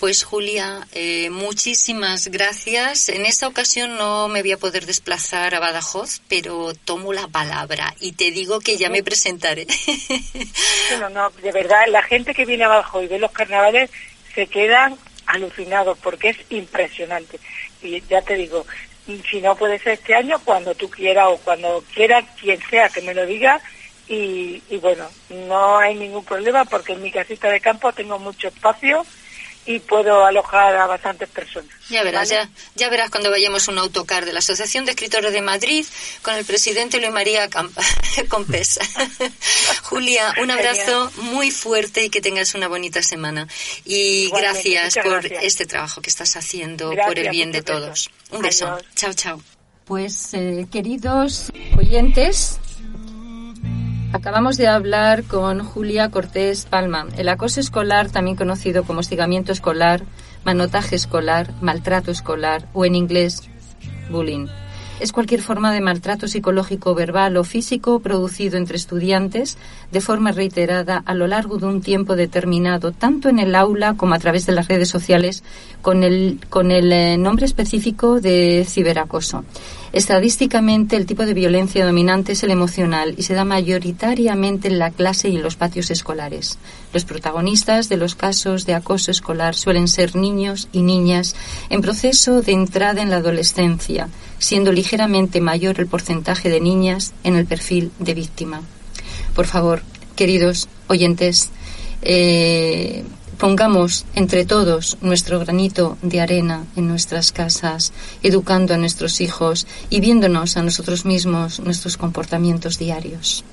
Pues 0.00 0.24
Julia, 0.24 0.86
eh, 0.92 1.30
muchísimas 1.30 2.28
gracias. 2.28 3.08
En 3.08 3.24
esta 3.24 3.46
ocasión 3.46 3.96
no 3.96 4.28
me 4.28 4.42
voy 4.42 4.52
a 4.52 4.58
poder 4.58 4.86
desplazar 4.86 5.54
a 5.54 5.60
Badajoz, 5.60 6.20
pero 6.28 6.74
tomo 6.74 7.12
la 7.12 7.28
palabra 7.28 7.94
y 8.00 8.12
te 8.12 8.30
digo 8.30 8.60
que 8.60 8.76
ya 8.76 8.90
me 8.90 9.02
presentaré. 9.02 9.66
Bueno, 10.90 11.08
no, 11.08 11.30
de 11.30 11.50
verdad, 11.50 11.86
la 11.88 12.02
gente 12.02 12.34
que 12.34 12.44
viene 12.44 12.64
abajo 12.64 13.02
y 13.02 13.06
ve 13.06 13.18
los 13.18 13.32
carnavales 13.32 13.90
se 14.34 14.46
quedan 14.46 14.96
alucinados 15.26 15.98
porque 15.98 16.28
es 16.30 16.36
impresionante. 16.50 17.40
Y 17.82 18.02
ya 18.02 18.20
te 18.20 18.34
digo, 18.34 18.66
si 19.06 19.40
no 19.40 19.56
puede 19.56 19.78
ser 19.78 19.94
este 19.94 20.14
año, 20.14 20.38
cuando 20.44 20.74
tú 20.74 20.88
quieras 20.90 21.26
o 21.28 21.36
cuando 21.38 21.82
quiera 21.94 22.22
quien 22.40 22.60
sea 22.68 22.88
que 22.88 23.02
me 23.02 23.14
lo 23.14 23.26
diga. 23.26 23.60
Y, 24.06 24.62
y 24.68 24.76
bueno, 24.78 25.08
no 25.30 25.78
hay 25.78 25.94
ningún 25.94 26.24
problema 26.24 26.64
porque 26.64 26.92
en 26.92 27.02
mi 27.02 27.10
casita 27.10 27.48
de 27.50 27.60
campo 27.60 27.92
tengo 27.92 28.18
mucho 28.18 28.48
espacio 28.48 29.04
y 29.66 29.78
puedo 29.78 30.24
alojar 30.24 30.76
a 30.76 30.86
bastantes 30.86 31.28
personas. 31.28 31.70
Ya 31.88 32.02
verás, 32.02 32.30
¿vale? 32.30 32.44
ya, 32.44 32.50
ya 32.76 32.88
verás 32.90 33.10
cuando 33.10 33.30
vayamos 33.30 33.68
a 33.68 33.72
un 33.72 33.78
autocar 33.78 34.24
de 34.24 34.32
la 34.32 34.38
Asociación 34.40 34.84
de 34.84 34.92
Escritores 34.92 35.32
de 35.32 35.42
Madrid 35.42 35.84
con 36.22 36.34
el 36.34 36.44
presidente 36.44 36.98
Luis 36.98 37.12
María 37.12 37.48
Campa, 37.48 37.82
Compesa. 38.28 38.80
Julia, 39.84 40.34
un 40.42 40.50
abrazo 40.50 41.10
muy 41.16 41.50
fuerte 41.50 42.04
y 42.04 42.10
que 42.10 42.20
tengas 42.20 42.54
una 42.54 42.68
bonita 42.68 43.02
semana. 43.02 43.48
Y 43.84 44.24
Igualmente, 44.26 44.70
gracias 44.70 45.04
por 45.04 45.20
gracias. 45.20 45.44
este 45.44 45.66
trabajo 45.66 46.00
que 46.00 46.10
estás 46.10 46.36
haciendo 46.36 46.86
por 46.88 46.96
Gracias, 46.96 47.24
el 47.26 47.30
bien 47.30 47.52
de 47.52 47.62
todos. 47.62 47.88
besos. 47.88 48.10
Un 48.30 48.42
beso. 48.42 48.66
Adiós. 48.66 48.86
Chao, 48.94 49.12
chao. 49.14 49.42
Pues, 49.84 50.30
eh, 50.32 50.66
queridos 50.72 51.52
oyentes, 51.76 52.58
Acabamos 54.14 54.56
de 54.56 54.68
hablar 54.68 55.24
con 55.24 55.64
Julia 55.64 56.08
Cortés 56.08 56.66
Palma. 56.66 57.08
El 57.18 57.28
acoso 57.28 57.58
escolar, 57.58 58.10
también 58.10 58.36
conocido 58.36 58.84
como 58.84 59.00
hostigamiento 59.00 59.50
escolar, 59.50 60.04
manotaje 60.44 60.94
escolar, 60.94 61.50
maltrato 61.60 62.12
escolar 62.12 62.68
o 62.74 62.84
en 62.84 62.94
inglés 62.94 63.42
bullying. 64.12 64.46
Es 65.00 65.10
cualquier 65.10 65.42
forma 65.42 65.72
de 65.72 65.80
maltrato 65.80 66.28
psicológico, 66.28 66.94
verbal 66.94 67.36
o 67.36 67.42
físico 67.42 67.98
producido 67.98 68.56
entre 68.56 68.76
estudiantes 68.76 69.58
de 69.90 70.00
forma 70.00 70.30
reiterada 70.30 71.02
a 71.04 71.14
lo 71.14 71.26
largo 71.26 71.58
de 71.58 71.66
un 71.66 71.82
tiempo 71.82 72.14
determinado, 72.14 72.92
tanto 72.92 73.28
en 73.28 73.40
el 73.40 73.56
aula 73.56 73.94
como 73.94 74.14
a 74.14 74.20
través 74.20 74.46
de 74.46 74.52
las 74.52 74.68
redes 74.68 74.88
sociales, 74.88 75.42
con 75.82 76.04
el, 76.04 76.38
con 76.48 76.70
el 76.70 76.92
eh, 76.92 77.18
nombre 77.18 77.46
específico 77.46 78.20
de 78.20 78.64
ciberacoso. 78.68 79.44
Estadísticamente, 79.94 80.96
el 80.96 81.06
tipo 81.06 81.24
de 81.24 81.34
violencia 81.34 81.86
dominante 81.86 82.32
es 82.32 82.42
el 82.42 82.50
emocional 82.50 83.14
y 83.16 83.22
se 83.22 83.34
da 83.34 83.44
mayoritariamente 83.44 84.66
en 84.66 84.80
la 84.80 84.90
clase 84.90 85.28
y 85.28 85.36
en 85.36 85.42
los 85.44 85.54
patios 85.54 85.88
escolares. 85.88 86.58
Los 86.92 87.04
protagonistas 87.04 87.88
de 87.88 87.96
los 87.96 88.16
casos 88.16 88.66
de 88.66 88.74
acoso 88.74 89.12
escolar 89.12 89.54
suelen 89.54 89.86
ser 89.86 90.16
niños 90.16 90.68
y 90.72 90.82
niñas 90.82 91.36
en 91.70 91.80
proceso 91.80 92.42
de 92.42 92.50
entrada 92.50 93.02
en 93.02 93.10
la 93.10 93.18
adolescencia, 93.18 94.08
siendo 94.40 94.72
ligeramente 94.72 95.40
mayor 95.40 95.78
el 95.78 95.86
porcentaje 95.86 96.48
de 96.48 96.60
niñas 96.60 97.14
en 97.22 97.36
el 97.36 97.46
perfil 97.46 97.92
de 98.00 98.14
víctima. 98.14 98.62
Por 99.32 99.46
favor, 99.46 99.82
queridos 100.16 100.68
oyentes, 100.88 101.50
eh, 102.02 103.04
pongamos 103.34 104.06
entre 104.14 104.44
todos 104.44 104.96
nuestro 105.00 105.38
granito 105.38 105.96
de 106.02 106.20
arena 106.20 106.64
en 106.76 106.88
nuestras 106.88 107.32
casas, 107.32 107.92
educando 108.22 108.74
a 108.74 108.78
nuestros 108.78 109.20
hijos 109.20 109.66
y 109.90 110.00
viéndonos 110.00 110.56
a 110.56 110.62
nosotros 110.62 111.04
mismos 111.04 111.60
nuestros 111.60 111.96
comportamientos 111.96 112.78
diarios. 112.78 113.44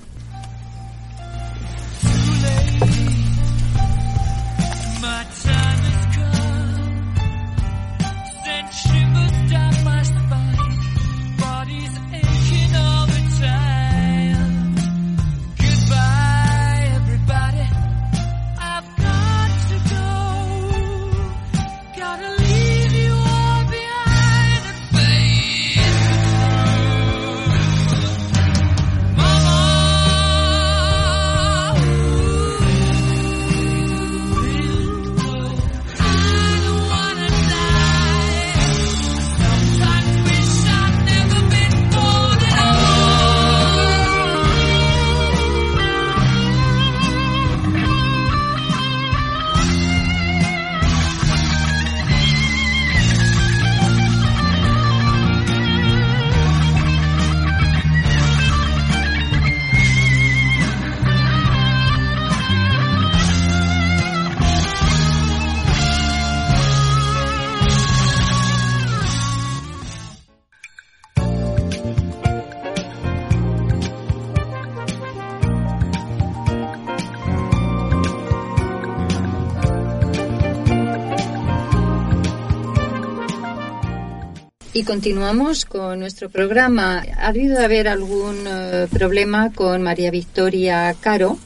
Y 84.74 84.84
continuamos 84.86 85.66
con 85.66 86.00
nuestro 86.00 86.30
programa. 86.30 87.04
Ha 87.18 87.28
habido 87.28 87.58
de 87.58 87.66
haber 87.66 87.90
algún 87.90 88.38
eh, 88.48 88.88
problema 88.90 89.52
con 89.52 89.82
María 89.82 90.12
Victoria 90.12 90.96
Caro. 91.00 91.38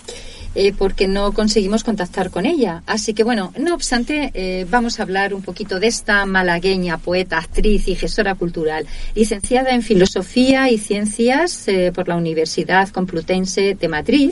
eh, 0.58 0.72
porque 0.72 1.10
no 1.10 1.34
conseguimos 1.34 1.84
contactar 1.84 2.30
con 2.30 2.46
ella. 2.46 2.82
Así 2.86 3.14
que 3.14 3.26
bueno, 3.26 3.52
no 3.60 3.74
obstante, 3.74 4.32
eh, 4.34 4.66
vamos 4.70 5.00
a 5.00 5.04
hablar 5.04 5.34
un 5.34 5.42
poquito 5.42 5.82
de 5.82 5.88
esta 5.88 6.26
malagueña, 6.26 6.98
poeta, 6.98 7.40
actriz 7.40 7.90
y 7.90 7.96
gestora 7.96 8.36
cultural, 8.36 8.88
licenciada 9.16 9.72
en 9.72 9.82
Filosofía 9.82 10.70
y 10.70 10.78
Ciencias 10.78 11.66
por 11.94 12.08
la 12.08 12.16
Universidad 12.16 12.88
Complutense 12.88 13.76
de 13.76 13.88
Madrid. 13.90 14.32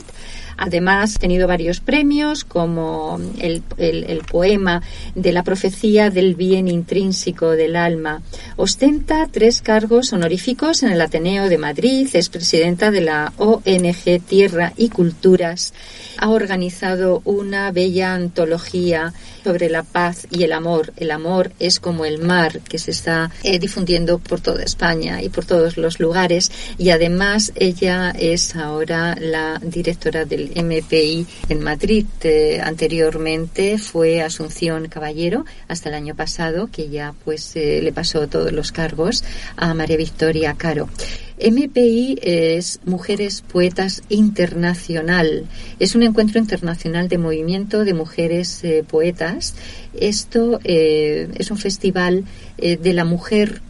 Además, 0.58 1.16
ha 1.16 1.20
tenido 1.20 1.48
varios 1.48 1.80
premios, 1.80 2.44
como 2.44 3.20
el, 3.40 3.64
el- 3.78 4.22
poema 4.24 4.82
de 5.16 5.32
la 5.34 5.44
profecía 5.44 6.10
del 6.10 6.36
bien 6.36 6.68
intrínseco 6.68 7.52
del 7.52 7.76
alma. 7.76 8.22
Ostenta 8.56 9.28
tres 9.32 9.62
cargos 9.62 10.14
honoríficos 10.14 10.82
en 10.84 10.92
el 10.92 11.02
Ateneo 11.02 11.50
de 11.50 11.58
Madrid, 11.58 12.08
es 12.14 12.30
presidenta 12.30 12.90
de 12.90 13.02
la 13.02 13.34
ONG 13.38 14.22
Tierra 14.28 14.74
y 14.78 14.90
Culturas. 14.90 15.74
Ha 16.18 16.30
organizado 16.30 17.22
una 17.26 17.72
bella 17.72 18.14
antología 18.14 19.14
sobre 19.44 19.70
la 19.70 19.84
paz 19.84 20.26
y 20.32 20.44
el 20.44 20.54
amor. 20.54 20.94
El 20.98 21.12
amor 21.12 21.52
es 21.60 21.80
como 21.80 22.06
el 22.06 22.20
mar 22.20 22.62
que 22.62 22.78
se 22.78 22.92
está 22.92 23.30
eh, 23.44 23.60
difundiendo 23.60 24.20
por 24.20 24.40
toda 24.40 24.64
España 24.64 25.22
y 25.22 25.30
por 25.30 25.46
todos 25.46 25.76
los 25.78 26.00
lugares. 26.00 26.52
Y 26.78 26.92
además 26.92 27.52
ella 27.56 28.12
es 28.18 28.56
ahora 28.56 29.16
la 29.20 29.60
directora 29.62 30.24
del 30.26 30.43
MPI 30.56 31.26
en 31.50 31.62
Madrid. 31.62 32.06
Eh, 32.22 32.60
anteriormente 32.64 33.78
fue 33.78 34.22
Asunción 34.22 34.88
Caballero 34.88 35.46
hasta 35.68 35.90
el 35.90 35.96
año 35.96 36.16
pasado, 36.16 36.70
que 36.72 36.90
ya 36.90 37.14
pues 37.24 37.56
eh, 37.56 37.82
le 37.82 37.92
pasó 37.92 38.28
todos 38.28 38.52
los 38.52 38.72
cargos 38.72 39.24
a 39.56 39.74
María 39.74 39.98
Victoria 39.98 40.56
Caro. 40.56 40.90
MPI 41.40 42.20
es 42.22 42.80
Mujeres 42.86 43.42
Poetas 43.42 44.04
Internacional. 44.10 45.46
Es 45.80 45.96
un 45.96 46.04
encuentro 46.04 46.40
internacional 46.40 47.10
de 47.10 47.18
movimiento 47.18 47.84
de 47.84 47.94
mujeres 47.94 48.64
eh, 48.64 48.84
poetas. 48.88 49.56
Esto 49.94 50.60
es 50.64 51.52
un 51.52 51.58
festival 51.58 52.26
de 52.58 52.94
la 52.94 53.06
mujer 53.06 53.62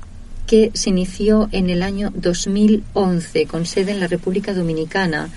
que 0.45 0.71
se 0.73 0.89
inició 0.89 1.49
en 1.51 1.69
el 1.69 1.83
año 1.83 2.11
2011 2.15 3.45
con 3.47 3.65
sede 3.65 3.91
en 3.91 3.99
la 3.99 4.07
República 4.07 4.53
Dominicana. 4.53 5.29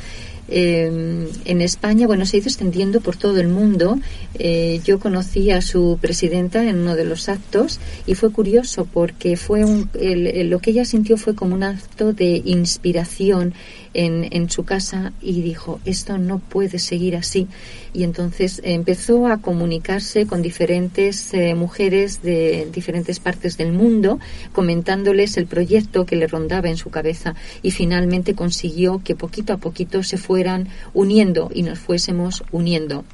Eh, 0.48 1.28
en 1.44 1.60
España, 1.60 2.06
bueno, 2.06 2.24
se 2.26 2.36
ha 2.36 2.40
ido 2.40 2.48
extendiendo 2.48 3.00
por 3.00 3.16
todo 3.16 3.38
el 3.40 3.48
mundo. 3.48 3.98
Eh, 4.38 4.80
yo 4.84 4.98
conocí 5.00 5.50
a 5.50 5.60
su 5.60 5.98
presidenta 6.00 6.62
en 6.62 6.78
uno 6.78 6.94
de 6.94 7.04
los 7.04 7.28
actos 7.28 7.80
y 8.06 8.14
fue 8.14 8.30
curioso 8.30 8.86
porque 8.92 9.36
fue 9.36 9.64
un, 9.64 9.88
el- 9.98 10.48
lo 10.50 10.58
que 10.60 10.70
ella 10.70 10.84
sintió 10.84 11.16
fue 11.16 11.34
como 11.34 11.54
un 11.54 11.62
acto 11.62 12.12
de 12.12 12.42
inspiración 12.44 13.54
en, 13.96 14.28
en 14.30 14.50
su 14.50 14.64
casa 14.64 15.12
y 15.20 15.42
dijo, 15.42 15.80
esto 15.84 16.18
no 16.18 16.38
puede 16.38 16.78
seguir 16.78 17.16
así. 17.16 17.48
Y 17.92 18.04
entonces 18.04 18.60
empezó 18.62 19.26
a 19.26 19.38
comunicarse 19.38 20.26
con 20.26 20.42
diferentes 20.42 21.32
eh, 21.32 21.54
mujeres 21.54 22.22
de 22.22 22.68
diferentes 22.72 23.18
partes 23.20 23.56
del 23.56 23.72
mundo, 23.72 24.20
comentándoles 24.52 25.36
el 25.36 25.46
proyecto 25.46 26.04
que 26.04 26.16
le 26.16 26.26
rondaba 26.26 26.68
en 26.68 26.76
su 26.76 26.90
cabeza 26.90 27.34
y 27.62 27.70
finalmente 27.70 28.34
consiguió 28.34 29.02
que 29.02 29.14
poquito 29.14 29.54
a 29.54 29.58
poquito 29.58 30.02
se 30.02 30.18
fueran 30.18 30.68
uniendo 30.92 31.50
y 31.52 31.62
nos 31.62 31.78
fuésemos 31.78 32.44
uniendo. 32.52 33.04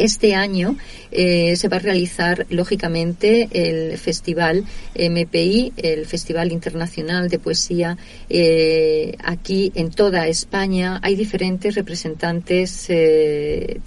Este 0.00 0.34
año 0.34 0.76
eh, 1.12 1.56
se 1.56 1.68
va 1.68 1.76
a 1.76 1.80
realizar, 1.80 2.46
lógicamente, 2.48 3.50
el 3.52 3.98
Festival 3.98 4.64
MPI, 4.98 5.74
el 5.76 6.06
Festival 6.06 6.52
Internacional 6.52 7.28
de 7.28 7.38
Poesía, 7.38 7.98
eh, 8.30 9.14
aquí 9.22 9.72
en 9.74 9.90
toda 9.90 10.26
España. 10.26 11.00
Hay 11.02 11.16
diferentes 11.16 11.74
representantes 11.74 12.86
eh, 12.88 13.78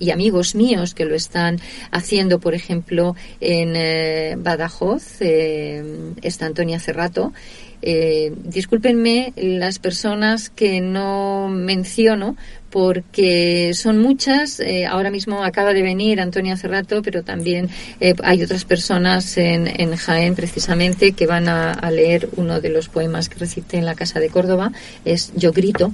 y 0.00 0.10
amigos 0.10 0.56
míos 0.56 0.94
que 0.94 1.04
lo 1.04 1.14
están 1.14 1.60
haciendo, 1.92 2.40
por 2.40 2.54
ejemplo, 2.54 3.14
en 3.40 4.42
Badajoz, 4.42 5.20
está 5.20 6.46
Antonia 6.46 6.80
Cerrato. 6.80 7.32
Eh, 7.86 8.32
discúlpenme 8.44 9.34
las 9.36 9.78
personas 9.78 10.48
que 10.48 10.80
no 10.80 11.50
menciono 11.50 12.34
porque 12.74 13.70
son 13.72 13.98
muchas. 13.98 14.58
Eh, 14.58 14.84
ahora 14.84 15.12
mismo 15.12 15.44
acaba 15.44 15.72
de 15.72 15.82
venir 15.82 16.20
Antonia 16.20 16.56
Cerrato, 16.56 17.02
pero 17.02 17.22
también 17.22 17.68
eh, 18.00 18.16
hay 18.24 18.42
otras 18.42 18.64
personas 18.64 19.38
en, 19.38 19.94
Jaén 19.94 20.34
precisamente 20.34 21.12
que 21.12 21.28
van 21.28 21.48
a, 21.48 21.88
leer 21.92 22.28
uno 22.34 22.60
de 22.60 22.70
los 22.70 22.88
poemas 22.88 23.28
que 23.28 23.38
recité 23.38 23.76
en 23.76 23.84
la 23.84 23.94
Casa 23.94 24.18
de 24.18 24.28
Córdoba, 24.28 24.72
es 25.04 25.32
Yo 25.36 25.52
Grito. 25.52 25.92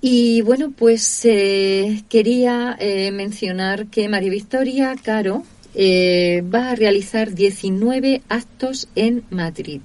Y 0.00 0.40
bueno, 0.42 0.70
pues 0.70 1.24
eh, 1.24 2.04
quería 2.08 2.78
mencionar 3.12 3.88
que 3.88 4.08
María 4.08 4.30
Victoria 4.30 4.94
Caro 5.02 5.42
va 5.76 6.70
a 6.70 6.76
realizar 6.76 7.34
19 7.34 8.22
actos 8.28 8.86
en 8.94 9.24
Madrid. 9.30 9.80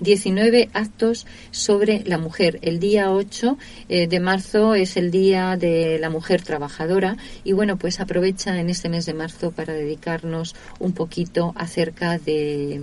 19 0.00 0.70
actos 0.72 1.26
sobre 1.50 2.02
la 2.04 2.18
mujer. 2.18 2.58
El 2.62 2.80
día 2.80 3.12
8 3.12 3.58
eh, 3.88 4.06
de 4.06 4.20
marzo 4.20 4.74
es 4.74 4.96
el 4.96 5.10
Día 5.10 5.56
de 5.56 5.98
la 5.98 6.10
Mujer 6.10 6.42
Trabajadora 6.42 7.16
y 7.44 7.52
bueno, 7.52 7.76
pues 7.76 8.00
aprovecha 8.00 8.58
en 8.58 8.70
este 8.70 8.88
mes 8.88 9.06
de 9.06 9.14
marzo 9.14 9.50
para 9.52 9.74
dedicarnos 9.74 10.54
un 10.78 10.92
poquito 10.92 11.52
acerca 11.56 12.18
de, 12.18 12.80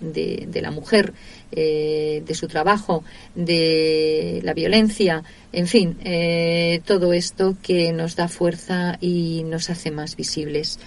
de, 0.00 0.62
la 0.62 0.70
mujer, 0.70 1.12
eh, 1.50 2.22
de 2.26 2.34
su 2.34 2.48
trabajo, 2.48 3.04
de 3.34 4.40
la 4.42 4.54
violencia, 4.54 5.22
en 5.52 5.66
fin, 5.66 5.98
eh, 6.04 6.80
todo 6.84 7.12
esto 7.12 7.56
que 7.62 7.92
nos 7.92 8.16
da 8.16 8.28
fuerza 8.28 8.96
y 9.00 9.44
nos 9.44 9.70
hace 9.70 9.90
más 9.90 10.16
visibles. 10.16 10.78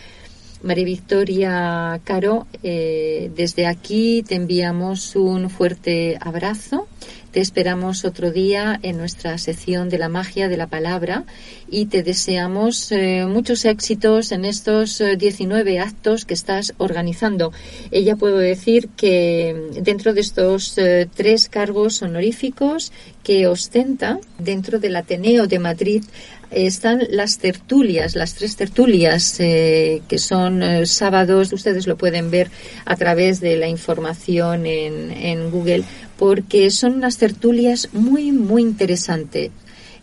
María 0.64 0.86
Victoria 0.86 2.00
Caro, 2.04 2.48
eh, 2.64 3.32
desde 3.36 3.68
aquí 3.68 4.24
te 4.28 4.36
enviamos 4.36 5.16
un 5.16 5.50
fuerte 5.50 6.18
abrazo. 6.20 6.88
Te 7.36 7.42
esperamos 7.42 8.06
otro 8.06 8.32
día 8.32 8.80
en 8.82 8.96
nuestra 8.96 9.38
sección 9.38 9.90
de 9.90 9.98
la 9.98 10.08
magia 10.08 10.48
de 10.48 10.56
la 10.56 10.68
palabra 10.68 11.26
y 11.70 11.88
te 11.88 12.02
deseamos 12.02 12.90
eh, 12.94 13.26
muchos 13.28 13.66
éxitos 13.66 14.32
en 14.32 14.46
estos 14.46 15.02
eh, 15.02 15.18
19 15.18 15.80
actos 15.80 16.24
que 16.24 16.34
estás 16.34 16.74
organizando. 16.78 17.52
Ella 17.92 18.16
puedo 18.16 18.38
decir 18.38 18.88
que 18.96 19.70
dentro 19.82 20.14
de 20.14 20.22
estos 20.22 20.78
eh, 20.78 21.10
tres 21.14 21.50
cargos 21.50 22.02
honoríficos 22.02 22.94
que 23.22 23.48
ostenta 23.48 24.20
dentro 24.40 24.80
del 24.80 24.96
Ateneo 24.96 25.46
de 25.46 25.60
Madrid 25.60 26.06
están 26.52 27.02
las 27.10 27.38
tertulias, 27.38 28.16
las 28.16 28.34
tres 28.34 28.56
tertulias 28.56 29.40
eh, 29.40 30.02
que 30.08 30.18
son 30.18 30.64
eh, 30.64 30.86
sábados, 30.86 31.52
ustedes 31.54 31.88
lo 31.88 31.98
pueden 31.98 32.32
ver 32.32 32.50
a 32.86 32.96
través 32.96 33.40
de 33.42 33.58
la 33.58 33.68
información 33.68 34.66
en, 34.66 35.12
en 35.12 35.52
Google, 35.52 35.84
porque 36.18 36.72
son 36.72 36.96
unas 36.96 37.18
tertulias 37.18 37.90
muy, 37.94 38.32
muy 38.32 38.62
interesantes. 38.62 39.52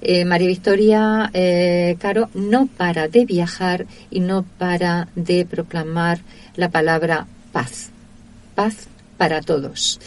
Eh, 0.04 0.24
María 0.24 0.48
Victoria 0.48 1.30
Caro 2.00 2.28
no 2.34 2.66
para 2.66 3.06
de 3.06 3.24
viajar 3.24 3.86
y 4.10 4.18
no 4.18 4.44
para 4.58 5.08
de 5.14 5.46
proclamar 5.46 6.20
la 6.56 6.70
palabra 6.70 7.26
paz. 7.52 7.90
Paz 8.56 8.88
para 9.16 9.40
todos. 9.40 10.00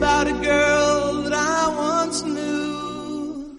About 0.00 0.28
a 0.28 0.32
girl 0.32 1.22
that 1.24 1.34
I 1.34 1.68
once 1.76 2.22
knew. 2.22 3.58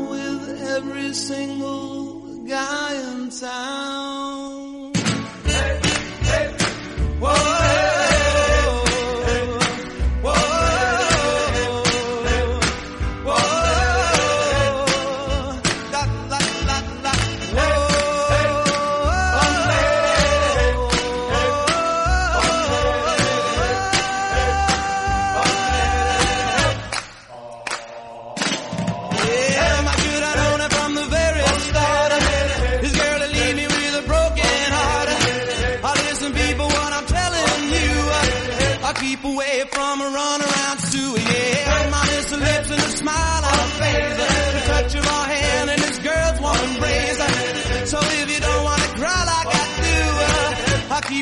with 0.09 0.49
every 0.75 1.13
single 1.13 2.43
guy 2.47 2.95
in 2.95 3.29
town. 3.29 4.58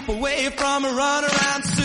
Away 0.09 0.49
from 0.49 0.85
a 0.85 0.89
runaround 0.89 1.76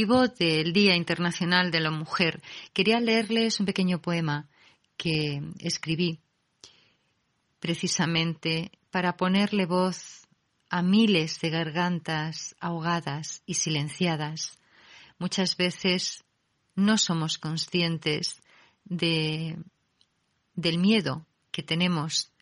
motivo 0.00 0.28
del 0.28 0.72
Día 0.72 0.96
Internacional 0.96 1.70
de 1.70 1.80
la 1.80 1.90
Mujer, 1.90 2.40
quería 2.72 3.00
leerles 3.00 3.60
un 3.60 3.66
pequeño 3.66 4.00
poema 4.00 4.48
que 4.96 5.42
escribí 5.58 6.20
precisamente 7.58 8.70
para 8.90 9.18
ponerle 9.18 9.66
voz 9.66 10.26
a 10.70 10.80
miles 10.80 11.38
de 11.40 11.50
gargantas 11.50 12.56
ahogadas 12.60 13.42
y 13.44 13.54
silenciadas. 13.54 14.58
Muchas 15.18 15.58
veces 15.58 16.24
no 16.74 16.96
somos 16.96 17.36
conscientes 17.36 18.40
de, 18.84 19.58
del 20.54 20.78
miedo 20.78 21.26
que 21.50 21.62
tenemos, 21.62 22.32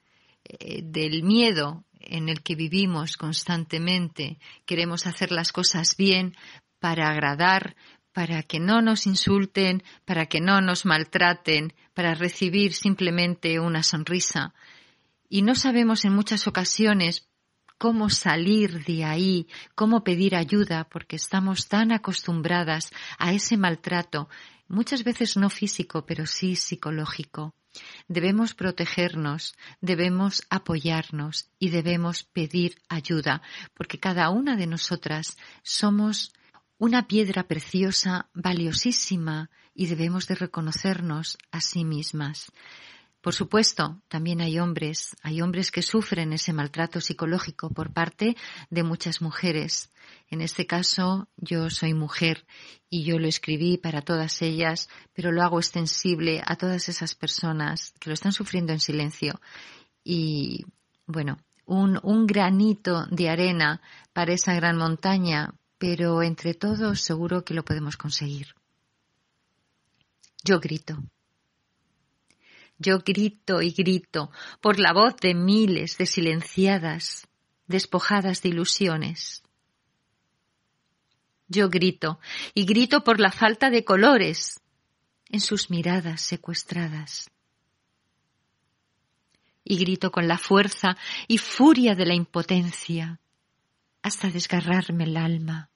eh, 0.45 0.83
del 0.85 1.25
miedo 1.25 1.85
en 1.99 2.29
el 2.29 2.41
que 2.45 2.55
vivimos 2.55 3.17
constantemente. 3.17 4.39
Queremos 4.65 5.09
hacer 5.09 5.33
las 5.33 5.51
cosas 5.51 5.97
bien 5.97 6.37
para 6.81 7.09
agradar, 7.09 7.77
para 8.13 8.43
que 8.43 8.59
no 8.59 8.83
nos 8.83 9.07
insulten, 9.07 9.83
para 10.05 10.27
que 10.27 10.41
no 10.41 10.61
nos 10.61 10.85
maltraten, 10.85 11.73
para 11.95 12.15
recibir 12.15 12.73
simplemente 12.73 13.61
una 13.61 13.83
sonrisa. 13.83 14.55
Y 15.29 15.43
no 15.43 15.55
sabemos 15.55 16.05
en 16.05 16.15
muchas 16.15 16.47
ocasiones 16.47 17.29
cómo 17.79 18.11
salir 18.11 18.85
de 18.85 19.05
ahí, 19.05 19.47
cómo 19.75 20.03
pedir 20.03 20.35
ayuda, 20.35 20.89
porque 20.89 21.17
estamos 21.17 21.69
tan 21.69 21.93
acostumbradas 21.93 22.91
a 23.19 23.33
ese 23.33 23.57
maltrato, 23.57 24.29
muchas 24.67 25.05
veces 25.05 25.37
no 25.37 25.49
físico, 25.49 26.05
pero 26.05 26.27
sí 26.27 26.57
psicológico. 26.57 27.55
Debemos 28.09 28.55
protegernos, 28.55 29.55
debemos 29.81 30.43
apoyarnos 30.51 31.51
y 31.59 31.71
debemos 31.71 32.25
pedir 32.25 32.77
ayuda, 32.89 33.43
porque 33.75 34.01
cada 34.01 34.31
una 34.31 34.57
de 34.57 34.67
nosotras 34.67 35.37
somos 35.63 36.33
una 36.79 37.07
piedra 37.07 37.49
preciosa, 37.49 38.29
valiosísima, 38.35 39.51
y 39.75 39.87
debemos 39.87 40.27
de 40.27 40.35
reconocernos 40.35 41.39
a 41.53 41.61
sí 41.61 41.85
mismas. 41.85 42.53
Por 43.21 43.35
supuesto, 43.35 44.01
también 44.09 44.41
hay 44.41 44.59
hombres, 44.59 45.17
hay 45.23 45.43
hombres 45.43 45.73
que 45.73 45.83
sufren 45.83 46.33
ese 46.33 46.53
maltrato 46.53 47.01
psicológico 47.01 47.71
por 47.71 47.93
parte 47.93 48.37
de 48.71 48.83
muchas 48.85 49.21
mujeres. 49.21 49.91
En 50.31 50.41
este 50.41 50.67
caso, 50.67 51.29
yo 51.37 51.69
soy 51.69 51.95
mujer 51.95 52.47
y 52.89 53.05
yo 53.05 53.19
lo 53.19 53.27
escribí 53.27 53.77
para 53.77 54.03
todas 54.03 54.41
ellas, 54.41 54.89
pero 55.15 55.33
lo 55.33 55.43
hago 55.43 55.59
extensible 55.59 56.43
a 56.47 56.57
todas 56.57 56.89
esas 56.89 57.17
personas 57.17 57.93
que 57.99 58.11
lo 58.11 58.15
están 58.15 58.33
sufriendo 58.33 58.73
en 58.73 58.81
silencio. 58.81 59.41
Y, 60.05 60.65
bueno, 61.07 61.39
un, 61.67 61.99
un 62.03 62.27
granito 62.27 63.07
de 63.11 63.29
arena 63.29 63.81
para 64.13 64.33
esa 64.33 64.55
gran 64.55 64.77
montaña, 64.77 65.55
pero 65.79 66.23
entre 66.23 66.55
todos 66.55 67.01
seguro 67.01 67.45
que 67.45 67.55
lo 67.55 67.65
podemos 67.65 67.97
conseguir. 67.97 68.55
Yo 70.45 70.61
grito. 70.61 70.99
Yo 72.79 73.01
grito 73.01 73.63
y 73.63 73.71
grito 73.71 74.31
por 74.61 74.79
la 74.79 74.93
voz 74.93 75.17
de 75.17 75.35
miles 75.35 75.99
de 75.99 76.07
silenciadas, 76.07 77.27
despojadas 77.67 78.43
de 78.43 78.51
ilusiones. 78.51 79.43
Yo 81.49 81.69
grito 81.71 82.21
y 82.55 82.67
grito 82.67 83.03
por 83.03 83.21
la 83.21 83.33
falta 83.33 83.71
de 83.71 83.85
colores 83.85 84.61
en 85.29 85.41
sus 85.41 85.71
miradas 85.71 86.21
secuestradas. 86.21 87.31
Y 89.65 89.79
grito 89.79 90.11
con 90.11 90.29
la 90.29 90.39
fuerza 90.39 90.97
y 91.27 91.39
furia 91.39 91.95
de 91.95 92.07
la 92.07 92.15
impotencia 92.15 93.21
hasta 94.03 94.31
desgarrarme 94.31 95.05
el 95.05 95.17
alma. 95.17 95.71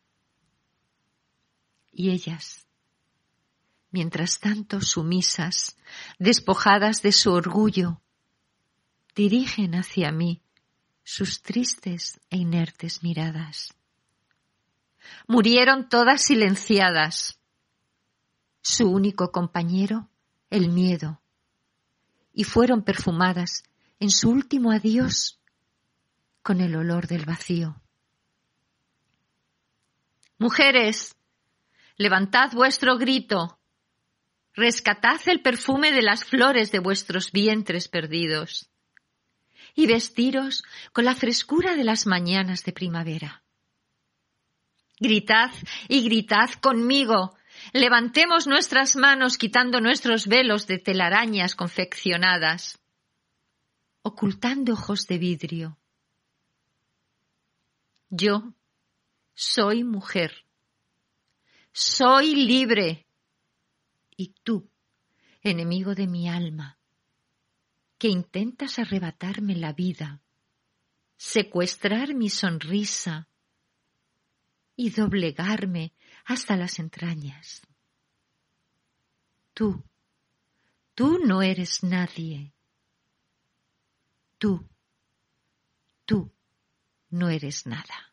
Y 1.90 2.10
ellas, 2.10 2.66
mientras 3.90 4.40
tanto 4.40 4.80
sumisas, 4.80 5.76
despojadas 6.18 7.02
de 7.02 7.12
su 7.12 7.32
orgullo, 7.32 8.00
dirigen 9.14 9.74
hacia 9.74 10.10
mí 10.10 10.42
sus 11.04 11.42
tristes 11.42 12.20
e 12.30 12.38
inertes 12.38 13.02
miradas. 13.02 13.74
Murieron 15.26 15.88
todas 15.88 16.22
silenciadas. 16.22 17.38
Su 18.62 18.88
único 18.88 19.32
compañero, 19.32 20.08
el 20.48 20.68
miedo, 20.70 21.20
y 22.32 22.44
fueron 22.44 22.82
perfumadas 22.82 23.64
en 23.98 24.10
su 24.10 24.30
último 24.30 24.70
adiós 24.70 25.40
con 26.42 26.60
el 26.60 26.76
olor 26.76 27.08
del 27.08 27.24
vacío. 27.24 27.81
Mujeres, 30.42 31.14
levantad 31.96 32.50
vuestro 32.50 32.98
grito, 32.98 33.60
rescatad 34.54 35.20
el 35.26 35.40
perfume 35.40 35.92
de 35.92 36.02
las 36.02 36.24
flores 36.24 36.72
de 36.72 36.80
vuestros 36.80 37.30
vientres 37.30 37.86
perdidos 37.86 38.68
y 39.76 39.86
vestiros 39.86 40.64
con 40.92 41.04
la 41.04 41.14
frescura 41.14 41.76
de 41.76 41.84
las 41.84 42.08
mañanas 42.08 42.64
de 42.64 42.72
primavera. 42.72 43.44
Gritad 44.98 45.52
y 45.86 46.02
gritad 46.02 46.50
conmigo, 46.60 47.36
levantemos 47.72 48.48
nuestras 48.48 48.96
manos 48.96 49.38
quitando 49.38 49.80
nuestros 49.80 50.26
velos 50.26 50.66
de 50.66 50.78
telarañas 50.78 51.54
confeccionadas, 51.54 52.80
ocultando 54.02 54.72
ojos 54.72 55.06
de 55.06 55.18
vidrio. 55.18 55.78
Yo 58.10 58.54
soy 59.34 59.84
mujer. 59.84 60.32
Soy 61.72 62.34
libre. 62.34 63.06
Y 64.16 64.34
tú, 64.42 64.70
enemigo 65.40 65.94
de 65.94 66.06
mi 66.06 66.28
alma, 66.28 66.78
que 67.98 68.08
intentas 68.08 68.78
arrebatarme 68.78 69.56
la 69.56 69.72
vida, 69.72 70.22
secuestrar 71.16 72.14
mi 72.14 72.28
sonrisa 72.28 73.28
y 74.76 74.90
doblegarme 74.90 75.94
hasta 76.24 76.56
las 76.56 76.78
entrañas. 76.78 77.62
Tú, 79.54 79.84
tú 80.94 81.18
no 81.18 81.42
eres 81.42 81.82
nadie. 81.82 82.54
Tú, 84.38 84.68
tú 86.04 86.32
no 87.10 87.28
eres 87.28 87.66
nada. 87.66 88.11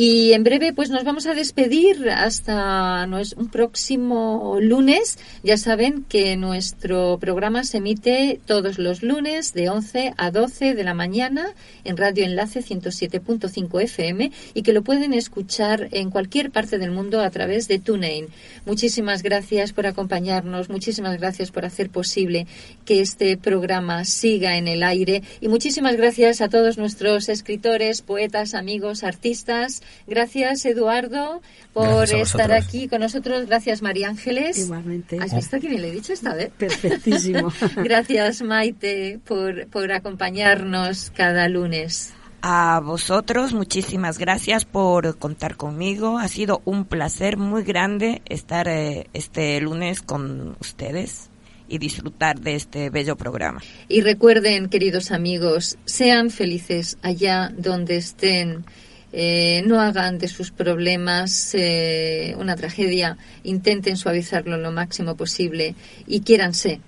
Y 0.00 0.32
en 0.32 0.44
breve, 0.44 0.72
pues 0.72 0.90
nos 0.90 1.02
vamos 1.02 1.26
a 1.26 1.34
despedir 1.34 2.08
hasta 2.08 3.04
un 3.36 3.48
próximo 3.48 4.58
lunes. 4.60 5.18
Ya 5.42 5.56
saben 5.56 6.04
que 6.08 6.36
nuestro 6.36 7.18
programa 7.20 7.64
se 7.64 7.78
emite 7.78 8.38
todos 8.46 8.78
los 8.78 9.02
lunes 9.02 9.54
de 9.54 9.70
11 9.70 10.14
a 10.16 10.30
12 10.30 10.76
de 10.76 10.84
la 10.84 10.94
mañana 10.94 11.48
en 11.82 11.96
Radio 11.96 12.24
Enlace 12.24 12.60
107.5 12.60 13.82
FM 13.82 14.30
y 14.54 14.62
que 14.62 14.72
lo 14.72 14.82
pueden 14.82 15.14
escuchar 15.14 15.88
en 15.90 16.10
cualquier 16.10 16.52
parte 16.52 16.78
del 16.78 16.92
mundo 16.92 17.20
a 17.20 17.30
través 17.30 17.66
de 17.66 17.80
TuneIn. 17.80 18.28
Muchísimas 18.66 19.24
gracias 19.24 19.72
por 19.72 19.88
acompañarnos, 19.88 20.68
muchísimas 20.68 21.18
gracias 21.18 21.50
por 21.50 21.64
hacer 21.64 21.90
posible 21.90 22.46
que 22.84 23.00
este 23.00 23.36
programa 23.36 24.04
siga 24.04 24.58
en 24.58 24.68
el 24.68 24.84
aire 24.84 25.24
y 25.40 25.48
muchísimas 25.48 25.96
gracias 25.96 26.40
a 26.40 26.48
todos 26.48 26.78
nuestros 26.78 27.28
escritores, 27.28 28.00
poetas, 28.02 28.54
amigos, 28.54 29.02
artistas. 29.02 29.82
Gracias, 30.06 30.64
Eduardo, 30.64 31.42
por 31.72 31.88
Gracias 31.88 32.30
estar 32.30 32.52
aquí 32.52 32.88
con 32.88 33.00
nosotros. 33.00 33.46
Gracias, 33.46 33.82
María 33.82 34.08
Ángeles. 34.08 34.58
Igualmente. 34.58 35.18
¿Has 35.20 35.34
visto 35.34 35.60
que 35.60 35.68
bien 35.68 35.82
le 35.82 35.88
he 35.88 35.92
dicho 35.92 36.12
esta 36.12 36.34
vez? 36.34 36.50
Perfectísimo. 36.56 37.52
Gracias, 37.76 38.42
Maite, 38.42 39.20
por, 39.24 39.66
por 39.68 39.92
acompañarnos 39.92 41.10
cada 41.14 41.48
lunes. 41.48 42.12
A 42.40 42.80
vosotros, 42.84 43.52
muchísimas 43.52 44.16
gracias 44.16 44.64
por 44.64 45.18
contar 45.18 45.56
conmigo. 45.56 46.18
Ha 46.18 46.28
sido 46.28 46.62
un 46.64 46.84
placer 46.84 47.36
muy 47.36 47.64
grande 47.64 48.22
estar 48.26 48.68
eh, 48.68 49.08
este 49.12 49.60
lunes 49.60 50.02
con 50.02 50.56
ustedes 50.60 51.30
y 51.68 51.78
disfrutar 51.78 52.40
de 52.40 52.54
este 52.54 52.90
bello 52.90 53.16
programa. 53.16 53.60
Y 53.88 54.02
recuerden, 54.02 54.68
queridos 54.68 55.10
amigos, 55.10 55.78
sean 55.84 56.30
felices 56.30 56.96
allá 57.02 57.52
donde 57.56 57.96
estén. 57.96 58.64
Eh, 59.12 59.62
no 59.66 59.80
hagan 59.80 60.18
de 60.18 60.28
sus 60.28 60.50
problemas 60.50 61.54
eh, 61.54 62.34
una 62.38 62.56
tragedia. 62.56 63.16
Intenten 63.44 63.96
suavizarlo 63.96 64.56
lo 64.56 64.72
máximo 64.72 65.16
posible 65.16 65.74
y 66.06 66.20
quiéranse. 66.20 66.80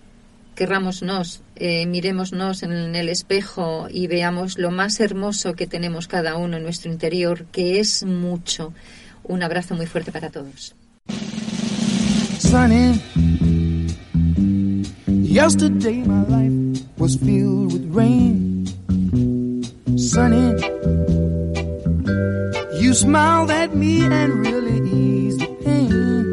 Querrámonos, 0.55 1.41
eh, 1.57 1.87
mirémonos 1.87 2.63
en 2.63 2.95
el 2.95 3.09
espejo 3.09 3.89
y 3.91 4.07
veamos 4.07 4.59
lo 4.59 4.71
más 4.71 5.01
hermoso 5.01 5.55
que 5.55 5.67
tenemos 5.67 6.07
cada 6.07 6.37
uno 6.37 6.59
en 6.59 6.63
nuestro 6.63 6.93
interior, 6.93 7.47
que 7.47 7.81
es 7.81 8.05
mucho. 8.05 8.75
Un 9.25 9.43
abrazo 9.43 9.75
muy 9.75 9.87
fuerte 9.87 10.13
para 10.13 10.31
todos. 10.31 10.75
sunny. 12.51 13.01
Yesterday 15.07 16.03
my 16.03 16.23
life 16.25 16.83
was 16.99 17.15
filled 17.17 17.73
with 17.73 17.87
rain. 17.95 18.67
Sunny, 19.97 20.57
you 22.81 22.95
smiled 22.95 23.51
at 23.51 23.75
me 23.75 24.05
and 24.05 24.47
really 24.47 24.81
eased 24.91 25.41
the 25.41 25.47
pain. 25.65 26.33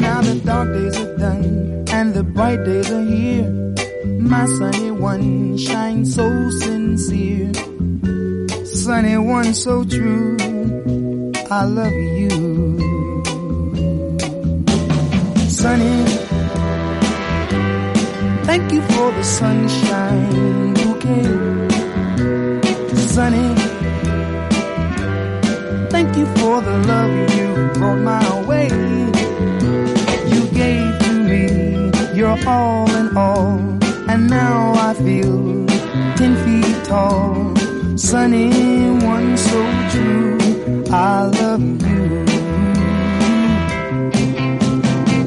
Now 0.00 0.22
the 0.22 0.40
dark 0.44 0.72
days 0.72 0.96
are 0.98 1.16
done 1.18 1.84
and 1.90 2.14
the 2.14 2.22
bright 2.22 2.64
days 2.64 2.90
are 2.90 3.02
here. 3.02 3.50
My 4.18 4.46
sunny 4.46 4.90
one 4.90 5.58
shines 5.58 6.14
so 6.14 6.26
sincere. 6.50 7.52
Sunny 8.64 9.18
one 9.18 9.52
so 9.52 9.84
true. 9.84 10.36
I 11.50 11.64
love 11.64 11.92
you. 11.92 12.30
Sunny, 15.50 16.04
thank 18.48 18.72
you 18.72 18.80
for 18.82 19.12
the 19.12 19.22
sunshine 19.22 20.74
bouquet. 20.74 21.26
Sunny, 22.96 23.71
thank 26.12 26.28
you 26.28 26.42
for 26.42 26.60
the 26.60 26.76
love 26.78 27.34
you 27.38 27.68
brought 27.78 27.96
my 27.96 28.42
way. 28.46 28.68
You 30.32 30.46
gave 30.52 30.98
to 31.04 31.12
me 31.30 31.90
your 32.14 32.36
all 32.46 32.90
in 32.90 33.16
all, 33.16 33.58
and 34.10 34.28
now 34.28 34.72
I 34.74 34.92
feel 34.94 35.66
ten 36.16 36.36
feet 36.44 36.84
tall. 36.84 37.56
Sunny, 37.96 38.50
one 39.06 39.36
so 39.38 39.60
true, 39.92 40.84
I 40.90 41.24
love 41.40 41.62
you. 41.62 42.26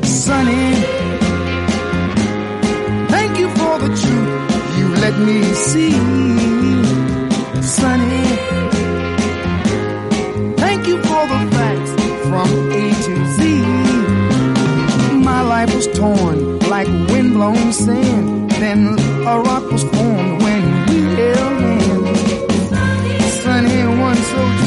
Sunny, 0.04 0.66
thank 3.10 3.40
you 3.40 3.50
for 3.50 3.80
the 3.80 3.92
truth 4.02 4.78
you 4.78 4.88
let 5.04 5.18
me 5.18 5.42
see. 5.54 5.94
Sunny, 7.62 8.75
Was 15.74 15.88
torn 15.88 16.60
like 16.70 16.88
windblown 17.10 17.74
sand. 17.74 18.52
Then 18.52 18.98
a 19.28 19.40
rock 19.42 19.70
was 19.72 19.84
formed 19.84 20.42
when 20.42 20.64
we 20.88 21.02
held 21.16 21.60
hands. 21.60 23.34
Sunny, 23.44 23.84
one 24.00 24.16
so 24.16 24.65